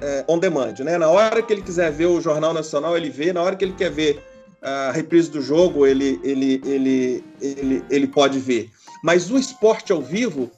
é, 0.00 0.24
on 0.28 0.38
demand, 0.38 0.74
né? 0.80 0.98
Na 0.98 1.08
hora 1.08 1.42
que 1.42 1.52
ele 1.52 1.62
quiser 1.62 1.90
ver 1.90 2.06
o 2.06 2.20
Jornal 2.20 2.52
Nacional, 2.52 2.96
ele 2.96 3.10
vê, 3.10 3.32
na 3.32 3.42
hora 3.42 3.56
que 3.56 3.64
ele 3.64 3.74
quer 3.74 3.90
ver 3.90 4.22
a 4.60 4.92
reprise 4.92 5.30
do 5.30 5.42
jogo, 5.42 5.86
ele, 5.86 6.20
ele, 6.22 6.62
ele, 6.64 7.24
ele, 7.40 7.84
ele 7.90 8.06
pode 8.06 8.38
ver. 8.38 8.70
Mas 9.02 9.30
o 9.30 9.36
esporte 9.36 9.92
ao 9.92 10.00
vivo, 10.00 10.50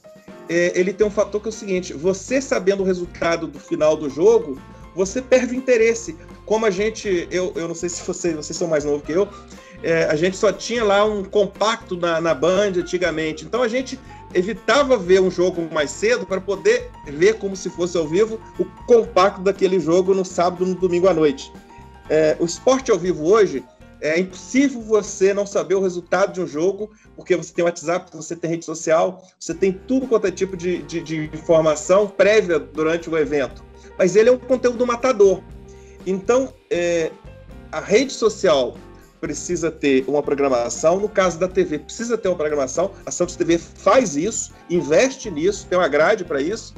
é, 0.48 0.78
ele 0.78 0.92
tem 0.92 1.07
um 1.07 1.11
fator 1.11 1.40
que 1.40 1.48
é 1.48 1.50
o 1.50 1.52
seguinte: 1.52 1.92
você 1.94 2.40
sabendo 2.40 2.82
o 2.82 2.86
resultado 2.86 3.46
do 3.46 3.59
final 3.59 3.96
do 3.96 4.11
jogo, 4.11 4.61
você 4.94 5.22
perde 5.22 5.55
o 5.55 5.57
interesse. 5.57 6.16
Como 6.44 6.66
a 6.66 6.70
gente, 6.70 7.26
eu, 7.30 7.52
eu 7.57 7.66
não 7.66 7.74
sei 7.74 7.88
se 7.88 8.07
vocês, 8.07 8.34
vocês 8.34 8.57
são 8.57 8.68
mais 8.68 8.84
novos 8.84 9.02
que 9.02 9.12
eu, 9.12 9.26
é, 9.85 10.05
a 10.05 10.16
gente 10.16 10.35
só 10.39 10.51
tinha 10.51 10.82
lá 10.82 11.05
um 11.05 11.22
compacto 11.22 11.95
na, 11.95 12.18
na 12.18 12.35
Band 12.35 12.72
antigamente. 12.78 13.45
Então 13.45 13.61
a 13.62 13.68
gente 13.68 14.01
evitava 14.32 14.97
ver 14.97 15.20
um 15.20 15.30
jogo 15.30 15.68
mais 15.70 15.91
cedo 15.91 16.24
para 16.24 16.41
poder 16.41 16.91
ver 17.07 17.35
como 17.35 17.55
se 17.55 17.68
fosse 17.68 17.97
ao 17.99 18.09
vivo 18.09 18.41
o 18.59 18.64
compacto 18.87 19.43
daquele 19.43 19.78
jogo 19.78 20.14
no 20.14 20.24
sábado, 20.24 20.64
no 20.64 20.74
domingo 20.74 21.07
à 21.07 21.12
noite. 21.12 21.53
É, 22.09 22.35
o 22.41 22.47
esporte 22.47 22.91
ao 22.91 22.99
vivo 22.99 23.26
hoje 23.26 23.62
é 24.01 24.18
impossível 24.18 24.80
você 24.80 25.35
não 25.35 25.47
saber 25.47 25.74
o 25.74 25.82
resultado 25.82 26.32
de 26.32 26.41
um 26.41 26.47
jogo, 26.47 26.91
porque 27.14 27.37
você 27.37 27.53
tem 27.53 27.64
WhatsApp, 27.64 28.11
você 28.16 28.35
tem 28.35 28.51
rede 28.51 28.64
social, 28.64 29.22
você 29.39 29.53
tem 29.53 29.70
tudo 29.70 30.07
quanto 30.07 30.26
é 30.26 30.30
tipo 30.30 30.57
de, 30.57 30.78
de, 30.82 31.03
de 31.03 31.30
informação 31.35 32.07
prévia 32.07 32.59
durante 32.59 33.11
o 33.11 33.18
evento. 33.18 33.62
Mas 33.99 34.16
ele 34.16 34.30
é 34.30 34.32
um 34.32 34.39
conteúdo 34.39 34.87
matador. 34.87 35.43
Então, 36.07 36.53
é, 36.70 37.11
a 37.70 37.80
rede 37.80 38.12
social 38.12 38.76
precisa 39.25 39.70
ter 39.70 40.05
uma 40.07 40.22
programação. 40.22 41.01
No 41.01 41.09
caso 41.09 41.39
da 41.39 41.49
TV, 41.49 41.79
precisa 41.79 42.18
ter 42.18 42.29
uma 42.29 42.37
programação. 42.37 42.91
A 43.07 43.11
Santos 43.11 43.37
TV 43.37 43.57
faz 43.57 44.16
isso, 44.16 44.53
investe 44.68 45.31
nisso, 45.31 45.66
tem 45.66 45.79
uma 45.79 45.89
grade 45.89 46.27
para 46.27 46.43
isso. 46.43 46.75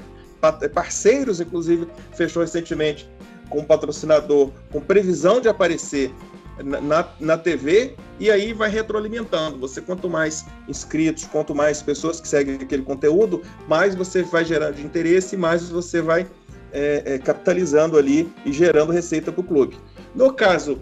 parceiros, 0.73 1.41
inclusive, 1.41 1.89
fechou 2.15 2.43
recentemente 2.43 3.11
com 3.51 3.59
um 3.59 3.65
patrocinador 3.65 4.53
com 4.71 4.81
previsão 4.81 5.41
de 5.41 5.49
aparecer 5.49 6.15
na, 6.63 7.09
na 7.19 7.37
TV 7.37 7.97
e 8.21 8.31
aí 8.31 8.53
vai 8.53 8.71
retroalimentando. 8.71 9.59
Você, 9.59 9.81
quanto 9.81 10.09
mais 10.09 10.47
inscritos, 10.69 11.25
quanto 11.25 11.53
mais 11.53 11.83
pessoas 11.83 12.21
que 12.21 12.29
seguem 12.29 12.55
aquele 12.55 12.83
conteúdo, 12.83 13.43
mais 13.67 13.97
você 13.97 14.23
vai 14.23 14.45
gerando 14.45 14.77
de 14.77 14.87
interesse, 14.87 15.37
mais 15.37 15.69
você 15.69 16.01
vai 16.01 16.29
é, 16.73 17.03
é, 17.05 17.19
capitalizando 17.19 17.99
ali 17.99 18.33
e 18.45 18.53
gerando 18.53 18.93
receita 18.93 19.33
para 19.33 19.41
o 19.41 19.45
clube. 19.45 19.77
No 20.15 20.33
caso 20.33 20.81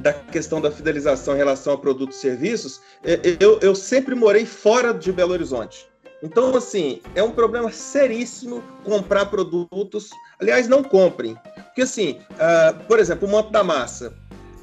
da 0.00 0.12
questão 0.12 0.60
da 0.60 0.70
fidelização 0.70 1.34
em 1.34 1.38
relação 1.38 1.74
a 1.74 1.78
produtos 1.78 2.16
e 2.18 2.20
serviços, 2.20 2.80
é, 3.04 3.20
eu, 3.38 3.58
eu 3.60 3.74
sempre 3.74 4.14
morei 4.14 4.44
fora 4.44 4.92
de 4.92 5.12
Belo 5.12 5.32
Horizonte. 5.32 5.88
Então, 6.22 6.54
assim, 6.54 7.00
é 7.14 7.22
um 7.22 7.30
problema 7.30 7.70
seríssimo 7.72 8.62
comprar 8.84 9.26
produtos. 9.26 10.10
Aliás, 10.38 10.68
não 10.68 10.82
comprem. 10.82 11.34
Porque, 11.54 11.82
assim, 11.82 12.18
uh, 12.32 12.84
por 12.84 12.98
exemplo, 12.98 13.26
o 13.26 13.30
manto 13.30 13.50
da 13.50 13.64
massa 13.64 14.14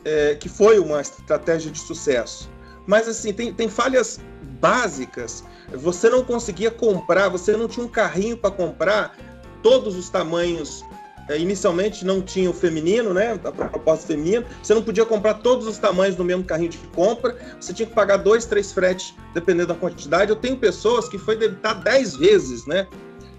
é, 0.07 0.35
que 0.35 0.47
foi 0.47 0.79
uma 0.79 1.01
estratégia 1.01 1.69
de 1.69 1.79
sucesso. 1.79 2.49
Mas 2.85 3.07
assim, 3.09 3.33
tem, 3.33 3.53
tem 3.53 3.67
falhas 3.67 4.19
básicas. 4.61 5.43
Você 5.73 6.09
não 6.09 6.23
conseguia 6.23 6.71
comprar, 6.71 7.27
você 7.27 7.57
não 7.57 7.67
tinha 7.67 7.85
um 7.85 7.89
carrinho 7.89 8.38
para 8.38 8.49
comprar 8.49 9.17
todos 9.61 9.95
os 9.95 10.09
tamanhos. 10.09 10.85
É, 11.30 11.38
inicialmente 11.38 12.05
não 12.05 12.21
tinha 12.21 12.49
o 12.49 12.53
feminino, 12.53 13.13
né? 13.13 13.39
A 13.43 13.51
proposta 13.51 14.07
feminina. 14.07 14.45
Você 14.61 14.73
não 14.73 14.82
podia 14.82 15.05
comprar 15.05 15.36
todos 15.36 15.67
os 15.67 15.78
tamanhos 15.78 16.15
no 16.15 16.23
mesmo 16.23 16.43
carrinho 16.43 16.69
de 16.69 16.78
compra. 16.95 17.36
Você 17.59 17.73
tinha 17.73 17.88
que 17.88 17.93
pagar 17.93 18.17
dois, 18.17 18.45
três 18.45 18.71
fretes, 18.71 19.13
dependendo 19.34 19.67
da 19.67 19.75
quantidade. 19.75 20.32
Eu 20.32 20.38
tenho 20.38 20.57
pessoas 20.57 21.09
que 21.09 21.17
foi 21.17 21.36
debitar 21.36 21.82
dez 21.84 22.15
vezes, 22.15 22.65
né? 22.65 22.88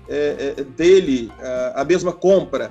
É, 0.09 0.55
é, 0.57 0.65
dele 0.65 1.31
a, 1.39 1.83
a 1.83 1.85
mesma 1.85 2.13
compra 2.13 2.71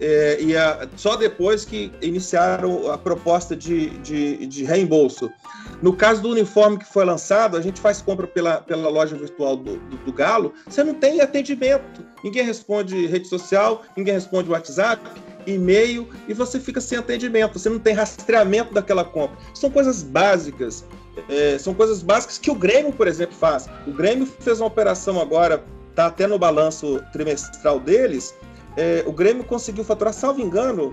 é, 0.00 0.38
e 0.40 0.56
a, 0.56 0.88
só 0.96 1.14
depois 1.14 1.64
que 1.64 1.92
iniciaram 2.00 2.90
a 2.90 2.96
proposta 2.96 3.54
de, 3.54 3.90
de, 3.98 4.46
de, 4.46 4.64
reembolso. 4.64 5.30
No 5.82 5.94
caso 5.94 6.22
do 6.22 6.30
uniforme 6.30 6.78
que 6.78 6.86
foi 6.86 7.04
lançado, 7.04 7.56
a 7.56 7.60
gente 7.60 7.80
faz 7.80 8.00
compra 8.00 8.26
pela, 8.26 8.60
pela 8.62 8.88
loja 8.88 9.14
virtual 9.14 9.56
do, 9.56 9.76
do, 9.76 9.96
do 9.98 10.12
Galo, 10.12 10.54
você 10.66 10.82
não 10.82 10.94
tem 10.94 11.20
atendimento. 11.20 12.04
Ninguém 12.24 12.44
responde 12.44 13.06
rede 13.06 13.28
social, 13.28 13.82
ninguém 13.96 14.14
responde 14.14 14.50
WhatsApp, 14.50 15.02
e-mail, 15.46 16.08
e 16.28 16.34
você 16.34 16.58
fica 16.58 16.80
sem 16.80 16.98
atendimento, 16.98 17.58
você 17.58 17.68
não 17.68 17.78
tem 17.78 17.94
rastreamento 17.94 18.72
daquela 18.72 19.04
compra. 19.04 19.36
São 19.54 19.70
coisas 19.70 20.02
básicas. 20.02 20.84
É, 21.28 21.58
são 21.58 21.74
coisas 21.74 22.02
básicas 22.02 22.38
que 22.38 22.50
o 22.50 22.54
Grêmio, 22.54 22.92
por 22.92 23.06
exemplo, 23.06 23.36
faz. 23.36 23.68
O 23.86 23.92
Grêmio 23.92 24.26
fez 24.26 24.60
uma 24.60 24.66
operação 24.66 25.20
agora, 25.20 25.62
está 25.90 26.06
até 26.06 26.26
no 26.26 26.38
balanço 26.38 27.02
trimestral 27.12 27.80
deles, 27.80 28.34
é, 28.76 29.02
o 29.06 29.12
Grêmio 29.12 29.44
conseguiu 29.44 29.84
faturar, 29.84 30.12
salvo 30.12 30.40
engano, 30.40 30.92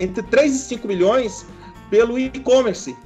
entre 0.00 0.22
3 0.22 0.54
e 0.54 0.58
5 0.58 0.88
milhões 0.88 1.46
pelo 1.90 2.18
e-commerce. 2.18 2.96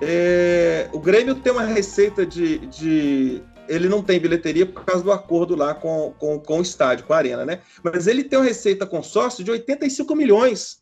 É, 0.00 0.88
o 0.92 0.98
Grêmio 0.98 1.34
tem 1.34 1.52
uma 1.52 1.64
receita 1.64 2.26
de, 2.26 2.58
de, 2.66 3.42
Ele 3.68 3.88
não 3.88 4.02
tem 4.02 4.20
bilheteria 4.20 4.66
por 4.66 4.84
causa 4.84 5.02
do 5.02 5.12
acordo 5.12 5.56
lá 5.56 5.74
com, 5.74 6.14
com, 6.18 6.38
com 6.38 6.58
o 6.58 6.62
estádio, 6.62 7.06
com 7.06 7.14
a 7.14 7.16
arena, 7.16 7.44
né? 7.46 7.60
Mas 7.82 8.06
ele 8.06 8.24
tem 8.24 8.38
uma 8.38 8.44
receita 8.44 8.86
consórcio 8.86 9.42
de 9.42 9.50
85 9.50 10.14
milhões. 10.14 10.80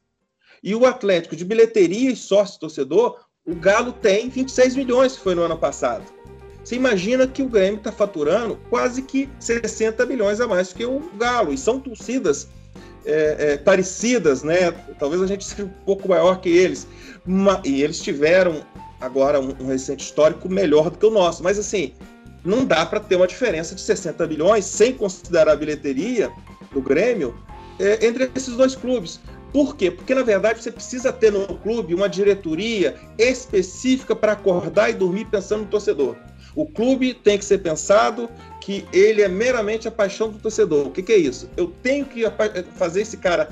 E 0.62 0.74
o 0.74 0.86
Atlético 0.86 1.36
de 1.36 1.44
bilheteria 1.44 2.10
e 2.10 2.16
sócio 2.16 2.58
torcedor, 2.58 3.20
o 3.46 3.54
Galo 3.54 3.92
tem 3.92 4.28
26 4.28 4.76
milhões, 4.76 5.16
que 5.16 5.22
foi 5.22 5.34
no 5.34 5.42
ano 5.42 5.58
passado. 5.58 6.04
Você 6.64 6.76
imagina 6.76 7.26
que 7.26 7.42
o 7.42 7.48
Grêmio 7.48 7.76
está 7.76 7.92
faturando 7.92 8.58
quase 8.70 9.02
que 9.02 9.28
60 9.38 10.06
milhões 10.06 10.40
a 10.40 10.48
mais 10.48 10.72
que 10.72 10.84
o 10.86 11.00
Galo. 11.18 11.52
E 11.52 11.58
são 11.58 11.78
torcidas 11.78 12.48
é, 13.05 13.36
é, 13.38 13.57
parecidas, 13.57 14.42
né? 14.42 14.72
Talvez 14.98 15.22
a 15.22 15.26
gente 15.26 15.44
seja 15.44 15.64
um 15.64 15.84
pouco 15.84 16.09
maior 16.09 16.40
que 16.40 16.48
eles. 16.48 16.86
e 17.64 17.82
eles 17.82 18.00
tiveram 18.00 18.62
agora 19.00 19.40
um, 19.40 19.55
um, 19.61 19.66
recente 19.66 20.05
histórico 20.05 20.48
melhor 20.48 20.90
do 20.90 20.98
que 20.98 21.07
o 21.07 21.11
nosso. 21.11 21.42
Mas 21.42 21.59
assim, 21.59 21.92
não 22.44 22.64
dá 22.64 22.84
para 22.86 23.00
ter 23.00 23.16
uma 23.16 23.26
diferença 23.26 23.74
de 23.74 23.80
60 23.80 24.26
milhões 24.26 24.64
sem 24.64 24.92
considerar 24.92 25.52
a 25.52 25.57
bilheteria 25.57 26.30
do 26.72 26.80
Grêmio 26.80 27.34
é, 27.78 28.07
entre 28.07 28.30
esses 28.34 28.57
dois 28.57 28.74
clubes. 28.74 29.20
Por 29.52 29.76
quê? 29.76 29.90
Porque 29.90 30.14
na 30.14 30.22
verdade 30.22 30.62
você 30.62 30.72
precisa 30.72 31.12
ter 31.12 31.30
no 31.30 31.46
clube 31.59 31.94
uma 31.94 32.09
diretoria 32.09 32.96
específica 33.16 34.16
para 34.16 34.32
acordar 34.32 34.90
e 34.90 34.94
dormir 34.94 35.26
pensando 35.26 35.61
no 35.61 35.66
torcedor. 35.66 36.16
O 36.57 36.66
clube 36.66 37.14
tem 37.14 37.38
que 37.38 37.44
ser 37.44 37.59
pensado 37.59 38.28
que 38.64 38.86
ele 38.94 39.20
é 39.20 39.28
meramente 39.28 39.86
a 39.86 39.90
paixão 39.90 40.30
do 40.30 40.38
torcedor. 40.38 40.86
O 40.86 40.90
que, 40.90 41.02
que 41.02 41.12
é 41.12 41.18
isso? 41.18 41.50
Eu 41.54 41.70
tenho 41.82 42.06
que 42.06 42.24
fazer 42.76 43.02
esse 43.02 43.18
cara 43.18 43.50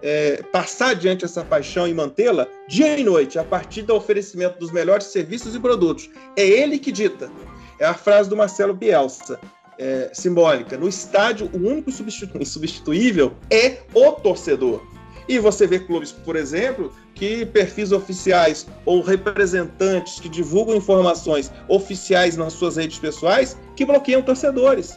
é, 0.00 0.42
passar 0.50 0.92
adiante 0.92 1.26
essa 1.26 1.44
paixão 1.44 1.86
e 1.86 1.92
mantê-la 1.92 2.46
dia 2.66 2.98
e 2.98 3.04
noite, 3.04 3.38
a 3.38 3.44
partir 3.44 3.82
do 3.82 3.94
oferecimento 3.94 4.58
dos 4.58 4.72
melhores 4.72 5.08
serviços 5.08 5.54
e 5.54 5.60
produtos. 5.60 6.08
É 6.34 6.46
ele 6.46 6.78
que 6.78 6.90
dita. 6.90 7.30
É 7.78 7.84
a 7.84 7.92
frase 7.92 8.30
do 8.30 8.36
Marcelo 8.36 8.72
Bielsa, 8.72 9.38
é, 9.78 10.08
simbólica. 10.14 10.78
No 10.78 10.88
estádio, 10.88 11.50
o 11.52 11.58
único 11.58 11.92
substituível 12.42 13.34
é 13.50 13.80
o 13.92 14.12
torcedor. 14.12 14.82
E 15.28 15.38
você 15.38 15.66
vê 15.66 15.80
clubes, 15.80 16.12
por 16.12 16.34
exemplo, 16.34 16.90
que 17.16 17.46
perfis 17.46 17.90
oficiais 17.92 18.66
ou 18.84 19.00
representantes 19.00 20.20
que 20.20 20.28
divulgam 20.28 20.76
informações 20.76 21.50
oficiais 21.66 22.36
nas 22.36 22.52
suas 22.52 22.76
redes 22.76 22.98
pessoais 22.98 23.58
que 23.74 23.84
bloqueiam 23.84 24.22
torcedores. 24.22 24.96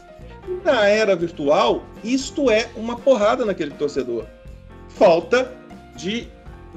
Na 0.64 0.84
era 0.86 1.16
virtual, 1.16 1.82
isto 2.04 2.50
é 2.50 2.68
uma 2.76 2.96
porrada 2.96 3.44
naquele 3.44 3.72
torcedor. 3.72 4.26
Falta 4.88 5.52
de 5.96 6.28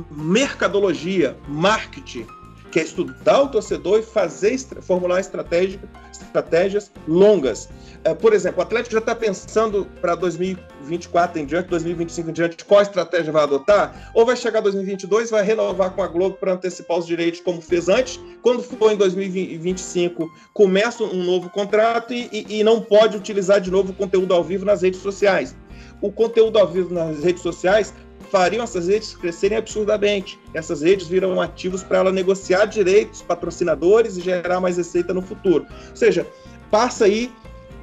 mercadologia, 0.09 1.35
marketing, 1.47 2.25
que 2.74 2.80
é 2.80 2.84
estudar 2.84 3.43
o 3.43 3.49
torcedor 3.49 3.99
e 3.99 4.01
fazer 4.01 4.57
formular 4.82 5.19
estratégias 5.19 6.91
longas. 7.07 7.69
É, 8.03 8.15
por 8.15 8.34
exemplo, 8.34 8.61
o 8.61 8.63
Atlético 8.63 8.93
já 8.93 8.99
está 8.99 9.13
pensando 9.13 9.88
para 10.01 10.15
2024 10.15 11.39
em 11.39 11.45
diante, 11.45 11.69
2025 11.69 12.30
em 12.32 12.34
diante, 12.34 12.65
qual 12.65 12.82
estratégia 12.82 13.32
vai 13.32 13.43
adotar? 13.43 14.11
Ou 14.15 14.26
vai 14.26 14.36
chegar 14.36 14.59
2022, 14.59 15.30
vai 15.30 15.43
renovar 15.43 15.91
com 15.91 16.01
a 16.01 16.07
Globo 16.07 16.36
para 16.38 16.53
antecipar 16.53 16.97
os 16.97 17.05
direitos, 17.05 17.41
como 17.41 17.61
fez 17.61 17.88
antes? 17.89 18.19
Quando 18.41 18.63
for 18.63 18.91
em 18.91 18.97
2025, 18.97 20.28
começa 20.51 21.03
um 21.03 21.24
novo 21.24 21.51
contrato 21.51 22.11
e, 22.11 22.28
e, 22.32 22.59
e 22.59 22.63
não 22.63 22.82
pode 22.82 23.15
utilizar 23.15 23.61
de 23.61 23.69
novo 23.69 23.91
o 23.91 23.95
conteúdo 23.95 24.34
ao 24.34 24.43
vivo 24.43 24.65
nas 24.65 24.82
redes 24.82 24.99
sociais. 24.99 25.55
O 26.01 26.11
conteúdo 26.11 26.57
ao 26.57 26.67
vivo 26.67 26.91
nas 26.91 27.24
redes 27.24 27.43
sociais 27.43 27.93
fariam 28.34 28.63
essas 28.63 28.88
redes 28.88 29.15
crescerem 29.15 29.59
absurdamente. 29.59 30.39
Essas 30.55 30.81
redes 30.81 31.05
viram 31.05 31.39
ativos 31.39 31.84
para 31.84 31.99
ela 31.99 32.11
negociar 32.11 32.65
direitos, 32.65 33.21
patrocinadores 33.21 34.17
e 34.17 34.21
gerar 34.21 34.59
mais 34.59 34.77
receita 34.77 35.13
no 35.13 35.21
futuro. 35.21 35.67
Ou 35.91 35.95
seja, 35.95 36.25
passa 36.71 37.05
aí 37.05 37.31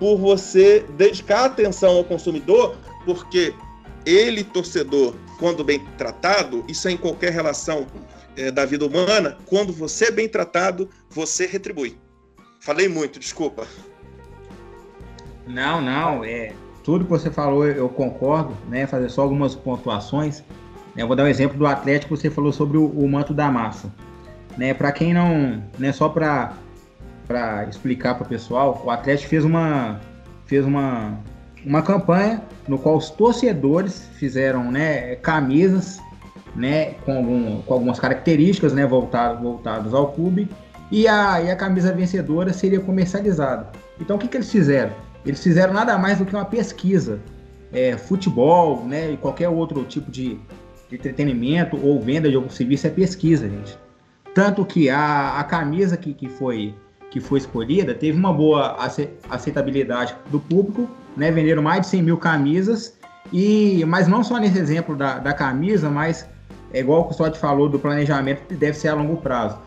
por 0.01 0.17
você 0.17 0.85
dedicar 0.97 1.45
atenção 1.45 1.99
ao 1.99 2.03
consumidor, 2.03 2.77
porque 3.05 3.55
ele, 4.05 4.43
torcedor, 4.43 5.15
quando 5.39 5.63
bem 5.63 5.87
tratado, 5.97 6.65
isso 6.67 6.89
é 6.89 6.91
em 6.91 6.97
qualquer 6.97 7.33
relação 7.33 7.87
é, 8.37 8.51
da 8.51 8.67
vida 8.67 8.85
humana, 8.85 9.39
quando 9.47 9.73
você 9.73 10.07
é 10.07 10.11
bem 10.11 10.29
tratado, 10.29 10.91
você 11.09 11.47
retribui. 11.47 11.97
Falei 12.59 12.89
muito, 12.89 13.21
desculpa. 13.21 13.69
Não, 15.47 15.81
não, 15.81 16.25
é 16.25 16.53
tudo 16.83 17.05
que 17.05 17.11
você 17.11 17.31
falou 17.31 17.67
eu 17.67 17.89
concordo, 17.89 18.55
né? 18.69 18.87
Fazer 18.87 19.09
só 19.09 19.23
algumas 19.23 19.55
pontuações. 19.55 20.43
Eu 20.97 21.07
vou 21.07 21.17
dar 21.17 21.25
um 21.25 21.29
exemplo 21.29 21.57
do 21.57 21.67
Atlético, 21.67 22.17
você 22.17 22.31
falou 22.31 22.53
sobre 22.53 22.77
o, 22.77 22.87
o 22.87 23.09
manto 23.09 23.33
da 23.33 23.51
massa. 23.51 23.91
Né, 24.59 24.75
para 24.75 24.91
quem 24.91 25.15
não, 25.15 25.63
né, 25.79 25.93
só 25.93 26.09
para 26.09 26.53
para 27.31 27.65
explicar 27.67 28.17
para 28.17 28.25
o 28.25 28.29
pessoal, 28.29 28.83
o 28.85 28.91
Atlético 28.91 29.29
fez 29.29 29.45
uma, 29.45 30.01
fez 30.47 30.65
uma, 30.65 31.17
uma 31.65 31.81
campanha 31.81 32.43
no 32.67 32.77
qual 32.77 32.97
os 32.97 33.09
torcedores 33.09 34.09
fizeram 34.15 34.69
né, 34.69 35.15
camisas 35.15 36.01
né, 36.57 36.95
com, 37.05 37.19
algum, 37.19 37.63
com 37.63 37.73
algumas 37.73 38.01
características 38.01 38.73
né, 38.73 38.85
voltadas, 38.85 39.41
voltadas 39.41 39.95
ao 39.95 40.11
clube 40.11 40.49
e 40.91 41.07
a, 41.07 41.41
e 41.41 41.53
a 41.53 41.55
camisa 41.55 41.93
vencedora 41.93 42.53
seria 42.53 42.81
comercializada. 42.81 43.71
Então 44.01 44.17
o 44.17 44.19
que, 44.19 44.27
que 44.27 44.37
eles 44.37 44.51
fizeram? 44.51 44.93
Eles 45.25 45.43
fizeram 45.43 45.73
nada 45.73 45.97
mais 45.99 46.19
do 46.19 46.25
que 46.25 46.35
uma 46.35 46.45
pesquisa. 46.45 47.21
É, 47.73 47.97
futebol 47.97 48.85
né, 48.85 49.13
e 49.13 49.17
qualquer 49.17 49.49
outro 49.49 49.85
tipo 49.85 50.11
de, 50.11 50.39
de 50.89 50.97
entretenimento 50.97 51.79
ou 51.81 52.01
venda 52.01 52.29
de 52.29 52.35
algum 52.35 52.51
serviço 52.51 52.87
é 52.87 52.91
pesquisa, 52.91 53.49
gente. 53.49 53.79
Tanto 54.35 54.65
que 54.65 54.91
a, 54.91 55.39
a 55.39 55.45
camisa 55.45 55.97
que, 55.97 56.13
que 56.15 56.29
foi 56.29 56.75
que 57.11 57.19
foi 57.19 57.41
escolhida 57.41 57.93
teve 57.93 58.17
uma 58.17 58.33
boa 58.33 58.77
aceitabilidade 59.29 60.15
do 60.31 60.39
público, 60.39 60.89
né? 61.17 61.31
Venderam 61.33 61.61
mais 61.61 61.81
de 61.81 61.89
100 61.89 62.03
mil 62.03 62.17
camisas 62.17 62.97
e, 63.33 63.85
mas 63.87 64.07
não 64.07 64.23
só 64.23 64.39
nesse 64.39 64.59
exemplo 64.59 64.97
da, 64.97 65.19
da 65.19 65.33
camisa, 65.33 65.91
mas 65.91 66.29
é 66.73 66.81
igual 66.81 67.01
o 67.01 67.05
Custódio 67.05 67.41
falou 67.41 67.69
do 67.69 67.79
planejamento 67.79 68.47
que 68.47 68.55
deve 68.55 68.77
ser 68.77 68.89
a 68.89 68.95
longo 68.95 69.17
prazo. 69.17 69.59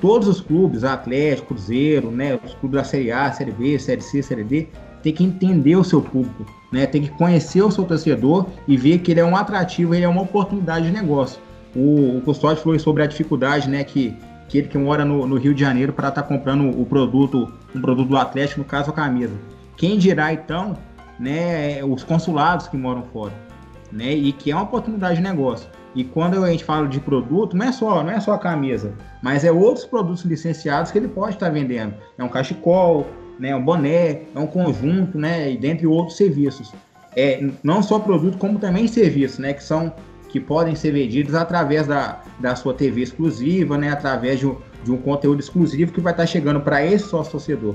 Todos 0.00 0.28
os 0.28 0.40
clubes, 0.40 0.84
Atlético, 0.84 1.48
Cruzeiro, 1.48 2.10
né, 2.10 2.38
os 2.44 2.54
clubes 2.54 2.78
da 2.78 2.84
Série 2.84 3.10
A, 3.10 3.32
Série 3.32 3.50
B, 3.50 3.78
Série 3.78 4.00
C, 4.00 4.22
Série 4.22 4.44
D, 4.44 4.68
tem 5.02 5.12
que 5.12 5.24
entender 5.24 5.76
o 5.76 5.84
seu 5.84 6.00
público, 6.00 6.44
né? 6.72 6.86
Tem 6.86 7.02
que 7.02 7.10
conhecer 7.10 7.62
o 7.62 7.70
seu 7.70 7.84
torcedor 7.84 8.46
e 8.66 8.76
ver 8.76 8.98
que 8.98 9.10
ele 9.10 9.20
é 9.20 9.24
um 9.24 9.36
atrativo, 9.36 9.94
ele 9.94 10.04
é 10.04 10.08
uma 10.08 10.22
oportunidade 10.22 10.86
de 10.86 10.92
negócio. 10.92 11.40
O, 11.74 12.18
o 12.18 12.20
Custódio 12.22 12.62
falou 12.62 12.78
sobre 12.78 13.02
a 13.02 13.06
dificuldade, 13.06 13.68
né? 13.68 13.84
Que, 13.84 14.16
que 14.48 14.58
ele 14.58 14.68
que 14.68 14.78
mora 14.78 15.04
no, 15.04 15.26
no 15.26 15.36
Rio 15.36 15.54
de 15.54 15.60
Janeiro 15.60 15.92
para 15.92 16.08
estar 16.08 16.22
tá 16.22 16.28
comprando 16.28 16.68
o 16.80 16.84
produto, 16.84 17.52
um 17.74 17.80
produto 17.80 18.08
do 18.08 18.16
Atlético, 18.16 18.60
no 18.60 18.66
caso 18.66 18.90
a 18.90 18.92
camisa. 18.92 19.34
Quem 19.76 19.96
dirá 19.98 20.32
então, 20.32 20.76
né? 21.18 21.82
Os 21.84 22.02
consulados 22.02 22.66
que 22.66 22.76
moram 22.76 23.02
fora, 23.12 23.32
né? 23.92 24.12
E 24.12 24.32
que 24.32 24.50
é 24.50 24.54
uma 24.54 24.64
oportunidade 24.64 25.16
de 25.16 25.22
negócio. 25.22 25.68
E 25.98 26.04
quando 26.04 26.44
a 26.44 26.48
gente 26.48 26.62
fala 26.62 26.86
de 26.86 27.00
produto, 27.00 27.56
não 27.56 27.66
é 27.66 27.72
só, 27.72 28.04
não 28.04 28.12
é 28.12 28.20
só 28.20 28.32
a 28.32 28.38
camisa, 28.38 28.94
mas 29.20 29.42
é 29.42 29.50
outros 29.50 29.84
produtos 29.84 30.22
licenciados 30.22 30.92
que 30.92 30.98
ele 30.98 31.08
pode 31.08 31.34
estar 31.34 31.48
vendendo. 31.48 31.92
É 32.16 32.22
um 32.22 32.28
cachecol, 32.28 33.04
né, 33.36 33.52
um 33.56 33.64
boné, 33.64 34.22
é 34.32 34.38
um 34.38 34.46
conjunto, 34.46 35.18
né, 35.18 35.50
e 35.50 35.56
dentre 35.56 35.88
outros 35.88 36.16
serviços. 36.16 36.72
É 37.16 37.44
não 37.64 37.82
só 37.82 37.98
produto, 37.98 38.38
como 38.38 38.60
também 38.60 38.86
serviços, 38.86 39.40
né, 39.40 39.52
que 39.52 39.64
são 39.64 39.92
que 40.28 40.38
podem 40.38 40.76
ser 40.76 40.92
vendidos 40.92 41.34
através 41.34 41.88
da, 41.88 42.22
da 42.38 42.54
sua 42.54 42.74
TV 42.74 43.00
exclusiva, 43.00 43.76
né, 43.76 43.90
através 43.90 44.38
de 44.38 44.46
um, 44.46 44.56
de 44.84 44.92
um 44.92 44.98
conteúdo 44.98 45.40
exclusivo 45.40 45.90
que 45.90 46.00
vai 46.00 46.12
estar 46.12 46.26
chegando 46.26 46.60
para 46.60 46.86
esse 46.86 47.08
sócio 47.08 47.32
torcedor. 47.32 47.74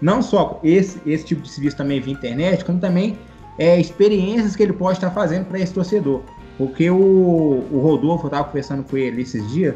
Não 0.00 0.20
só 0.20 0.58
esse, 0.64 1.00
esse 1.06 1.26
tipo 1.26 1.42
de 1.42 1.48
serviço 1.48 1.76
também 1.76 2.00
via 2.00 2.12
internet, 2.12 2.64
como 2.64 2.80
também 2.80 3.16
é, 3.56 3.78
experiências 3.78 4.56
que 4.56 4.64
ele 4.64 4.72
pode 4.72 4.98
estar 4.98 5.12
fazendo 5.12 5.44
para 5.44 5.60
esse 5.60 5.72
torcedor. 5.72 6.22
Porque 6.58 6.90
o, 6.90 6.96
o 6.96 7.80
Rodolfo, 7.82 8.24
eu 8.24 8.28
estava 8.28 8.44
conversando 8.44 8.84
com 8.84 8.96
ele 8.96 9.22
esses 9.22 9.50
dias, 9.50 9.74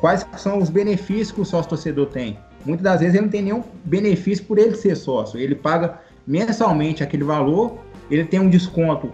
quais 0.00 0.26
são 0.36 0.58
os 0.58 0.70
benefícios 0.70 1.32
que 1.32 1.40
o 1.40 1.44
sócio 1.44 1.68
torcedor 1.68 2.06
tem? 2.06 2.38
Muitas 2.64 2.84
das 2.84 3.00
vezes 3.00 3.14
ele 3.14 3.24
não 3.24 3.30
tem 3.30 3.42
nenhum 3.42 3.62
benefício 3.84 4.44
por 4.44 4.58
ele 4.58 4.74
ser 4.74 4.96
sócio. 4.96 5.38
Ele 5.38 5.54
paga 5.54 6.00
mensalmente 6.26 7.02
aquele 7.02 7.24
valor, 7.24 7.78
ele 8.10 8.24
tem 8.24 8.40
um 8.40 8.48
desconto 8.48 9.12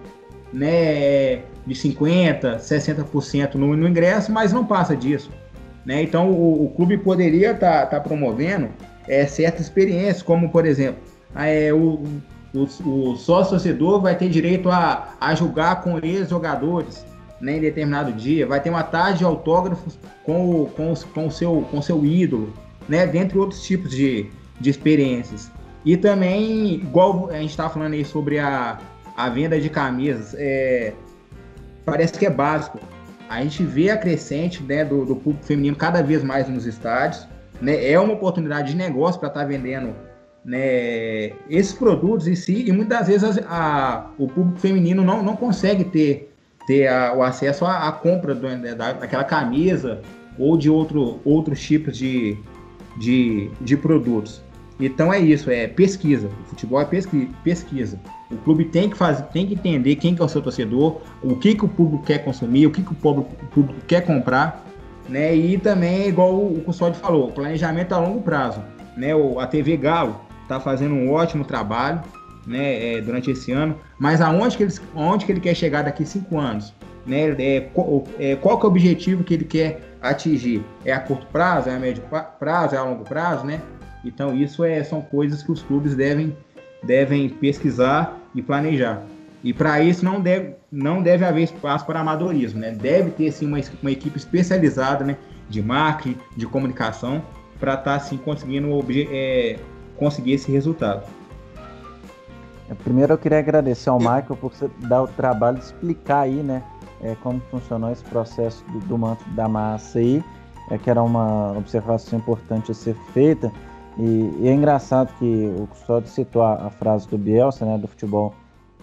né, 0.53 1.43
de 1.67 1.75
50%, 1.75 2.59
60% 2.59 3.55
no, 3.55 3.77
no 3.77 3.89
ingresso, 3.89 4.31
mas 4.31 4.53
não 4.53 4.65
passa 4.65 4.97
disso. 4.97 5.31
Né? 5.85 6.03
Então 6.03 6.31
o, 6.31 6.67
o 6.67 6.71
clube 6.71 6.99
poderia 6.99 7.53
estar 7.53 7.87
tá, 7.87 7.99
tá 7.99 8.01
promovendo 8.01 8.69
é, 9.09 9.27
certas 9.27 9.63
experiências, 9.63 10.23
como 10.23 10.51
por 10.51 10.67
exemplo, 10.67 11.03
é, 11.35 11.73
o, 11.73 12.03
o, 12.55 12.63
o 12.63 13.17
sócio 13.17 13.51
torcedor 13.51 14.01
vai 14.01 14.17
ter 14.17 14.29
direito 14.29 14.71
a, 14.71 15.15
a 15.21 15.35
julgar 15.35 15.83
com 15.83 15.99
ex-jogadores 16.03 17.05
né, 17.41 17.57
em 17.57 17.61
determinado 17.61 18.13
dia, 18.13 18.47
vai 18.47 18.61
ter 18.61 18.71
uma 18.71 18.83
tarde 18.83 19.19
de 19.19 19.25
autógrafos 19.25 19.99
com 20.25 20.63
o, 20.63 20.67
com, 20.67 20.93
com 21.15 21.31
seu, 21.31 21.67
com 21.71 21.81
seu 21.81 22.05
ídolo, 22.05 22.53
né, 22.89 23.07
dentre 23.07 23.39
outros 23.39 23.63
tipos 23.63 23.91
de, 23.91 24.29
de 24.61 24.71
experiências. 24.71 25.51
E 25.85 25.97
também, 25.97 26.75
igual 26.75 27.31
a 27.31 27.39
gente 27.39 27.51
estava 27.51 27.71
falando 27.71 27.95
aí 27.95 28.05
sobre 28.05 28.39
a, 28.39 28.79
a 29.17 29.29
venda 29.31 29.59
de 29.59 29.71
camisas, 29.71 30.35
é, 30.37 30.93
parece 31.85 32.19
que 32.19 32.27
é 32.27 32.31
básico. 32.31 32.79
A 33.29 33.43
gente 33.43 33.63
vê 33.63 33.91
a 33.91 33.97
crescente 33.97 34.63
né, 34.63 34.85
do, 34.85 35.07
do 35.07 35.17
público 35.17 35.47
feminino 35.47 35.77
cada 35.77 36.03
vez 36.03 36.23
mais 36.23 36.49
nos 36.49 36.67
estádios. 36.67 37.27
Né, 37.61 37.91
é 37.91 37.99
uma 37.99 38.15
oportunidade 38.15 38.73
de 38.73 38.77
negócio 38.77 39.19
para 39.19 39.29
estar 39.29 39.41
tá 39.41 39.47
vendendo 39.47 39.95
né, 40.45 41.33
esses 41.49 41.73
produtos 41.73 42.27
em 42.27 42.35
si, 42.35 42.65
e 42.67 42.73
muitas 42.73 43.09
vezes 43.09 43.39
a, 43.39 43.45
a, 43.49 44.11
o 44.19 44.27
público 44.27 44.59
feminino 44.59 45.05
não, 45.05 45.23
não 45.23 45.37
consegue 45.37 45.85
ter, 45.85 46.35
ter 46.67 46.89
a, 46.89 47.15
o 47.15 47.23
acesso 47.23 47.65
à, 47.67 47.93
compra 47.93 48.35
do, 48.35 48.49
né, 48.49 48.75
da, 48.75 48.93
daquela 48.93 49.25
camisa 49.25 50.01
ou 50.39 50.57
de 50.57 50.71
outro, 50.71 51.21
outros 51.25 51.61
tipos 51.61 51.97
de, 51.97 52.39
de, 52.97 53.51
de 53.61 53.77
produtos. 53.77 54.43
Então 54.79 55.13
é 55.13 55.19
isso, 55.19 55.51
é 55.51 55.67
pesquisa. 55.67 56.29
O 56.29 56.49
futebol 56.49 56.81
é 56.81 56.87
pesquisa. 57.45 58.01
O 58.31 58.37
clube 58.39 58.65
tem 58.65 58.89
que 58.89 58.97
fazer, 58.97 59.25
tem 59.25 59.47
que 59.47 59.53
entender 59.53 59.97
quem 59.97 60.15
que 60.15 60.23
é 60.23 60.25
o 60.25 60.29
seu 60.29 60.41
torcedor, 60.41 61.03
o 61.23 61.37
que, 61.37 61.55
que 61.55 61.65
o 61.67 61.69
público 61.69 62.03
quer 62.05 62.25
consumir, 62.25 62.67
o 62.67 62.71
que, 62.71 62.83
que 62.83 62.93
o 62.93 62.95
público, 62.95 63.31
o 63.43 63.47
público 63.49 63.81
quer 63.87 64.07
comprar, 64.07 64.65
né? 65.07 65.35
E 65.35 65.59
também, 65.59 66.09
igual 66.09 66.35
o 66.35 66.63
Custódio 66.63 66.99
falou, 66.99 67.31
planejamento 67.31 67.93
a 67.93 67.99
longo 67.99 68.23
prazo. 68.23 68.63
Né? 68.97 69.15
O, 69.15 69.39
a 69.39 69.47
TV 69.47 69.77
Galo 69.77 70.30
está 70.51 70.59
fazendo 70.59 70.95
um 70.95 71.13
ótimo 71.13 71.45
trabalho 71.45 72.01
né, 72.45 72.95
é, 72.95 73.01
durante 73.01 73.31
esse 73.31 73.53
ano, 73.53 73.77
mas 73.99 74.21
aonde 74.21 74.57
que, 74.57 74.65
ele, 74.65 74.75
aonde 74.97 75.25
que 75.25 75.33
ele 75.33 75.41
quer 75.41 75.55
chegar 75.55 75.83
daqui 75.83 76.05
cinco 76.05 76.39
anos? 76.39 76.75
Né? 77.07 77.35
É, 77.39 77.61
qual, 77.73 78.05
é, 78.19 78.35
qual 78.37 78.59
que 78.59 78.67
é 78.67 78.69
o 78.69 78.71
objetivo 78.71 79.23
que 79.23 79.35
ele 79.35 79.45
quer 79.45 79.97
atingir? 80.03 80.63
É 80.85 80.93
a 80.93 80.99
curto 80.99 81.27
prazo, 81.27 81.69
é 81.69 81.77
a 81.77 81.79
médio 81.79 82.03
prazo, 82.39 82.75
é 82.75 82.79
a 82.79 82.83
longo 82.83 83.05
prazo, 83.05 83.47
né? 83.47 83.61
Então 84.05 84.35
isso 84.35 84.65
é, 84.65 84.83
são 84.83 85.01
coisas 85.01 85.43
que 85.43 85.53
os 85.53 85.63
clubes 85.63 85.95
devem, 85.95 86.37
devem 86.83 87.29
pesquisar 87.29 88.19
e 88.35 88.43
planejar. 88.43 89.03
E 89.43 89.53
para 89.55 89.83
isso 89.83 90.05
não 90.05 90.21
deve, 90.21 90.55
não 90.71 91.03
deve 91.03 91.25
haver 91.25 91.45
espaço 91.45 91.87
para 91.87 92.01
amadorismo, 92.01 92.61
né? 92.61 92.73
Deve 92.73 93.11
ter 93.11 93.31
sim 93.33 93.47
uma, 93.47 93.59
uma 93.81 93.91
equipe 93.91 94.19
especializada 94.19 95.05
né, 95.05 95.17
de 95.49 95.63
marketing, 95.63 96.19
de 96.37 96.47
comunicação, 96.47 97.23
para 97.59 97.75
estar 97.75 97.85
tá, 97.85 97.95
assim 97.97 98.17
conseguindo 98.17 98.69
é, 99.11 99.59
conseguir 100.01 100.33
esse 100.33 100.51
resultado. 100.51 101.07
É, 102.71 102.75
primeiro 102.75 103.13
eu 103.13 103.19
queria 103.19 103.39
agradecer 103.39 103.91
ao 103.91 103.99
Michael 103.99 104.37
por 104.41 104.53
você 104.53 104.71
dar 104.79 105.03
o 105.03 105.09
trabalho 105.09 105.59
de 105.59 105.65
explicar 105.65 106.23
aí, 106.23 106.43
né, 106.43 106.65
é, 107.03 107.15
como 107.23 107.41
funcionou 107.51 107.93
esse 107.93 108.05
processo 108.05 108.65
do, 108.73 108.81
do 108.81 108.99
manto 108.99 109.23
da 109.31 109.47
massa 109.47 109.99
aí, 109.99 110.25
é, 110.71 110.79
que 110.79 110.89
era 110.89 111.03
uma 111.03 111.53
observação 111.57 112.19
importante 112.19 112.71
a 112.71 112.75
ser 112.75 112.95
feita. 113.13 113.53
E, 113.99 114.33
e 114.41 114.49
é 114.49 114.55
engraçado 114.55 115.13
que 115.19 115.55
o 115.59 115.67
Custódio 115.67 116.09
citou 116.09 116.43
a, 116.43 116.55
a, 116.55 116.71
frase 116.71 117.07
do 117.09 117.19
Bielsa, 117.19 117.67
né, 117.67 117.77
do 117.77 117.87
futebol 117.87 118.35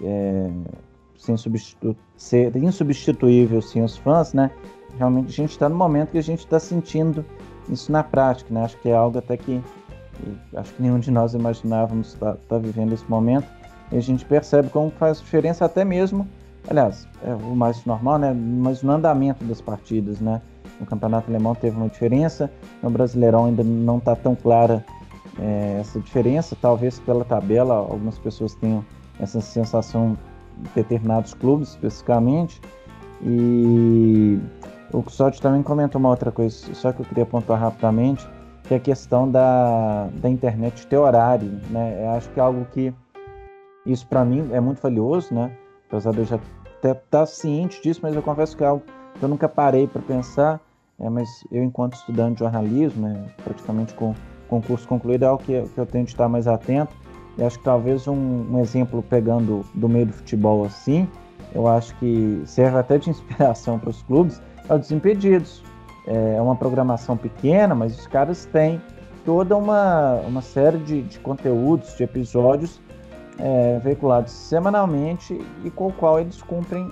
é, 0.03 0.49
sem 1.17 1.35
substitu 1.35 1.95
ser 2.15 2.55
insubstituível 2.55 3.61
sem 3.61 3.83
os 3.83 3.97
fãs, 3.97 4.33
né? 4.33 4.51
Realmente 4.97 5.29
a 5.29 5.31
gente 5.31 5.51
está 5.51 5.69
no 5.69 5.75
momento 5.75 6.11
que 6.11 6.17
a 6.17 6.23
gente 6.23 6.39
está 6.39 6.59
sentindo 6.59 7.23
isso 7.69 7.91
na 7.91 8.03
prática, 8.03 8.53
né? 8.53 8.63
Acho 8.63 8.77
que 8.77 8.89
é 8.89 8.95
algo 8.95 9.17
até 9.17 9.37
que 9.37 9.61
acho 10.55 10.73
que 10.73 10.81
nenhum 10.81 10.99
de 10.99 11.11
nós 11.11 11.33
imaginávamos 11.33 12.13
estar 12.13 12.33
tá, 12.33 12.39
tá 12.49 12.57
vivendo 12.57 12.93
esse 12.93 13.09
momento. 13.09 13.47
E 13.91 13.97
a 13.97 14.01
gente 14.01 14.25
percebe 14.25 14.69
como 14.69 14.91
faz 14.91 15.19
diferença 15.19 15.65
até 15.65 15.85
mesmo, 15.85 16.27
aliás, 16.69 17.07
é 17.23 17.33
o 17.33 17.55
mais 17.55 17.83
normal, 17.85 18.19
né? 18.19 18.33
Mas 18.33 18.83
no 18.83 18.91
andamento 18.91 19.43
das 19.45 19.61
partidas, 19.61 20.19
né? 20.19 20.41
No 20.79 20.85
campeonato 20.85 21.29
alemão 21.29 21.55
teve 21.55 21.75
uma 21.77 21.87
diferença, 21.87 22.51
no 22.83 22.89
Brasileirão 22.89 23.45
ainda 23.45 23.63
não 23.63 23.97
está 23.97 24.15
tão 24.15 24.35
clara 24.35 24.85
é, 25.39 25.77
essa 25.79 25.99
diferença. 25.99 26.55
Talvez 26.61 26.99
pela 26.99 27.23
tabela 27.23 27.75
algumas 27.75 28.19
pessoas 28.19 28.53
tenham 28.55 28.85
essa 29.19 29.41
sensação 29.41 30.17
de 30.57 30.69
determinados 30.75 31.33
clubes 31.33 31.69
especificamente. 31.69 32.61
E 33.23 34.39
o 34.91 35.01
Custódio 35.01 35.41
também 35.41 35.63
comentou 35.63 35.99
uma 35.99 36.09
outra 36.09 36.31
coisa, 36.31 36.55
só 36.75 36.91
que 36.91 36.99
eu 36.99 37.05
queria 37.05 37.25
pontuar 37.25 37.59
rapidamente 37.59 38.27
que 38.67 38.73
é 38.73 38.77
a 38.77 38.79
questão 38.79 39.29
da, 39.29 40.09
da 40.13 40.29
internet 40.29 40.85
ter 40.87 40.97
horário, 40.97 41.49
né? 41.69 42.03
Eu 42.03 42.09
acho 42.11 42.29
que 42.29 42.39
é 42.39 42.43
algo 42.43 42.65
que 42.65 42.93
isso 43.85 44.05
para 44.07 44.25
mim 44.25 44.49
é 44.51 44.59
muito 44.59 44.81
valioso, 44.81 45.33
né? 45.33 45.51
Apesar 45.87 46.11
de 46.11 46.19
eu 46.19 46.25
já 46.25 46.39
até 46.77 46.91
estar 46.91 47.01
tá 47.19 47.25
ciente 47.25 47.81
disso, 47.81 48.01
mas 48.03 48.15
eu 48.15 48.21
confesso 48.21 48.55
que 48.55 48.63
é 48.63 48.67
algo 48.67 48.83
que 49.17 49.23
eu 49.23 49.29
nunca 49.29 49.47
parei 49.47 49.87
para 49.87 50.01
pensar. 50.01 50.59
É, 50.99 51.09
mas 51.09 51.29
eu, 51.51 51.63
enquanto 51.63 51.93
estudante 51.93 52.33
de 52.33 52.39
jornalismo, 52.39 53.07
né, 53.07 53.27
praticamente 53.43 53.93
com 53.93 54.15
concurso 54.47 54.87
concluído, 54.87 55.23
é 55.23 55.27
algo 55.27 55.43
que, 55.43 55.61
que 55.61 55.77
eu 55.77 55.85
tenho 55.85 56.05
de 56.05 56.11
estar 56.11 56.27
mais 56.27 56.47
atento. 56.47 56.93
E 57.37 57.43
acho 57.43 57.59
que 57.59 57.63
talvez 57.63 58.07
um, 58.07 58.15
um 58.15 58.59
exemplo 58.59 59.03
pegando 59.03 59.63
do 59.75 59.87
meio 59.87 60.07
do 60.07 60.13
futebol 60.13 60.65
assim, 60.65 61.07
eu 61.53 61.67
acho 61.67 61.95
que 61.99 62.41
serve 62.45 62.77
até 62.77 62.97
de 62.97 63.09
inspiração 63.11 63.77
para 63.77 63.89
os 63.89 64.01
clubes, 64.03 64.41
é 64.67 64.73
o 64.73 64.79
Desimpedidos. 64.79 65.63
É 66.07 66.41
uma 66.41 66.55
programação 66.55 67.17
pequena, 67.17 67.75
mas 67.75 67.99
os 67.99 68.07
caras 68.07 68.45
têm 68.45 68.81
toda 69.25 69.57
uma, 69.57 70.21
uma 70.25 70.41
série 70.41 70.77
de, 70.77 71.01
de 71.01 71.19
conteúdos, 71.19 71.97
de 71.97 72.03
episódios 72.03 72.79
é, 73.37 73.77
veiculados 73.79 74.31
semanalmente 74.31 75.39
e 75.63 75.69
com 75.69 75.87
o 75.87 75.91
qual 75.93 76.19
eles 76.19 76.41
cumprem 76.41 76.89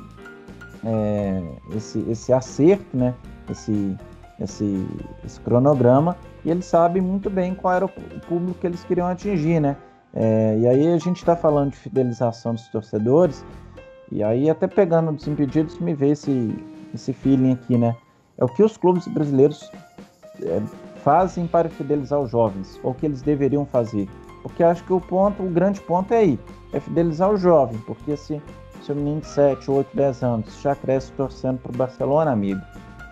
é, 0.84 1.42
esse, 1.76 2.00
esse 2.10 2.34
acerto, 2.34 2.86
né? 2.94 3.14
esse, 3.50 3.96
esse, 4.40 4.86
esse 5.24 5.40
cronograma, 5.42 6.16
e 6.44 6.52
eles 6.52 6.66
sabem 6.66 7.02
muito 7.02 7.30
bem 7.30 7.56
qual 7.56 7.74
era 7.74 7.86
o 7.86 7.90
público 8.28 8.60
que 8.60 8.68
eles 8.68 8.84
queriam 8.84 9.08
atingir. 9.08 9.60
Né? 9.60 9.76
É, 10.14 10.58
e 10.60 10.68
aí 10.68 10.88
a 10.94 10.98
gente 10.98 11.18
está 11.18 11.36
falando 11.36 11.72
de 11.72 11.78
fidelização 11.78 12.54
dos 12.54 12.68
torcedores, 12.68 13.44
e 14.12 14.24
aí 14.24 14.50
até 14.50 14.68
pegando 14.68 15.12
dos 15.12 15.28
impedidos 15.28 15.80
me 15.80 15.94
veio 15.94 16.14
esse, 16.14 16.56
esse 16.94 17.12
feeling 17.12 17.54
aqui, 17.54 17.78
né? 17.78 17.96
É 18.38 18.44
o 18.44 18.48
que 18.48 18.64
os 18.64 18.78
clubes 18.78 19.08
brasileiros 19.08 19.70
é, 20.42 20.62
fazem 21.04 21.48
para 21.48 21.70
fidelizar 21.70 22.20
os 22.20 22.32
jovens, 22.32 22.80
ou 22.84 22.92
o 22.92 22.94
que 22.94 23.06
eles 23.06 23.22
deveriam 23.22 23.66
fazer. 23.66 24.08
Porque 24.42 24.64
acho 24.64 24.84
que 24.84 24.94
o 24.94 25.02
ponto, 25.02 25.44
o 25.44 25.50
grande 25.50 25.82
ponto 25.82 26.14
é 26.14 26.18
aí, 26.18 26.40
é 26.74 26.80
fidelizar 26.80 27.32
o 27.32 27.38
jovem, 27.38 27.78
porque 27.80 28.16
se 28.16 28.42
seu 28.86 28.96
menino 28.96 29.22
de 29.22 29.28
7, 29.28 29.70
8, 29.70 29.96
10 29.96 30.24
anos 30.24 30.62
já 30.62 30.76
cresce 30.76 31.12
torcendo 31.14 31.60
para 31.60 31.72
o 31.72 31.76
Barcelona, 31.76 32.32
amigo, 32.32 32.62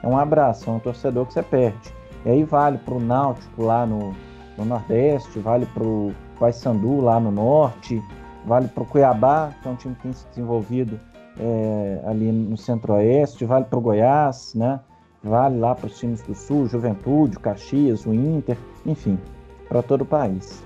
é 0.04 0.08
um 0.08 0.18
abraço, 0.18 0.70
é 0.70 0.74
um 0.74 0.80
torcedor 0.80 1.26
que 1.26 1.34
você 1.34 1.42
perde. 1.42 1.92
E 2.26 2.30
aí 2.30 2.44
vale 2.44 2.78
para 2.78 2.94
o 2.94 3.00
Náutico 3.00 3.64
lá 3.64 3.86
no, 3.86 4.14
no 4.58 4.66
Nordeste, 4.66 5.40
vale 5.40 5.66
para 5.66 5.84
o 5.84 6.14
Paysandu 6.40 7.02
lá 7.02 7.20
no 7.20 7.32
Norte, 7.32 8.02
vale 8.46 8.68
para 8.68 8.84
o 8.84 8.86
Cuiabá, 8.86 9.52
que 9.62 9.68
é 9.68 9.72
um 9.72 9.76
time 9.76 9.96
que 9.96 10.02
tem 10.04 10.14
se 10.14 10.28
desenvolvido 10.28 11.00
é, 11.40 12.02
ali 12.06 12.32
no 12.32 12.58
Centro-Oeste, 12.58 13.46
vale 13.46 13.66
para 13.66 13.80
o 13.80 13.82
Goiás, 13.82 14.54
né? 14.54 14.80
Vale 15.24 15.58
lá 15.58 15.74
para 15.74 15.88
os 15.88 15.98
times 15.98 16.22
do 16.22 16.36
Sul, 16.36 16.68
Juventude, 16.68 17.40
Caxias, 17.40 18.06
o 18.06 18.14
Inter, 18.14 18.58
enfim, 18.86 19.18
para 19.70 19.82
todo 19.82 20.02
o 20.02 20.06
país. 20.06 20.62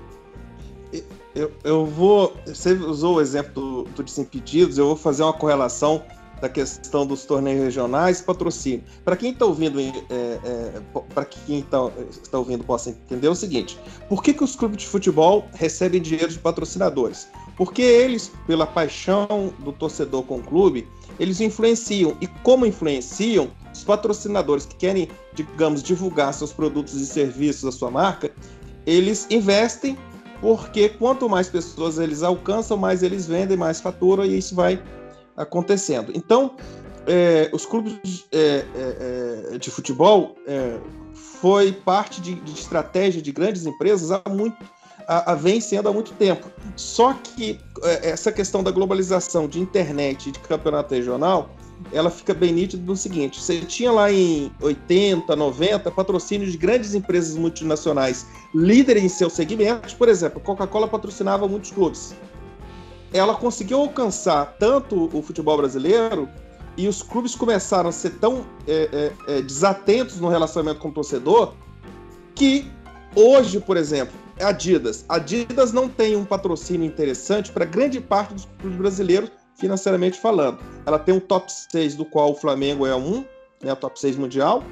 Eu, 1.34 1.52
eu 1.62 1.86
vou. 1.86 2.34
Você 2.46 2.72
usou 2.72 3.16
o 3.16 3.20
exemplo 3.20 3.52
do, 3.52 3.84
do 3.84 4.02
Desimpedidos, 4.02 4.76
eu 4.76 4.86
vou 4.86 4.96
fazer 4.96 5.22
uma 5.22 5.32
correlação 5.32 6.02
da 6.40 6.48
questão 6.48 7.06
dos 7.06 7.24
torneios 7.24 7.62
regionais 7.62 8.20
e 8.20 8.24
patrocínio. 8.24 8.82
Para 9.04 9.16
quem 9.16 9.32
está 9.32 9.44
ouvindo, 9.44 9.78
é, 9.80 9.92
é, 10.10 10.82
para 11.14 11.24
quem 11.24 11.62
tá, 11.62 11.90
está 12.10 12.38
ouvindo 12.38 12.64
possa 12.64 12.90
entender 12.90 13.26
é 13.26 13.30
o 13.30 13.34
seguinte: 13.34 13.78
por 14.08 14.22
que, 14.22 14.32
que 14.32 14.42
os 14.42 14.56
clubes 14.56 14.78
de 14.78 14.86
futebol 14.86 15.46
recebem 15.54 16.00
dinheiro 16.00 16.32
de 16.32 16.38
patrocinadores? 16.38 17.28
Porque 17.56 17.82
eles, 17.82 18.32
pela 18.46 18.66
paixão 18.66 19.52
do 19.60 19.72
torcedor 19.72 20.22
com 20.22 20.38
o 20.38 20.42
clube, 20.42 20.88
eles 21.18 21.40
influenciam. 21.40 22.16
E 22.20 22.26
como 22.42 22.66
influenciam, 22.66 23.50
os 23.72 23.84
patrocinadores 23.84 24.66
que 24.66 24.76
querem, 24.76 25.08
digamos, 25.34 25.82
divulgar 25.82 26.32
seus 26.32 26.52
produtos 26.52 26.94
e 26.94 27.06
serviços, 27.06 27.64
a 27.64 27.72
sua 27.72 27.90
marca, 27.90 28.30
eles 28.86 29.26
investem 29.30 29.96
porque 30.40 30.88
quanto 30.88 31.28
mais 31.28 31.48
pessoas 31.48 31.98
eles 31.98 32.22
alcançam, 32.22 32.76
mais 32.76 33.02
eles 33.02 33.26
vendem, 33.26 33.56
mais 33.56 33.80
faturam 33.80 34.24
e 34.24 34.38
isso 34.38 34.54
vai 34.54 34.80
acontecendo. 35.36 36.12
Então, 36.14 36.56
é, 37.06 37.50
os 37.52 37.64
clubes 37.64 38.26
é, 38.32 38.64
é, 38.74 39.54
é 39.54 39.58
de 39.58 39.70
futebol 39.70 40.36
é, 40.46 40.78
foi 41.40 41.72
parte 41.72 42.20
de, 42.20 42.34
de, 42.34 42.52
estratégia 42.52 43.22
de 43.22 43.32
grandes 43.32 43.66
empresas 43.66 44.10
há 44.10 44.22
muito, 44.28 44.56
a, 45.08 45.32
a 45.32 45.34
vem 45.34 45.58
sendo 45.58 45.88
há 45.88 45.92
muito 45.92 46.12
tempo. 46.12 46.50
Só 46.76 47.14
que 47.14 47.58
é, 47.82 48.10
essa 48.10 48.30
questão 48.30 48.62
da 48.62 48.70
globalização 48.70 49.48
de 49.48 49.58
internet 49.58 50.28
e 50.28 50.32
de 50.32 50.38
campeonato 50.40 50.94
regional, 50.94 51.56
ela 51.90 52.10
fica 52.10 52.34
bem 52.34 52.52
nítida 52.52 52.84
no 52.84 52.94
seguinte: 52.94 53.40
você 53.40 53.60
tinha 53.62 53.90
lá 53.90 54.12
em 54.12 54.52
80, 54.60 55.34
90 55.34 55.90
patrocínios 55.90 56.52
de 56.52 56.58
grandes 56.58 56.94
empresas 56.94 57.36
multinacionais 57.36 58.26
líderes 58.54 59.02
em 59.02 59.08
seus 59.08 59.32
segmentos, 59.32 59.94
por 59.94 60.08
exemplo, 60.08 60.40
Coca-Cola 60.40 60.86
patrocinava 60.86 61.48
muitos 61.48 61.70
clubes. 61.70 62.14
Ela 63.10 63.34
conseguiu 63.34 63.78
alcançar 63.80 64.56
tanto 64.58 65.08
o 65.16 65.22
futebol 65.22 65.56
brasileiro 65.56 66.28
e 66.76 66.86
os 66.86 67.02
clubes 67.02 67.34
começaram 67.34 67.88
a 67.88 67.92
ser 67.92 68.10
tão 68.18 68.44
é, 68.66 69.12
é, 69.26 69.36
é, 69.38 69.42
desatentos 69.42 70.20
no 70.20 70.28
relacionamento 70.28 70.80
com 70.80 70.90
o 70.90 70.92
torcedor 70.92 71.54
que 72.34 72.70
hoje, 73.16 73.58
por 73.58 73.78
exemplo, 73.78 74.14
Adidas. 74.42 75.04
Adidas 75.08 75.72
não 75.72 75.88
tem 75.88 76.16
um 76.16 76.24
patrocínio 76.24 76.86
interessante 76.86 77.50
para 77.52 77.64
grande 77.64 78.00
parte 78.00 78.34
dos 78.34 78.48
clubes 78.60 78.78
brasileiros, 78.78 79.30
financeiramente 79.56 80.20
falando. 80.20 80.58
Ela 80.86 80.98
tem 80.98 81.14
um 81.14 81.20
top 81.20 81.50
6, 81.70 81.96
do 81.96 82.04
qual 82.04 82.30
o 82.30 82.34
Flamengo 82.34 82.86
é 82.86 82.94
um, 82.94 83.24
né, 83.62 83.74
top 83.74 83.98
6 84.00 84.16
mundial, 84.16 84.62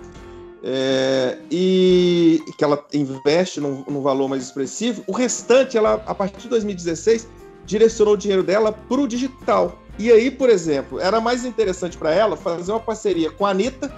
é, 0.62 1.38
e 1.50 2.40
que 2.56 2.64
ela 2.64 2.84
investe 2.94 3.60
num, 3.60 3.84
num, 3.88 4.00
valor 4.00 4.28
mais 4.28 4.42
expressivo. 4.42 5.04
O 5.06 5.12
restante, 5.12 5.76
ela, 5.76 6.02
a 6.06 6.14
partir 6.14 6.42
de 6.42 6.48
2016, 6.48 7.28
direcionou 7.64 8.14
o 8.14 8.16
dinheiro 8.16 8.42
dela 8.42 8.72
para 8.72 9.00
o 9.00 9.08
digital. 9.08 9.78
E 9.98 10.10
aí, 10.10 10.30
por 10.30 10.50
exemplo, 10.50 11.00
era 11.00 11.20
mais 11.20 11.44
interessante 11.44 11.96
para 11.96 12.14
ela 12.14 12.36
fazer 12.36 12.70
uma 12.70 12.80
parceria 12.80 13.30
com 13.30 13.46
a 13.46 13.50
Anitta, 13.50 13.92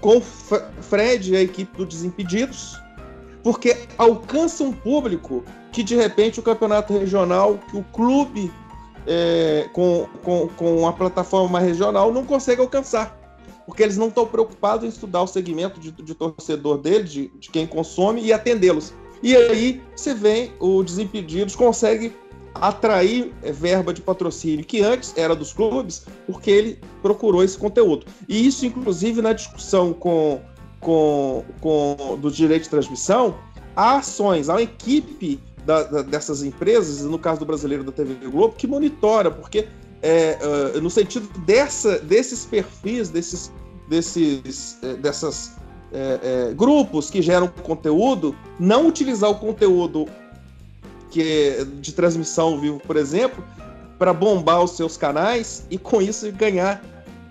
com 0.00 0.18
o 0.18 0.20
Fred 0.20 1.32
e 1.32 1.36
a 1.36 1.40
equipe 1.40 1.76
do 1.76 1.86
Desimpedidos, 1.86 2.78
porque 3.44 3.76
alcança 3.98 4.64
um 4.64 4.72
público 4.72 5.44
que 5.70 5.82
de 5.82 5.94
repente 5.94 6.40
o 6.40 6.42
campeonato 6.42 6.96
regional, 6.98 7.60
que 7.70 7.76
o 7.76 7.84
clube 7.92 8.50
é, 9.06 9.68
com, 9.74 10.08
com, 10.22 10.48
com 10.48 10.78
uma 10.78 10.94
plataforma 10.94 11.60
regional 11.60 12.10
não 12.10 12.24
consegue 12.24 12.62
alcançar. 12.62 13.20
Porque 13.66 13.82
eles 13.82 13.98
não 13.98 14.08
estão 14.08 14.26
preocupados 14.26 14.84
em 14.84 14.88
estudar 14.88 15.22
o 15.22 15.26
segmento 15.26 15.78
de, 15.78 15.90
de 15.90 16.14
torcedor 16.14 16.78
dele, 16.78 17.04
de, 17.04 17.28
de 17.38 17.50
quem 17.50 17.66
consome, 17.66 18.22
e 18.22 18.32
atendê-los. 18.32 18.94
E 19.22 19.36
aí 19.36 19.82
você 19.94 20.14
vem, 20.14 20.52
o 20.58 20.82
Desimpedidos 20.82 21.54
consegue 21.54 22.14
atrair 22.54 23.32
é, 23.42 23.50
verba 23.52 23.92
de 23.92 24.00
patrocínio 24.00 24.64
que 24.64 24.80
antes 24.80 25.12
era 25.16 25.34
dos 25.34 25.52
clubes, 25.52 26.06
porque 26.26 26.50
ele 26.50 26.78
procurou 27.02 27.42
esse 27.42 27.58
conteúdo. 27.58 28.06
E 28.28 28.46
isso, 28.46 28.64
inclusive, 28.64 29.20
na 29.20 29.32
discussão 29.32 29.92
com, 29.92 30.40
com, 30.84 31.44
com 31.60 32.18
do 32.20 32.30
direito 32.30 32.64
de 32.64 32.68
transmissão, 32.68 33.34
há 33.74 33.96
ações, 33.96 34.48
há 34.48 34.54
uma 34.54 34.62
equipe 34.62 35.40
da, 35.66 35.82
da, 35.82 36.02
dessas 36.02 36.42
empresas, 36.42 37.00
no 37.02 37.18
caso 37.18 37.40
do 37.40 37.46
brasileiro 37.46 37.82
da 37.82 37.90
TV 37.90 38.14
Globo, 38.28 38.54
que 38.54 38.66
monitora, 38.66 39.30
porque 39.30 39.66
é, 40.02 40.38
uh, 40.76 40.80
no 40.80 40.90
sentido 40.90 41.26
dessa, 41.40 41.98
desses 42.00 42.44
perfis, 42.44 43.08
desses, 43.08 43.50
desses, 43.88 44.78
é, 44.82 44.94
dessas 44.94 45.52
é, 45.90 46.20
é, 46.50 46.54
grupos 46.54 47.10
que 47.10 47.22
geram 47.22 47.48
conteúdo, 47.48 48.36
não 48.60 48.86
utilizar 48.86 49.30
o 49.30 49.36
conteúdo 49.36 50.06
que 51.10 51.66
de 51.80 51.92
transmissão 51.92 52.48
ao 52.48 52.58
vivo, 52.58 52.80
por 52.80 52.96
exemplo, 52.96 53.42
para 53.98 54.12
bombar 54.12 54.62
os 54.62 54.72
seus 54.72 54.96
canais 54.98 55.66
e 55.70 55.78
com 55.78 56.02
isso 56.02 56.30
ganhar 56.32 56.82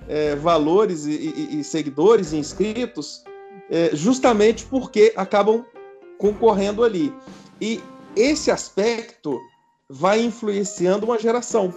é, 0.08 0.36
valores 0.36 1.06
e, 1.06 1.12
e, 1.12 1.60
e, 1.60 1.64
seguidores 1.64 2.34
e 2.34 2.38
inscritos, 2.38 3.23
é, 3.23 3.23
justamente 3.94 4.66
porque 4.66 5.14
acabam 5.16 5.66
concorrendo 6.18 6.84
ali. 6.84 7.14
E 7.60 7.82
esse 8.16 8.52
aspecto 8.52 9.40
vai 9.90 10.24
influenciando 10.24 11.06
uma 11.06 11.20
geração. 11.20 11.74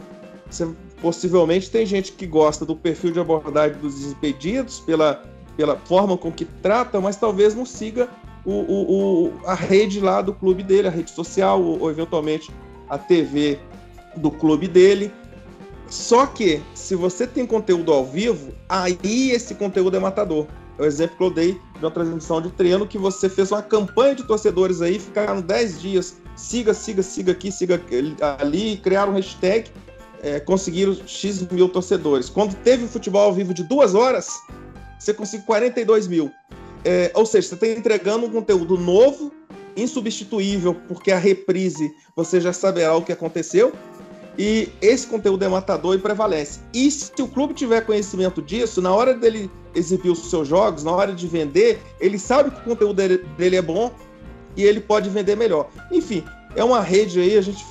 Você, 0.49 0.69
possivelmente 1.01 1.71
tem 1.71 1.85
gente 1.85 2.13
que 2.13 2.27
gosta 2.27 2.65
do 2.65 2.77
perfil 2.77 3.13
de 3.13 3.21
abordagem 3.21 3.79
dos 3.79 3.95
desimpedidos 3.95 4.81
pela, 4.81 5.25
pela 5.57 5.77
forma 5.77 6.17
com 6.17 6.31
que 6.33 6.45
trata, 6.45 7.01
mas 7.01 7.17
talvez 7.17 7.55
não 7.55 7.67
siga 7.67 8.09
o, 8.45 8.53
o, 8.53 9.27
o, 9.27 9.33
a 9.47 9.55
rede 9.55 10.01
lá 10.01 10.23
do 10.23 10.33
clube 10.33 10.63
dele, 10.63 10.89
a 10.89 10.91
rede 10.91 11.11
social, 11.11 11.61
ou, 11.61 11.81
ou 11.81 11.91
eventualmente 11.91 12.51
a 12.89 12.97
TV 12.97 13.59
do 14.17 14.31
clube 14.31 14.69
dele. 14.69 15.13
Só 15.89 16.27
que, 16.27 16.63
se 16.75 16.95
você 16.95 17.27
tem 17.27 17.47
conteúdo 17.47 17.93
ao 17.93 18.05
vivo, 18.05 18.53
aí 18.69 19.31
esse 19.31 19.55
conteúdo 19.55 19.97
é 19.97 20.01
matador. 20.01 20.47
O 20.79 20.85
exemplo 20.85 21.17
que 21.17 21.23
eu 21.23 21.31
dei 21.31 21.53
de 21.53 21.85
uma 21.85 21.91
transmissão 21.91 22.41
de 22.41 22.51
treino 22.51 22.87
que 22.87 22.99
você 22.99 23.29
fez 23.29 23.51
uma 23.51 23.63
campanha 23.63 24.15
de 24.15 24.25
torcedores 24.25 24.83
aí, 24.83 24.99
ficaram 24.99 25.41
10 25.41 25.81
dias, 25.81 26.17
siga, 26.37 26.75
siga, 26.75 27.03
siga 27.03 27.33
aqui, 27.33 27.51
siga 27.51 27.81
ali, 28.39 28.77
criaram 28.77 29.13
um 29.13 29.15
hashtag, 29.15 29.71
é, 30.23 30.39
conseguiram 30.41 30.95
X 31.07 31.43
mil 31.51 31.69
torcedores. 31.69 32.29
Quando 32.29 32.55
teve 32.57 32.85
o 32.85 32.89
futebol 32.89 33.23
ao 33.23 33.33
vivo 33.33 33.55
de 33.55 33.63
duas 33.63 33.95
horas, 33.95 34.35
você 34.99 35.15
conseguiu 35.15 35.47
42 35.47 36.07
mil. 36.09 36.31
É, 36.85 37.11
ou 37.15 37.25
seja, 37.25 37.49
você 37.49 37.55
está 37.55 37.67
entregando 37.69 38.27
um 38.27 38.31
conteúdo 38.31 38.77
novo, 38.77 39.33
insubstituível, 39.77 40.75
porque 40.89 41.11
a 41.11 41.19
reprise 41.19 41.91
você 42.15 42.41
já 42.41 42.53
saberá 42.53 42.95
o 42.95 43.03
que 43.03 43.13
aconteceu. 43.13 43.73
E 44.39 44.69
esse 44.83 45.07
conteúdo 45.07 45.43
é 45.45 45.49
matador 45.49 45.95
e 45.95 45.99
prevalece. 45.99 46.61
E 46.73 46.91
se 46.91 47.11
o 47.21 47.27
clube 47.27 47.55
tiver 47.55 47.81
conhecimento 47.87 48.43
disso, 48.43 48.83
na 48.83 48.95
hora 48.95 49.15
dele 49.15 49.51
exibir 49.77 50.11
os 50.11 50.31
seus 50.31 50.49
jogos, 50.49 50.83
na 50.83 50.91
hora 50.91 51.13
de 51.13 51.27
vender, 51.27 51.81
ele 52.01 52.19
sabe 52.19 52.51
que 52.51 52.61
o 52.61 52.65
conteúdo 52.65 52.97
dele, 52.97 53.57
é 53.57 53.63
bom 53.63 53.93
e 54.57 54.65
ele 54.65 54.81
pode 54.81 55.11
vender 55.11 55.37
melhor. 55.37 55.69
Enfim, 55.93 56.25
é 56.57 56.65
uma 56.65 56.81
rede 56.81 57.21
aí, 57.21 57.37
a 57.37 57.43
gente 57.43 57.65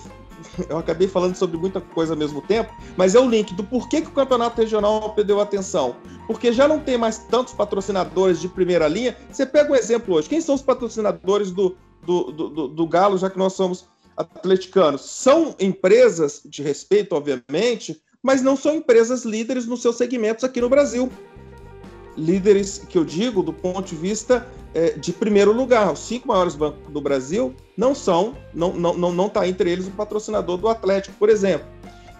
eu 0.70 0.78
acabei 0.78 1.08
falando 1.08 1.36
sobre 1.36 1.58
muita 1.58 1.82
coisa 1.82 2.14
ao 2.14 2.18
mesmo 2.18 2.41
tempo, 2.41 2.74
mas 2.95 3.16
é 3.16 3.20
o 3.20 3.30
link 3.30 3.53
do 3.53 3.64
porquê 3.64 4.01
que 4.01 4.08
o 4.08 4.12
campeonato 4.12 4.62
regional 4.62 5.14
perdeu 5.14 5.39
atenção. 5.39 5.95
Porque 6.28 6.51
já 6.51 6.68
não 6.68 6.80
tem 6.80 6.97
mais 6.97 7.18
tantos 7.18 7.53
patrocinadores 7.53 8.39
de 8.39 8.47
primeira 8.47 8.88
linha. 8.88 9.18
Você 9.32 9.45
pega 9.45 9.72
um 9.72 9.76
exemplo 9.76 10.16
hoje: 10.16 10.30
quem 10.30 10.41
são 10.41 10.56
os 10.56 10.62
patrocinadores 10.62 11.51
do, 11.51 11.76
do, 12.06 12.32
do, 12.32 12.68
do 12.68 12.88
Galo, 12.88 13.18
já 13.18 13.30
que 13.30 13.38
nós 13.38 13.53
somos 13.53 13.86
atleticanos? 14.16 15.01
São 15.01 15.56
empresas 15.60 16.41
de 16.45 16.62
respeito, 16.64 17.16
obviamente, 17.16 18.01
mas 18.24 18.41
não 18.41 18.56
são 18.56 18.74
empresas 18.76 19.24
líderes 19.24 19.68
nos 19.68 19.82
seus 19.82 19.97
segmentos 19.97 20.43
aqui 20.43 20.60
no 20.60 20.70
Brasil. 20.70 21.12
Líderes 22.18 22.80
que 22.89 22.97
eu 22.97 23.03
digo 23.03 23.43
do 23.43 23.51
ponto 23.51 23.84
de 23.84 23.95
vista 23.95 24.47
é, 24.74 24.91
de 24.91 25.11
primeiro 25.11 25.51
lugar. 25.51 25.91
Os 25.91 25.99
cinco 25.99 26.28
maiores 26.28 26.55
bancos 26.55 26.91
do 26.91 27.01
Brasil 27.01 27.53
não 27.78 27.95
são, 27.95 28.36
não 28.53 28.70
está 28.70 28.80
não, 28.80 28.93
não, 28.93 29.11
não 29.11 29.30
tá 29.30 29.47
entre 29.47 29.72
eles 29.72 29.88
o 29.88 29.91
patrocinador 29.91 30.57
do 30.57 30.68
Atlético, 30.68 31.16
por 31.18 31.30
exemplo. 31.30 31.68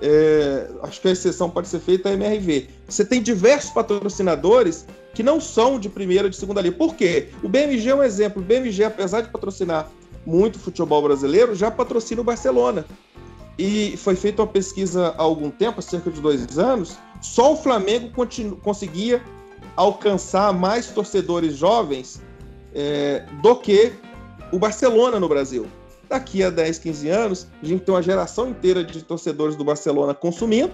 É, 0.02 0.68
acho 0.84 1.02
que 1.02 1.08
a 1.08 1.12
exceção 1.12 1.50
pode 1.50 1.68
ser 1.68 1.80
feita 1.80 2.10
a 2.10 2.14
MRV. 2.14 2.68
Você 2.88 3.06
tem 3.06 3.22
diversos 3.22 3.72
patrocinadores 3.72 4.86
que 5.14 5.24
não 5.24 5.40
são 5.40 5.80
de 5.80 5.88
primeira 5.88 6.30
de 6.30 6.36
segunda 6.36 6.62
linha. 6.62 6.74
Por 6.74 6.96
quê? 6.96 7.30
O 7.42 7.48
BMG 7.48 7.90
é 7.90 7.96
um 7.96 8.04
exemplo. 8.04 8.42
O 8.42 8.46
BMG, 8.46 8.84
apesar 8.84 9.22
de 9.22 9.30
patrocinar 9.30 9.90
muito 10.26 10.60
futebol 10.60 11.02
brasileiro, 11.02 11.56
já 11.56 11.72
patrocina 11.72 12.22
o 12.22 12.24
Barcelona. 12.24 12.86
E 13.58 13.96
foi 13.98 14.16
feita 14.16 14.42
uma 14.42 14.48
pesquisa 14.48 15.16
há 15.18 15.22
algum 15.22 15.50
tempo, 15.50 15.80
há 15.80 15.82
cerca 15.82 16.12
de 16.12 16.20
dois 16.20 16.60
anos, 16.60 16.98
só 17.22 17.54
o 17.54 17.58
Flamengo 17.58 18.12
conseguia 18.62 19.22
alcançar 19.76 20.54
mais 20.54 20.88
torcedores 20.88 21.56
jovens 21.56 22.22
é, 22.74 23.26
do 23.42 23.56
que 23.56 23.94
o 24.52 24.60
Barcelona 24.60 25.20
no 25.20 25.28
Brasil. 25.28 25.68
daqui 26.08 26.44
a 26.44 26.50
10, 26.50 26.80
15 26.80 27.10
anos, 27.10 27.48
a 27.62 27.66
gente 27.66 27.84
tem 27.84 27.94
uma 27.94 28.02
geração 28.02 28.50
inteira 28.50 28.84
de 28.84 29.04
torcedores 29.04 29.56
do 29.56 29.64
Barcelona 29.64 30.14
consumindo, 30.14 30.72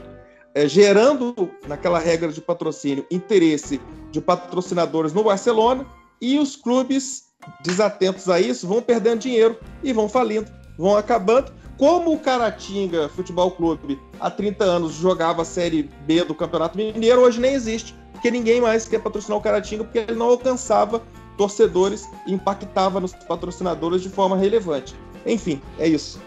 é, 0.54 0.68
gerando, 0.68 1.49
naquela 1.68 1.99
regra 1.99 2.32
de 2.32 2.41
patrocínio, 2.41 3.06
interesse 3.10 3.80
de 4.12 4.20
patrocinadores 4.20 5.14
no 5.14 5.24
Barcelona, 5.24 5.86
e 6.20 6.38
os 6.38 6.56
clubes 6.56 7.32
desatentos 7.64 8.30
a 8.30 8.39
isso 8.39 8.68
vão 8.68 8.82
perdendo 8.82 9.22
dinheiro 9.22 9.58
e 9.82 9.93
vão 9.93 10.10
falindo, 10.10 10.52
vão 10.78 10.97
acabando. 10.97 11.52
Como 11.78 12.14
o 12.14 12.20
Caratinga 12.20 13.10
Futebol 13.10 13.52
Clube 13.52 13.99
há 14.20 14.30
30 14.30 14.64
anos 14.64 14.93
jogava 14.93 15.41
a 15.41 15.45
Série 15.45 15.89
B 16.06 16.24
do 16.24 16.36
Campeonato 16.36 16.78
Mineiro, 16.78 17.22
hoje 17.22 17.39
nem 17.39 17.54
existe, 17.54 17.95
porque 18.22 18.30
ninguém 18.30 18.61
mais 18.61 18.88
quer 18.88 18.99
patrocinar 18.99 19.39
o 19.39 19.41
Caratinga, 19.41 19.84
porque 19.84 19.97
ele 19.97 20.13
não 20.13 20.28
alcançava 20.28 21.01
torcedores 21.36 22.07
e 22.28 22.34
impactava 22.34 22.99
nos 22.99 23.15
patrocinadores 23.15 24.03
de 24.03 24.09
forma 24.09 24.38
relevante. 24.38 24.95
Enfim, 25.26 25.59
é 25.80 25.88
isso. 25.88 26.22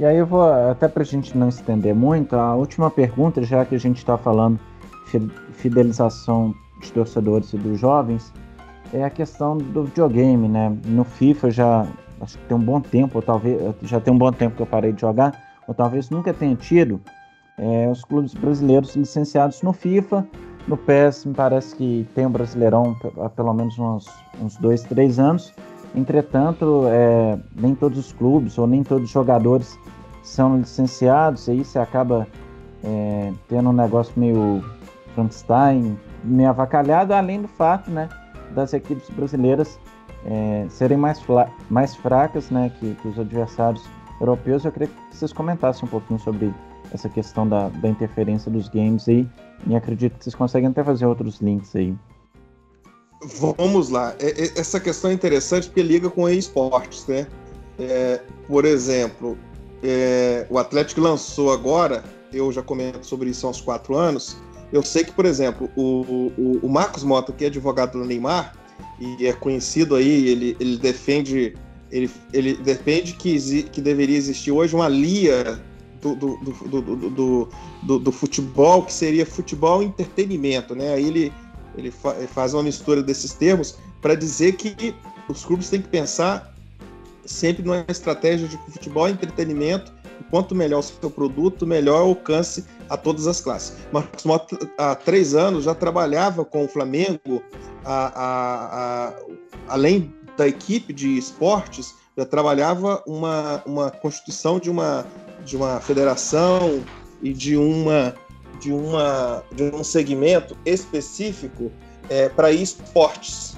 E 0.00 0.04
aí 0.04 0.16
eu 0.16 0.26
vou, 0.26 0.42
até 0.42 0.88
para 0.88 1.04
a 1.04 1.06
gente 1.06 1.38
não 1.38 1.48
estender 1.48 1.94
muito, 1.94 2.34
a 2.34 2.56
última 2.56 2.90
pergunta, 2.90 3.40
já 3.40 3.64
que 3.64 3.76
a 3.76 3.78
gente 3.78 3.98
está 3.98 4.18
falando 4.18 4.58
fidelização 5.52 6.52
de 6.80 6.90
torcedores 6.90 7.52
e 7.52 7.56
dos 7.56 7.78
jovens, 7.78 8.32
é 8.92 9.04
a 9.04 9.10
questão 9.10 9.58
do 9.58 9.84
videogame, 9.84 10.48
né? 10.48 10.76
No 10.86 11.04
FIFA 11.04 11.50
já 11.52 11.86
acho 12.20 12.36
que 12.36 12.44
tem 12.46 12.56
um 12.56 12.60
bom 12.60 12.80
tempo, 12.80 13.18
ou 13.18 13.22
talvez 13.22 13.60
já 13.82 14.00
tem 14.00 14.12
um 14.12 14.18
bom 14.18 14.32
tempo 14.32 14.56
que 14.56 14.62
eu 14.62 14.66
parei 14.66 14.90
de 14.90 15.00
jogar, 15.00 15.40
ou 15.68 15.74
talvez 15.74 16.10
nunca 16.10 16.34
tenha 16.34 16.56
tido 16.56 17.00
é, 17.56 17.88
os 17.88 18.02
clubes 18.04 18.34
brasileiros 18.34 18.96
licenciados 18.96 19.62
no 19.62 19.72
FIFA. 19.72 20.26
No 20.70 20.76
PES 20.76 21.24
me 21.24 21.34
parece 21.34 21.74
que 21.74 22.06
tem 22.14 22.26
o 22.26 22.30
Brasileirão 22.30 22.96
há 23.20 23.28
pelo 23.28 23.52
menos 23.52 23.76
uns, 23.76 24.06
uns 24.40 24.56
dois, 24.58 24.84
três 24.84 25.18
anos. 25.18 25.52
Entretanto, 25.96 26.84
é, 26.86 27.36
nem 27.56 27.74
todos 27.74 27.98
os 27.98 28.12
clubes 28.12 28.56
ou 28.56 28.68
nem 28.68 28.84
todos 28.84 29.06
os 29.06 29.10
jogadores 29.10 29.76
são 30.22 30.58
licenciados, 30.58 31.48
aí 31.48 31.64
você 31.64 31.76
acaba 31.76 32.24
é, 32.84 33.32
tendo 33.48 33.70
um 33.70 33.72
negócio 33.72 34.12
meio 34.16 34.62
Frankenstein, 35.12 35.98
meio 36.22 36.50
avacalhado, 36.50 37.14
além 37.14 37.42
do 37.42 37.48
fato 37.48 37.90
né, 37.90 38.08
das 38.54 38.72
equipes 38.72 39.10
brasileiras 39.10 39.76
é, 40.24 40.66
serem 40.68 40.96
mais, 40.96 41.20
mais 41.68 41.96
fracas 41.96 42.48
né, 42.48 42.70
que, 42.78 42.94
que, 42.94 43.08
os 43.08 43.18
adversários 43.18 43.84
europeus. 44.20 44.64
Eu 44.64 44.70
queria 44.70 44.86
que 44.86 45.16
vocês 45.16 45.32
comentassem 45.32 45.84
um 45.84 45.90
pouquinho 45.90 46.20
sobre 46.20 46.54
essa 46.94 47.08
questão 47.08 47.48
da, 47.48 47.68
da 47.70 47.88
interferência 47.88 48.48
dos 48.48 48.68
games 48.68 49.08
aí, 49.08 49.28
e 49.66 49.76
acredito 49.76 50.18
que 50.18 50.24
vocês 50.24 50.34
conseguem 50.34 50.68
até 50.68 50.82
fazer 50.82 51.06
outros 51.06 51.40
links 51.40 51.74
aí. 51.76 51.94
Vamos 53.22 53.90
lá. 53.90 54.14
É, 54.18 54.30
é, 54.30 54.58
essa 54.58 54.80
questão 54.80 55.10
é 55.10 55.14
interessante 55.14 55.66
porque 55.66 55.82
liga 55.82 56.08
com 56.08 56.28
esportes, 56.28 57.06
né? 57.06 57.26
É, 57.78 58.20
por 58.46 58.64
exemplo, 58.64 59.36
é, 59.82 60.46
o 60.48 60.58
Atlético 60.58 61.00
lançou 61.00 61.52
agora, 61.52 62.02
eu 62.32 62.50
já 62.50 62.62
comento 62.62 63.04
sobre 63.06 63.30
isso 63.30 63.46
há 63.46 63.50
uns 63.50 63.60
quatro 63.60 63.94
anos. 63.94 64.36
Eu 64.72 64.82
sei 64.82 65.04
que, 65.04 65.12
por 65.12 65.26
exemplo, 65.26 65.70
o, 65.76 66.32
o, 66.38 66.60
o 66.62 66.68
Marcos 66.68 67.02
Mota, 67.02 67.32
que 67.32 67.44
é 67.44 67.48
advogado 67.48 67.98
do 67.98 68.04
Neymar, 68.04 68.54
e 68.98 69.26
é 69.26 69.32
conhecido 69.32 69.96
aí, 69.96 70.28
ele, 70.28 70.56
ele 70.60 70.78
defende 70.78 71.54
ele, 71.90 72.10
ele 72.32 72.54
defende 72.54 73.14
que, 73.14 73.64
que 73.64 73.80
deveria 73.80 74.16
existir 74.16 74.52
hoje 74.52 74.74
uma 74.74 74.88
lia 74.88 75.60
do, 76.00 76.14
do, 76.14 76.36
do, 77.10 77.48
do, 77.82 77.98
do 77.98 78.12
futebol, 78.12 78.84
que 78.84 78.92
seria 78.92 79.26
futebol 79.26 79.82
entretenimento, 79.82 80.74
né? 80.74 80.94
Aí 80.94 81.06
ele, 81.06 81.32
ele, 81.76 81.90
fa 81.90 82.14
faz 82.28 82.54
uma 82.54 82.62
mistura 82.62 83.02
desses 83.02 83.32
termos 83.34 83.76
para 84.00 84.14
dizer 84.14 84.52
que 84.52 84.94
os 85.28 85.44
clubes 85.44 85.68
têm 85.68 85.82
que 85.82 85.88
pensar 85.88 86.54
sempre 87.24 87.62
numa 87.62 87.84
estratégia 87.88 88.48
de 88.48 88.56
futebol 88.72 89.08
entretenimento. 89.08 89.92
Quanto 90.30 90.54
melhor 90.54 90.80
o 90.80 90.82
seu 90.82 91.10
produto, 91.10 91.66
melhor 91.66 92.02
alcance 92.02 92.64
a 92.88 92.96
todas 92.96 93.26
as 93.26 93.40
classes. 93.40 93.76
Marcos 93.90 94.24
Mota, 94.24 94.58
há 94.76 94.94
três 94.94 95.34
anos, 95.34 95.64
já 95.64 95.74
trabalhava 95.74 96.44
com 96.44 96.64
o 96.64 96.68
Flamengo, 96.68 97.42
a, 97.84 98.06
a, 98.06 99.08
a, 99.08 99.14
além 99.68 100.12
da 100.36 100.46
equipe 100.46 100.92
de 100.92 101.16
esportes, 101.16 101.94
já 102.16 102.26
trabalhava 102.26 103.02
uma, 103.06 103.62
uma 103.64 103.90
constituição 103.90 104.58
de 104.58 104.70
uma, 104.70 105.06
de 105.50 105.56
uma 105.56 105.80
federação 105.80 106.80
e 107.20 107.32
de 107.32 107.56
uma 107.56 108.14
de 108.60 108.72
uma 108.72 109.42
de 109.52 109.64
um 109.64 109.82
segmento 109.82 110.56
específico 110.64 111.72
é, 112.08 112.28
para 112.28 112.52
esportes. 112.52 113.56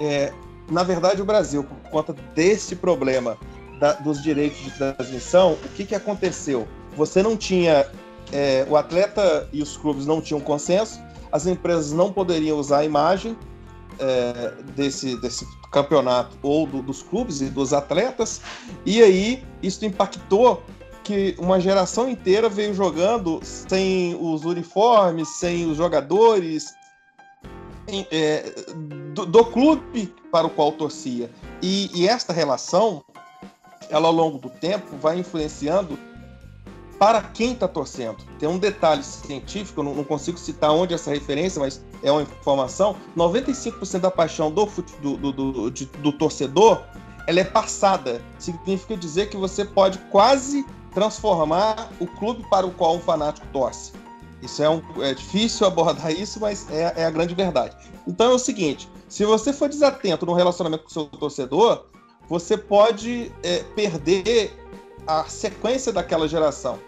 É, 0.00 0.32
na 0.68 0.82
verdade, 0.82 1.22
o 1.22 1.24
Brasil, 1.24 1.62
por 1.62 1.90
conta 1.90 2.14
desse 2.34 2.74
problema 2.74 3.38
da, 3.78 3.92
dos 3.92 4.22
direitos 4.22 4.58
de 4.58 4.70
transmissão, 4.72 5.52
o 5.52 5.68
que, 5.76 5.84
que 5.84 5.94
aconteceu? 5.94 6.66
Você 6.96 7.22
não 7.22 7.36
tinha 7.36 7.86
é, 8.32 8.66
o 8.68 8.76
atleta 8.76 9.48
e 9.52 9.62
os 9.62 9.76
clubes 9.76 10.06
não 10.06 10.20
tinham 10.20 10.40
consenso, 10.40 11.00
as 11.30 11.46
empresas 11.46 11.92
não 11.92 12.12
poderiam 12.12 12.58
usar 12.58 12.78
a 12.78 12.84
imagem 12.84 13.36
é, 14.00 14.52
desse, 14.74 15.16
desse 15.20 15.46
campeonato 15.70 16.36
ou 16.42 16.66
do, 16.66 16.82
dos 16.82 17.02
clubes 17.02 17.40
e 17.40 17.46
dos 17.46 17.72
atletas, 17.72 18.40
e 18.84 19.02
aí 19.02 19.44
isso 19.62 19.84
impactou 19.86 20.62
que 21.08 21.34
uma 21.38 21.58
geração 21.58 22.06
inteira 22.06 22.50
veio 22.50 22.74
jogando 22.74 23.40
sem 23.42 24.14
os 24.20 24.44
uniformes, 24.44 25.26
sem 25.38 25.64
os 25.64 25.78
jogadores, 25.78 26.74
é, 28.12 28.52
do, 29.14 29.24
do, 29.24 29.42
clube 29.46 30.14
para 30.30 30.46
o 30.46 30.50
qual 30.50 30.70
torcia. 30.70 31.30
E, 31.62 31.90
e 31.94 32.06
esta 32.06 32.30
relação, 32.30 33.02
ela 33.88 34.08
ao 34.08 34.12
longo 34.12 34.36
do 34.36 34.50
tempo 34.50 34.98
vai 34.98 35.18
influenciando 35.18 35.98
para 36.98 37.22
quem 37.22 37.52
está 37.52 37.66
torcendo. 37.66 38.18
Tem 38.38 38.46
um 38.46 38.58
detalhe 38.58 39.02
científico, 39.02 39.82
não, 39.82 39.94
não, 39.94 40.04
consigo 40.04 40.36
citar 40.36 40.72
onde 40.72 40.92
essa 40.92 41.10
referência, 41.10 41.58
mas 41.58 41.82
é 42.02 42.12
uma 42.12 42.20
informação: 42.20 42.94
95% 43.16 44.00
da 44.00 44.10
paixão 44.10 44.50
do, 44.50 44.66
do, 45.00 45.16
do, 45.16 45.32
do, 45.32 45.70
de, 45.70 45.86
do 45.86 46.12
torcedor 46.12 46.82
ela 47.26 47.40
é 47.40 47.44
passada. 47.44 48.22
Significa 48.38 48.96
dizer 48.96 49.28
que 49.28 49.36
você 49.36 49.62
pode 49.62 49.98
quase 50.10 50.64
transformar 50.94 51.90
o 52.00 52.06
clube 52.06 52.44
para 52.48 52.66
o 52.66 52.70
qual 52.70 52.96
um 52.96 53.00
fanático 53.00 53.46
torce. 53.52 53.92
Isso 54.42 54.62
é, 54.62 54.70
um, 54.70 54.82
é 55.00 55.14
difícil 55.14 55.66
abordar 55.66 56.12
isso, 56.12 56.38
mas 56.40 56.70
é, 56.70 56.92
é, 56.96 57.04
a 57.04 57.10
grande 57.10 57.34
verdade. 57.34 57.76
Então 58.06 58.30
é 58.30 58.34
o 58.34 58.38
seguinte: 58.38 58.88
se 59.08 59.24
você 59.24 59.52
for 59.52 59.68
desatento 59.68 60.24
no 60.24 60.32
relacionamento 60.32 60.84
com 60.84 60.90
o 60.90 60.92
seu 60.92 61.06
torcedor, 61.06 61.86
você 62.28 62.56
pode 62.56 63.32
é, 63.42 63.64
perder 63.74 64.52
a 65.06 65.24
sequência 65.24 65.92
daquela 65.92 66.28
geração 66.28 66.78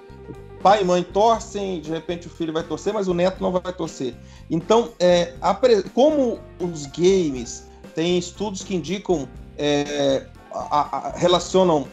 pai 0.62 0.82
e 0.82 0.84
mãe 0.84 1.02
torcem, 1.02 1.80
de 1.80 1.90
repente 1.90 2.26
o 2.26 2.30
filho 2.30 2.52
vai 2.52 2.62
torcer, 2.62 2.92
mas 2.92 3.08
o 3.08 3.14
neto 3.14 3.42
não 3.42 3.50
vai 3.50 3.72
torcer. 3.72 4.14
Então, 4.50 4.90
é, 4.98 5.34
como 5.94 6.38
os 6.60 6.86
games 6.86 7.68
têm 7.94 8.18
estudos 8.18 8.62
que 8.62 8.74
indicam, 8.74 9.28
é, 9.56 10.26
a, 10.52 10.96
a, 10.96 11.10
relacionam 11.16 11.88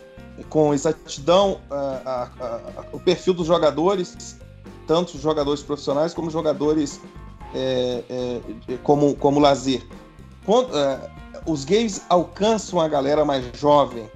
com 0.50 0.74
exatidão 0.74 1.60
a, 1.70 2.30
o 2.92 3.00
perfil 3.00 3.34
dos 3.34 3.48
jogadores, 3.48 4.38
tanto 4.86 5.16
os 5.16 5.22
jogadores 5.22 5.62
profissionais 5.62 6.14
como 6.14 6.30
jogadores 6.30 7.02
é, 7.54 8.04
é, 8.10 8.42
como, 8.84 9.16
como 9.16 9.40
lazer. 9.40 9.86
Quando, 10.46 10.78
é, 10.78 11.00
os 11.46 11.64
games 11.64 12.02
alcançam 12.10 12.80
a 12.80 12.88
galera 12.88 13.24
mais 13.26 13.46
jovem, 13.58 14.10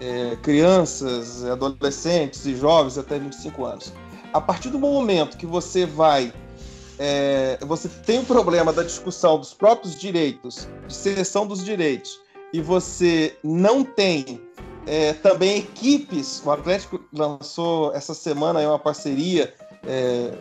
é, 0.00 0.36
crianças, 0.42 1.44
adolescentes 1.44 2.44
e 2.46 2.56
jovens 2.56 2.98
até 2.98 3.18
25 3.18 3.64
anos. 3.64 3.92
A 4.32 4.40
partir 4.40 4.70
do 4.70 4.78
momento 4.78 5.36
que 5.36 5.46
você 5.46 5.86
vai. 5.86 6.32
É, 6.96 7.58
você 7.62 7.88
tem 7.88 8.20
o 8.20 8.24
problema 8.24 8.72
da 8.72 8.82
discussão 8.82 9.36
dos 9.36 9.52
próprios 9.52 9.96
direitos, 9.98 10.68
de 10.86 10.94
seleção 10.94 11.44
dos 11.44 11.64
direitos, 11.64 12.20
e 12.52 12.60
você 12.60 13.36
não 13.42 13.82
tem 13.82 14.40
é, 14.86 15.12
também 15.12 15.58
equipes. 15.58 16.42
O 16.44 16.50
Atlético 16.50 17.00
lançou 17.12 17.94
essa 17.94 18.14
semana 18.14 18.60
uma 18.60 18.78
parceria. 18.78 19.52
É, 19.86 20.32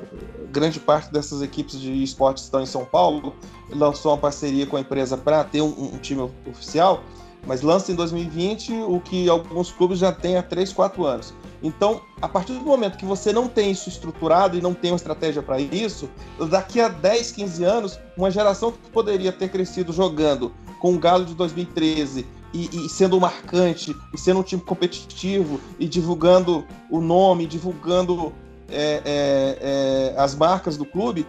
grande 0.51 0.79
parte 0.79 1.11
dessas 1.11 1.41
equipes 1.41 1.79
de 1.79 2.01
esportes 2.01 2.43
estão 2.43 2.61
em 2.61 2.65
São 2.65 2.85
Paulo. 2.85 3.35
Lançou 3.69 4.11
uma 4.11 4.17
parceria 4.17 4.65
com 4.65 4.77
a 4.77 4.79
empresa 4.79 5.17
para 5.17 5.43
ter 5.43 5.61
um, 5.61 5.93
um 5.93 5.97
time 5.97 6.29
oficial 6.49 7.03
mas 7.45 7.61
lança 7.61 7.91
em 7.91 7.95
2020 7.95 8.71
o 8.87 8.99
que 8.99 9.29
alguns 9.29 9.71
clubes 9.71 9.99
já 9.99 10.11
têm 10.11 10.37
há 10.37 10.43
3, 10.43 10.71
4 10.71 11.05
anos. 11.05 11.33
Então, 11.61 12.01
a 12.21 12.27
partir 12.27 12.53
do 12.53 12.61
momento 12.61 12.97
que 12.97 13.05
você 13.05 13.31
não 13.31 13.47
tem 13.47 13.71
isso 13.71 13.87
estruturado 13.87 14.57
e 14.57 14.61
não 14.61 14.73
tem 14.73 14.91
uma 14.91 14.97
estratégia 14.97 15.41
para 15.41 15.59
isso, 15.59 16.09
daqui 16.49 16.81
a 16.81 16.89
10, 16.89 17.31
15 17.31 17.63
anos, 17.63 17.99
uma 18.17 18.29
geração 18.29 18.71
que 18.71 18.89
poderia 18.91 19.31
ter 19.31 19.49
crescido 19.49 19.93
jogando 19.93 20.51
com 20.79 20.93
o 20.93 20.99
Galo 20.99 21.25
de 21.25 21.33
2013 21.33 22.25
e, 22.54 22.86
e, 22.86 22.89
sendo 22.89 23.20
marcante, 23.20 23.95
e 24.14 24.18
sendo 24.18 24.39
um 24.39 24.43
time 24.43 24.62
competitivo, 24.62 25.60
e 25.80 25.88
divulgando 25.88 26.66
o 26.89 27.01
nome, 27.01 27.47
divulgando 27.47 28.32
é, 28.70 29.01
é, 29.04 29.58
é, 29.62 30.14
as 30.18 30.36
marcas 30.36 30.78
do 30.78 30.86
clube, 30.86 31.26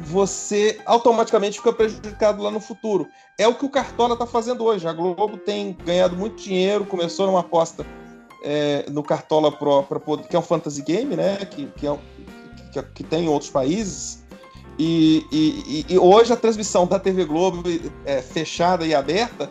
você 0.00 0.80
automaticamente 0.86 1.58
fica 1.58 1.72
prejudicado 1.72 2.42
lá 2.42 2.50
no 2.50 2.60
futuro. 2.60 3.08
É 3.38 3.48
o 3.48 3.54
que 3.54 3.64
o 3.64 3.70
Cartola 3.70 4.14
está 4.14 4.26
fazendo 4.26 4.64
hoje. 4.64 4.86
A 4.86 4.92
Globo 4.92 5.36
tem 5.36 5.76
ganhado 5.84 6.16
muito 6.16 6.40
dinheiro, 6.42 6.84
começou 6.84 7.26
numa 7.26 7.40
aposta 7.40 7.84
é, 8.44 8.84
no 8.90 9.02
Cartola 9.02 9.50
Pro, 9.50 9.82
pra, 9.82 9.98
que 10.28 10.36
é 10.36 10.38
um 10.38 10.42
fantasy 10.42 10.82
game, 10.82 11.16
né? 11.16 11.36
Que, 11.46 11.66
que, 11.66 11.86
é, 11.86 11.98
que, 12.72 12.82
que 12.82 13.04
tem 13.04 13.24
em 13.24 13.28
outros 13.28 13.50
países. 13.50 14.22
E, 14.78 15.24
e, 15.32 15.86
e, 15.88 15.98
hoje 15.98 16.32
a 16.32 16.36
transmissão 16.36 16.86
da 16.86 16.98
TV 16.98 17.24
Globo 17.24 17.62
é, 18.04 18.20
fechada 18.20 18.84
e 18.84 18.94
aberta 18.94 19.48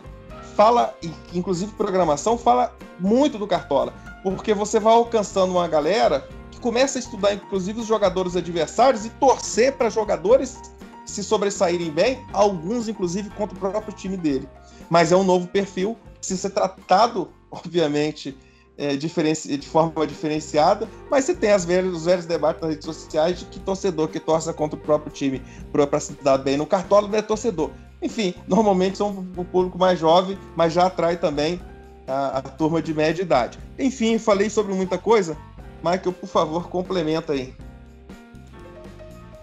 fala, 0.54 0.94
inclusive 1.32 1.72
programação, 1.72 2.38
fala 2.38 2.74
muito 2.98 3.38
do 3.38 3.46
Cartola. 3.46 3.92
Porque 4.22 4.54
você 4.54 4.80
vai 4.80 4.94
alcançando 4.94 5.52
uma 5.52 5.68
galera 5.68 6.26
que 6.50 6.58
começa 6.58 6.98
a 6.98 7.00
estudar, 7.00 7.34
inclusive, 7.34 7.80
os 7.80 7.86
jogadores 7.86 8.36
adversários 8.36 9.04
e 9.04 9.10
torcer 9.10 9.72
para 9.72 9.90
jogadores 9.90 10.58
se 11.04 11.22
sobressaírem 11.22 11.90
bem, 11.90 12.24
alguns, 12.32 12.88
inclusive, 12.88 13.28
contra 13.30 13.54
o 13.56 13.60
próprio 13.60 13.94
time 13.94 14.16
dele. 14.16 14.48
Mas 14.88 15.12
é 15.12 15.16
um 15.16 15.24
novo 15.24 15.46
perfil 15.46 15.98
precisa 16.24 16.48
ser 16.48 16.50
tratado, 16.50 17.28
obviamente, 17.50 18.36
é, 18.76 18.96
de 18.96 19.68
forma 19.68 20.06
diferenciada, 20.06 20.88
mas 21.10 21.24
você 21.24 21.34
tem 21.34 21.52
as 21.52 21.64
velhas, 21.64 21.94
os 21.94 22.04
velhos 22.06 22.26
debates 22.26 22.60
nas 22.60 22.70
redes 22.70 22.84
sociais 22.84 23.38
de 23.38 23.44
que 23.44 23.60
torcedor 23.60 24.08
que 24.08 24.18
torce 24.18 24.52
contra 24.54 24.76
o 24.76 24.82
próprio 24.82 25.12
time 25.12 25.40
para 25.70 26.00
se 26.00 26.12
dar 26.22 26.38
bem 26.38 26.56
no 26.56 26.66
cartola 26.66 27.06
não 27.06 27.18
é 27.18 27.22
torcedor. 27.22 27.70
Enfim, 28.04 28.34
normalmente 28.46 28.98
são 28.98 29.26
o 29.36 29.44
público 29.44 29.78
mais 29.78 29.98
jovem, 29.98 30.38
mas 30.54 30.72
já 30.72 30.86
atrai 30.86 31.16
também 31.16 31.58
a, 32.06 32.38
a 32.38 32.42
turma 32.42 32.82
de 32.82 32.92
média 32.92 33.22
idade. 33.22 33.58
Enfim, 33.78 34.18
falei 34.18 34.50
sobre 34.50 34.74
muita 34.74 34.98
coisa. 34.98 35.36
Michael, 35.82 36.12
por 36.12 36.28
favor, 36.28 36.68
complementa 36.68 37.32
aí. 37.32 37.54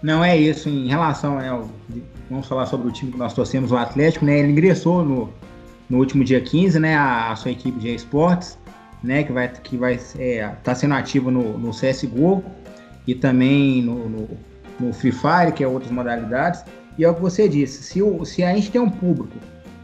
Não 0.02 0.24
é 0.24 0.38
isso. 0.38 0.70
Em 0.70 0.88
relação, 0.88 1.38
né, 1.38 1.50
ao, 1.50 1.70
vamos 2.30 2.48
falar 2.48 2.68
sobre 2.68 2.88
o 2.88 2.92
time 2.92 3.12
que 3.12 3.18
nós 3.18 3.34
torcemos, 3.34 3.72
o 3.72 3.78
Atlético, 3.78 4.26
né? 4.26 4.40
Ele 4.40 4.52
ingressou 4.52 5.04
no, 5.04 5.30
no 5.90 5.98
último 5.98 6.24
dia 6.24 6.40
15, 6.40 6.80
né? 6.80 6.96
A, 6.96 7.32
a 7.32 7.36
sua 7.36 7.52
equipe 7.52 7.80
de 7.80 7.94
esportes 7.94 8.58
né, 9.04 9.24
que 9.24 9.32
vai 9.32 9.48
que 9.48 9.78
vai 9.78 10.00
é, 10.18 10.48
tá 10.64 10.76
sendo 10.76 10.94
ativo 10.94 11.32
no, 11.32 11.58
no 11.58 11.72
CSGO 11.72 12.44
e 13.08 13.16
também 13.16 13.82
no, 13.82 14.08
no, 14.08 14.30
no, 14.80 14.94
Free 14.94 15.12
Fire, 15.12 15.52
que 15.54 15.64
é 15.64 15.68
outras 15.68 15.92
modalidades. 15.92 16.64
E 16.98 17.06
é 17.06 17.10
o 17.10 17.16
que 17.16 17.22
você 17.22 17.48
disse, 17.48 17.84
se, 17.84 18.02
o, 18.02 18.26
se 18.26 18.44
a 18.44 18.54
gente 18.54 18.72
tem 18.72 18.82
um 18.82 18.90
público, 18.90 19.38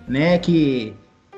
né, 0.07 0.37
que 0.37 0.95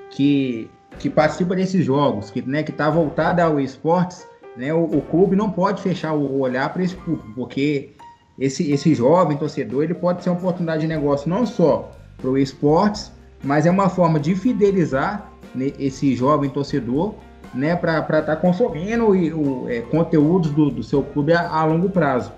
que, 0.10 0.70
que 0.98 1.10
participa 1.10 1.56
desses 1.56 1.86
jogos, 1.86 2.30
que 2.30 2.42
né, 2.42 2.62
está 2.62 2.90
voltado 2.90 3.42
ao 3.42 3.60
esportes, 3.60 4.28
né, 4.58 4.74
o, 4.74 4.84
o, 4.84 5.02
clube 5.02 5.36
não 5.36 5.52
pode 5.52 5.82
fechar 5.82 6.14
o 6.14 6.40
olhar 6.40 6.72
para 6.74 6.84
esse 6.84 6.96
público, 6.96 7.32
porque 7.36 7.92
esse, 8.38 8.72
esse 8.72 8.94
jovem 8.96 9.38
torcedor 9.38 9.84
ele 9.84 9.94
pode 9.94 10.24
ser 10.24 10.30
uma 10.30 10.40
oportunidade 10.40 10.82
de 10.82 10.88
negócio 10.88 11.30
não 11.30 11.46
só 11.46 11.92
para 12.18 12.30
o 12.30 12.38
esportes, 12.38 13.12
mas 13.44 13.66
é 13.66 13.72
uma 13.72 13.90
forma 13.90 14.20
de 14.20 14.36
fidelizar 14.36 15.32
né, 15.56 15.72
esse 15.80 16.16
jovem 16.16 16.50
torcedor 16.50 17.14
né, 17.54 17.76
para 17.76 18.00
estar 18.00 18.22
tá 18.22 18.36
consumindo 18.36 19.10
o, 19.10 19.70
é, 19.70 19.82
conteúdos 19.82 20.52
do, 20.52 20.70
do, 20.70 20.84
seu 20.84 21.04
clube 21.04 21.34
a, 21.34 21.50
a, 21.50 21.66
longo 21.66 21.90
prazo. 21.90 22.32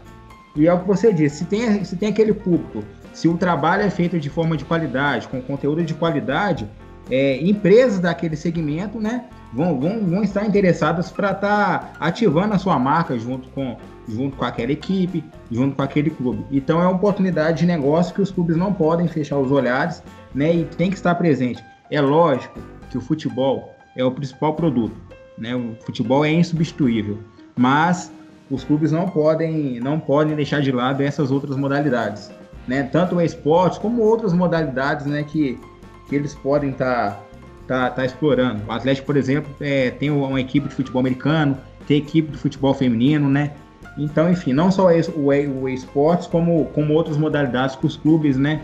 E 0.55 0.67
é 0.67 0.73
o 0.73 0.79
que 0.79 0.87
você 0.87 1.11
disse, 1.13 1.37
se 1.37 1.45
tem, 1.45 1.83
se 1.83 1.95
tem 1.95 2.09
aquele 2.09 2.33
público, 2.33 2.83
se 3.13 3.27
o 3.27 3.37
trabalho 3.37 3.83
é 3.83 3.89
feito 3.89 4.19
de 4.19 4.29
forma 4.29 4.55
de 4.55 4.65
qualidade, 4.65 5.27
com 5.27 5.41
conteúdo 5.41 5.83
de 5.83 5.93
qualidade, 5.93 6.69
é, 7.09 7.37
empresas 7.41 7.99
daquele 7.99 8.35
segmento 8.35 8.99
né, 8.99 9.25
vão, 9.53 9.79
vão, 9.79 10.05
vão 10.05 10.23
estar 10.23 10.45
interessadas 10.45 11.11
para 11.11 11.31
estar 11.31 11.79
tá 11.79 11.91
ativando 11.99 12.53
a 12.53 12.57
sua 12.57 12.79
marca 12.79 13.17
junto 13.17 13.49
com, 13.49 13.75
junto 14.07 14.37
com 14.37 14.45
aquela 14.45 14.71
equipe, 14.71 15.23
junto 15.51 15.75
com 15.75 15.81
aquele 15.81 16.09
clube. 16.09 16.45
Então 16.51 16.81
é 16.81 16.83
uma 16.85 16.95
oportunidade 16.95 17.59
de 17.59 17.65
negócio 17.65 18.13
que 18.13 18.21
os 18.21 18.31
clubes 18.31 18.55
não 18.55 18.73
podem 18.73 19.07
fechar 19.07 19.37
os 19.37 19.51
olhares 19.51 20.01
né, 20.33 20.53
e 20.53 20.65
tem 20.65 20.89
que 20.89 20.95
estar 20.95 21.15
presente. 21.15 21.63
É 21.89 21.99
lógico 21.99 22.59
que 22.89 22.97
o 22.97 23.01
futebol 23.01 23.75
é 23.95 24.03
o 24.03 24.11
principal 24.11 24.53
produto. 24.53 24.95
Né? 25.37 25.55
O 25.55 25.75
futebol 25.81 26.23
é 26.23 26.31
insubstituível, 26.31 27.17
mas 27.57 28.11
os 28.49 28.63
clubes 28.63 28.91
não 28.91 29.07
podem, 29.07 29.79
não 29.79 29.99
podem 29.99 30.35
deixar 30.35 30.61
de 30.61 30.71
lado 30.71 31.01
essas 31.01 31.31
outras 31.31 31.57
modalidades. 31.57 32.31
Né? 32.67 32.83
Tanto 32.83 33.15
o 33.15 33.21
esporte 33.21 33.79
como 33.79 34.01
outras 34.01 34.33
modalidades 34.33 35.05
né, 35.05 35.23
que, 35.23 35.59
que 36.07 36.15
eles 36.15 36.35
podem 36.35 36.71
estar 36.71 37.19
tá, 37.67 37.89
tá, 37.89 37.89
tá 37.89 38.05
explorando. 38.05 38.61
O 38.67 38.71
Atlético, 38.71 39.07
por 39.07 39.17
exemplo, 39.17 39.51
é, 39.59 39.91
tem 39.91 40.09
uma 40.09 40.39
equipe 40.39 40.67
de 40.67 40.75
futebol 40.75 40.99
americano, 40.99 41.57
tem 41.87 41.97
equipe 41.97 42.31
de 42.31 42.37
futebol 42.37 42.73
feminino, 42.73 43.29
né? 43.29 43.53
Então, 43.97 44.31
enfim, 44.31 44.53
não 44.53 44.71
só 44.71 44.87
o, 44.87 45.69
esportes, 45.69 46.27
como, 46.27 46.65
como 46.67 46.93
outras 46.93 47.17
modalidades 47.17 47.75
que 47.75 47.85
os 47.85 47.97
clubes 47.97 48.37
né, 48.37 48.61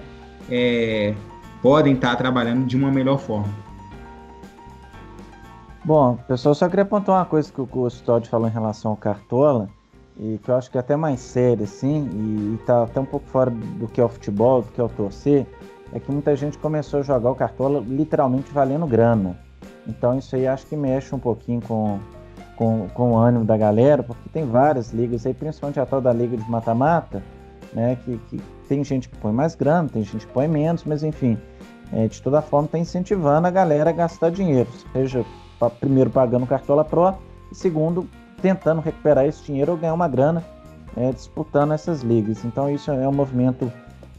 é, 0.50 1.14
podem 1.62 1.94
estar 1.94 2.12
tá 2.12 2.16
trabalhando 2.16 2.66
de 2.66 2.78
uma 2.78 2.92
melhor 2.92 3.20
forma. 3.20 3.54
Bom, 5.84 6.18
pessoal, 6.28 6.54
só 6.54 6.68
queria 6.68 6.84
apontar 6.84 7.16
uma 7.16 7.26
coisa 7.26 7.52
que 7.52 7.62
o 7.62 7.68
Custódio 7.68 8.30
falou 8.30 8.48
em 8.48 8.52
relação 8.52 8.92
ao 8.92 8.98
Cartola, 8.98 9.70
e 10.20 10.40
que 10.40 10.50
eu 10.50 10.56
acho 10.56 10.72
que 10.72 10.78
é 10.78 10.80
até 10.80 10.96
mais 10.96 11.20
sério, 11.20 11.64
assim, 11.64 12.10
e, 12.14 12.56
está 12.60 12.84
até 12.84 13.00
um 13.00 13.06
pouco 13.06 13.28
fora 13.28 13.52
do 13.52 13.88
que 13.88 14.02
é 14.02 14.04
o 14.04 14.10
futebol, 14.10 14.62
do 14.62 14.72
que 14.72 14.82
é 14.82 14.84
o 14.84 14.90
torcer, 14.90 15.46
é 15.94 16.00
que 16.00 16.12
muita 16.12 16.36
gente 16.36 16.58
começou 16.58 17.00
a 17.00 17.04
jogar 17.04 17.32
o 17.32 17.36
Cartola 17.36 17.80
literalmente 17.80 18.52
valendo 18.52 18.86
grana. 18.88 19.38
Então 19.88 20.18
isso 20.18 20.36
aí 20.36 20.48
acho 20.48 20.66
que 20.66 20.76
mexe 20.76 21.14
um 21.16 21.20
pouquinho 21.20 21.62
com, 21.62 22.00
com, 22.56 22.88
com 22.90 23.12
o 23.12 23.18
ânimo 23.18 23.46
da 23.46 23.56
galera, 23.56 24.04
porque 24.04 24.28
tem 24.30 24.46
várias 24.46 24.92
ligas 24.92 25.26
aí, 25.26 25.34
principalmente 25.34 25.80
a 25.80 25.86
tal 25.86 26.02
da 26.02 26.12
liga 26.12 26.36
de 26.36 26.50
mata-mata, 26.50 27.24
né, 27.74 27.98
que, 28.04 28.18
que 28.30 28.42
tem 28.68 28.84
gente 28.84 29.08
que 29.08 29.18
põe 29.18 29.32
mais 29.32 29.56
grana, 29.56 29.88
tem 29.88 30.04
gente 30.04 30.26
que 30.26 30.34
põe 30.34 30.48
menos, 30.48 30.84
mas 30.84 31.04
enfim, 31.04 31.38
é, 31.94 32.08
de 32.08 32.22
toda 32.22 32.42
forma 32.42 32.66
está 32.66 32.78
incentivando 32.78 33.48
a 33.48 33.52
galera 33.52 33.92
a 33.92 33.94
gastar 33.94 34.32
dinheiro, 34.32 34.70
seja 34.92 35.24
primeiro 35.80 36.10
pagando 36.10 36.46
Cartola 36.46 36.84
Pro 36.84 37.14
e 37.52 37.56
segundo 37.56 38.08
tentando 38.42 38.82
recuperar 38.82 39.26
esse 39.26 39.44
dinheiro 39.44 39.72
ou 39.72 39.78
ganhar 39.78 39.94
uma 39.94 40.08
grana 40.08 40.44
é, 40.96 41.12
disputando 41.12 41.74
essas 41.74 42.02
ligas. 42.02 42.44
Então 42.46 42.70
isso 42.70 42.92
é 42.92 43.08
um 43.08 43.14
movimento 43.14 43.72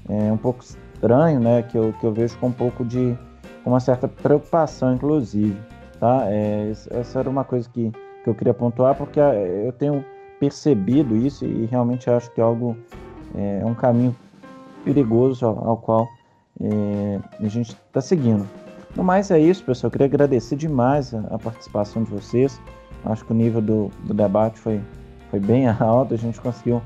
é, 0.08 0.32
um 0.32 0.36
pouco 0.36 0.62
estranho, 0.62 1.40
né, 1.40 1.62
que 1.62 1.76
eu, 1.76 1.92
que 1.94 2.04
eu 2.04 2.12
vejo 2.12 2.36
com 2.38 2.48
um 2.48 2.52
pouco 2.52 2.84
de 2.84 3.16
uma 3.64 3.80
certa 3.80 4.08
preocupação, 4.08 4.94
inclusive, 4.94 5.56
tá? 6.00 6.24
É, 6.26 6.72
essa 6.90 7.20
era 7.20 7.28
uma 7.28 7.44
coisa 7.44 7.68
que, 7.68 7.90
que 8.24 8.30
eu 8.30 8.34
queria 8.34 8.54
pontuar 8.54 8.94
porque 8.94 9.20
é, 9.20 9.66
eu 9.66 9.72
tenho 9.72 10.04
percebido 10.40 11.16
isso 11.16 11.44
e 11.44 11.66
realmente 11.66 12.08
acho 12.08 12.30
que 12.30 12.40
é 12.40 12.44
algo 12.44 12.76
é, 13.34 13.60
é 13.60 13.66
um 13.66 13.74
caminho 13.74 14.16
perigoso 14.84 15.44
ao, 15.44 15.70
ao 15.70 15.76
qual 15.76 16.08
é, 16.60 17.20
a 17.40 17.48
gente 17.48 17.70
está 17.70 18.00
seguindo. 18.00 18.48
No 18.96 19.04
mais 19.04 19.30
é 19.30 19.38
isso, 19.38 19.62
pessoal. 19.64 19.88
Eu 19.88 19.92
queria 19.92 20.06
agradecer 20.06 20.56
demais 20.56 21.14
a, 21.14 21.20
a 21.30 21.38
participação 21.38 22.02
de 22.02 22.10
vocês. 22.10 22.60
Acho 23.04 23.24
que 23.24 23.32
o 23.32 23.34
nível 23.34 23.60
do, 23.60 23.90
do 24.04 24.14
debate 24.14 24.58
foi, 24.58 24.80
foi 25.30 25.40
bem 25.40 25.68
alto. 25.80 26.14
A 26.14 26.16
gente 26.16 26.40
conseguiu 26.40 26.82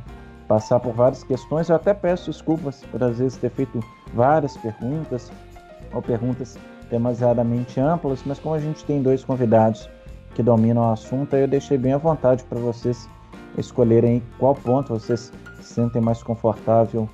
passar 0.46 0.80
por 0.80 0.92
várias 0.92 1.22
questões. 1.24 1.68
Eu 1.68 1.76
até 1.76 1.94
peço 1.94 2.30
desculpas 2.30 2.84
por 2.90 3.02
às 3.02 3.18
vezes 3.18 3.38
ter 3.38 3.50
feito 3.50 3.80
várias 4.14 4.56
perguntas 4.56 5.30
ou 5.92 6.02
perguntas 6.02 6.58
demasiadamente 6.90 7.80
amplas, 7.80 8.22
mas 8.26 8.38
como 8.38 8.54
a 8.54 8.58
gente 8.58 8.84
tem 8.84 9.02
dois 9.02 9.24
convidados 9.24 9.88
que 10.34 10.42
dominam 10.42 10.82
o 10.88 10.92
assunto, 10.92 11.34
eu 11.34 11.48
deixei 11.48 11.78
bem 11.78 11.92
à 11.92 11.98
vontade 11.98 12.44
para 12.44 12.58
vocês 12.58 13.08
escolherem 13.56 14.22
qual 14.38 14.54
ponto 14.54 14.94
vocês 14.94 15.32
se 15.60 15.74
sentem 15.74 16.00
mais 16.00 16.22
confortável, 16.22 17.08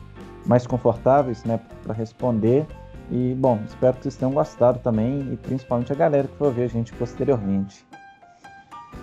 mais 0.46 0.66
confortáveis, 0.66 1.44
né, 1.44 1.60
para 1.82 1.94
responder 1.94 2.66
e, 3.10 3.34
bom, 3.34 3.58
espero 3.66 3.96
que 3.96 4.02
vocês 4.02 4.16
tenham 4.16 4.32
gostado 4.32 4.78
também 4.80 5.32
e 5.32 5.36
principalmente 5.36 5.92
a 5.92 5.96
galera 5.96 6.28
que 6.28 6.36
for 6.36 6.52
ver 6.52 6.64
a 6.64 6.68
gente 6.68 6.92
posteriormente. 6.94 7.86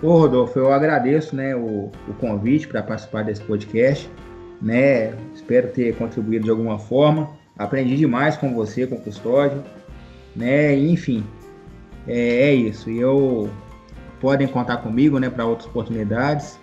Rodolfo, 0.02 0.58
eu 0.58 0.72
agradeço 0.72 1.34
né, 1.34 1.54
o, 1.54 1.90
o 2.08 2.14
convite 2.20 2.68
para 2.68 2.82
participar 2.82 3.24
desse 3.24 3.42
podcast. 3.42 4.10
Né? 4.60 5.14
Espero 5.34 5.68
ter 5.68 5.96
contribuído 5.96 6.44
de 6.44 6.50
alguma 6.50 6.78
forma. 6.78 7.30
Aprendi 7.58 7.96
demais 7.96 8.36
com 8.36 8.54
você, 8.54 8.86
com 8.86 8.96
o 8.96 9.00
Custódio. 9.00 9.62
Né? 10.34 10.76
Enfim, 10.76 11.24
é, 12.06 12.50
é 12.50 12.54
isso. 12.54 12.90
E 12.90 12.98
eu 12.98 13.50
podem 14.20 14.46
contar 14.46 14.78
comigo 14.78 15.18
né, 15.18 15.30
para 15.30 15.44
outras 15.44 15.68
oportunidades. 15.68 16.58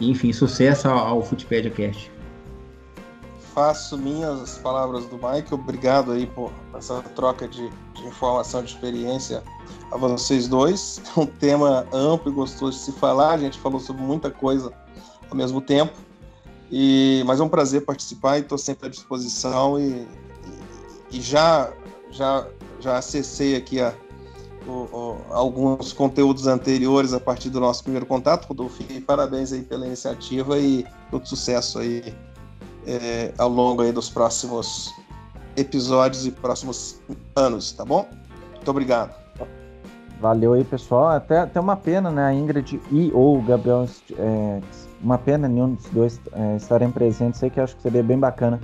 enfim, 0.00 0.32
sucesso 0.32 0.88
ao, 0.88 0.98
ao 0.98 1.22
Cast 1.22 2.10
faço 3.54 3.96
minhas 3.98 4.40
as 4.40 4.58
palavras 4.58 5.04
do 5.06 5.16
Mike. 5.16 5.52
Obrigado 5.52 6.12
aí 6.12 6.26
por 6.26 6.52
essa 6.74 7.02
troca 7.14 7.48
de, 7.48 7.68
de 7.68 8.06
informação, 8.06 8.62
de 8.62 8.72
experiência 8.72 9.42
a 9.90 9.96
vocês 9.96 10.48
dois. 10.48 11.00
Um 11.16 11.26
tema 11.26 11.86
amplo 11.92 12.30
e 12.30 12.34
gostoso 12.34 12.78
de 12.78 12.84
se 12.84 12.92
falar. 12.92 13.32
A 13.32 13.38
gente 13.38 13.58
falou 13.58 13.80
sobre 13.80 14.02
muita 14.02 14.30
coisa 14.30 14.72
ao 15.28 15.36
mesmo 15.36 15.60
tempo. 15.60 15.92
E, 16.70 17.22
mas 17.26 17.40
é 17.40 17.42
um 17.42 17.48
prazer 17.48 17.84
participar 17.84 18.38
e 18.38 18.42
estou 18.42 18.58
sempre 18.58 18.86
à 18.86 18.90
disposição. 18.90 19.78
E, 19.78 20.06
e, 21.10 21.18
e, 21.18 21.20
já, 21.20 21.72
já, 22.10 22.46
já 22.78 22.98
acessei 22.98 23.56
aqui 23.56 23.80
a, 23.80 23.92
o, 24.66 24.70
o, 24.70 25.20
alguns 25.30 25.92
conteúdos 25.92 26.46
anteriores 26.46 27.12
a 27.12 27.18
partir 27.18 27.50
do 27.50 27.58
nosso 27.58 27.82
primeiro 27.82 28.06
contato, 28.06 28.46
Rodolfo. 28.46 28.82
E 28.88 29.00
parabéns 29.00 29.52
aí 29.52 29.62
pela 29.62 29.86
iniciativa 29.86 30.58
e 30.58 30.86
todo 31.10 31.26
sucesso 31.26 31.80
aí 31.80 32.14
é, 32.86 33.32
ao 33.38 33.48
longo 33.48 33.82
aí 33.82 33.92
dos 33.92 34.08
próximos 34.10 34.92
episódios 35.56 36.26
e 36.26 36.30
próximos 36.30 37.00
anos, 37.36 37.72
tá 37.72 37.84
bom? 37.84 38.06
Muito 38.54 38.70
obrigado. 38.70 39.14
Valeu 40.20 40.52
aí, 40.52 40.64
pessoal. 40.64 41.08
Até, 41.08 41.38
até 41.38 41.58
uma 41.58 41.76
pena, 41.76 42.10
né? 42.10 42.26
A 42.26 42.34
Ingrid 42.34 42.80
e 42.90 43.10
ou 43.14 43.38
o 43.38 43.42
Gabriel, 43.42 43.88
é, 44.18 44.60
uma 45.02 45.16
pena 45.16 45.48
nenhum 45.48 45.74
dos 45.74 45.86
dois 45.86 46.20
é, 46.32 46.56
estarem 46.56 46.90
presentes 46.90 47.42
aí, 47.42 47.48
que 47.48 47.58
acho 47.58 47.74
que 47.76 47.82
seria 47.82 48.02
bem 48.02 48.18
bacana 48.18 48.60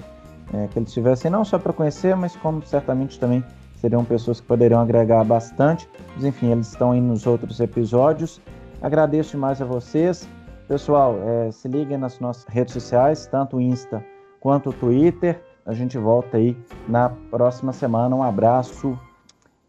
é, 0.52 0.68
que 0.68 0.78
eles 0.78 0.90
estivessem, 0.90 1.30
não 1.30 1.44
só 1.44 1.58
para 1.58 1.72
conhecer, 1.72 2.14
mas 2.14 2.36
como 2.36 2.64
certamente 2.64 3.18
também 3.18 3.42
seriam 3.80 4.04
pessoas 4.04 4.40
que 4.40 4.46
poderiam 4.46 4.80
agregar 4.80 5.24
bastante. 5.24 5.88
Mas 6.14 6.24
enfim, 6.24 6.52
eles 6.52 6.68
estão 6.68 6.92
aí 6.92 7.00
nos 7.00 7.26
outros 7.26 7.58
episódios. 7.58 8.40
Agradeço 8.82 9.32
demais 9.32 9.60
a 9.60 9.64
vocês. 9.64 10.28
Pessoal, 10.68 11.16
é, 11.22 11.52
se 11.52 11.68
liguem 11.68 11.96
nas 11.96 12.18
nossas 12.18 12.44
redes 12.46 12.74
sociais, 12.74 13.28
tanto 13.28 13.56
o 13.56 13.60
Insta 13.60 14.04
quanto 14.40 14.70
o 14.70 14.72
Twitter. 14.72 15.40
A 15.64 15.72
gente 15.72 15.96
volta 15.96 16.38
aí 16.38 16.56
na 16.88 17.08
próxima 17.30 17.72
semana. 17.72 18.16
Um 18.16 18.22
abraço. 18.22 18.98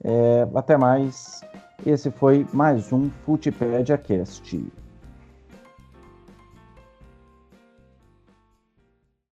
É, 0.04 0.48
até 0.56 0.76
mais. 0.76 1.41
Esse 1.86 2.10
foi 2.10 2.48
mais 2.52 2.91
um 2.91 3.12
Footpedia 3.24 3.98
Cast. 3.98 4.60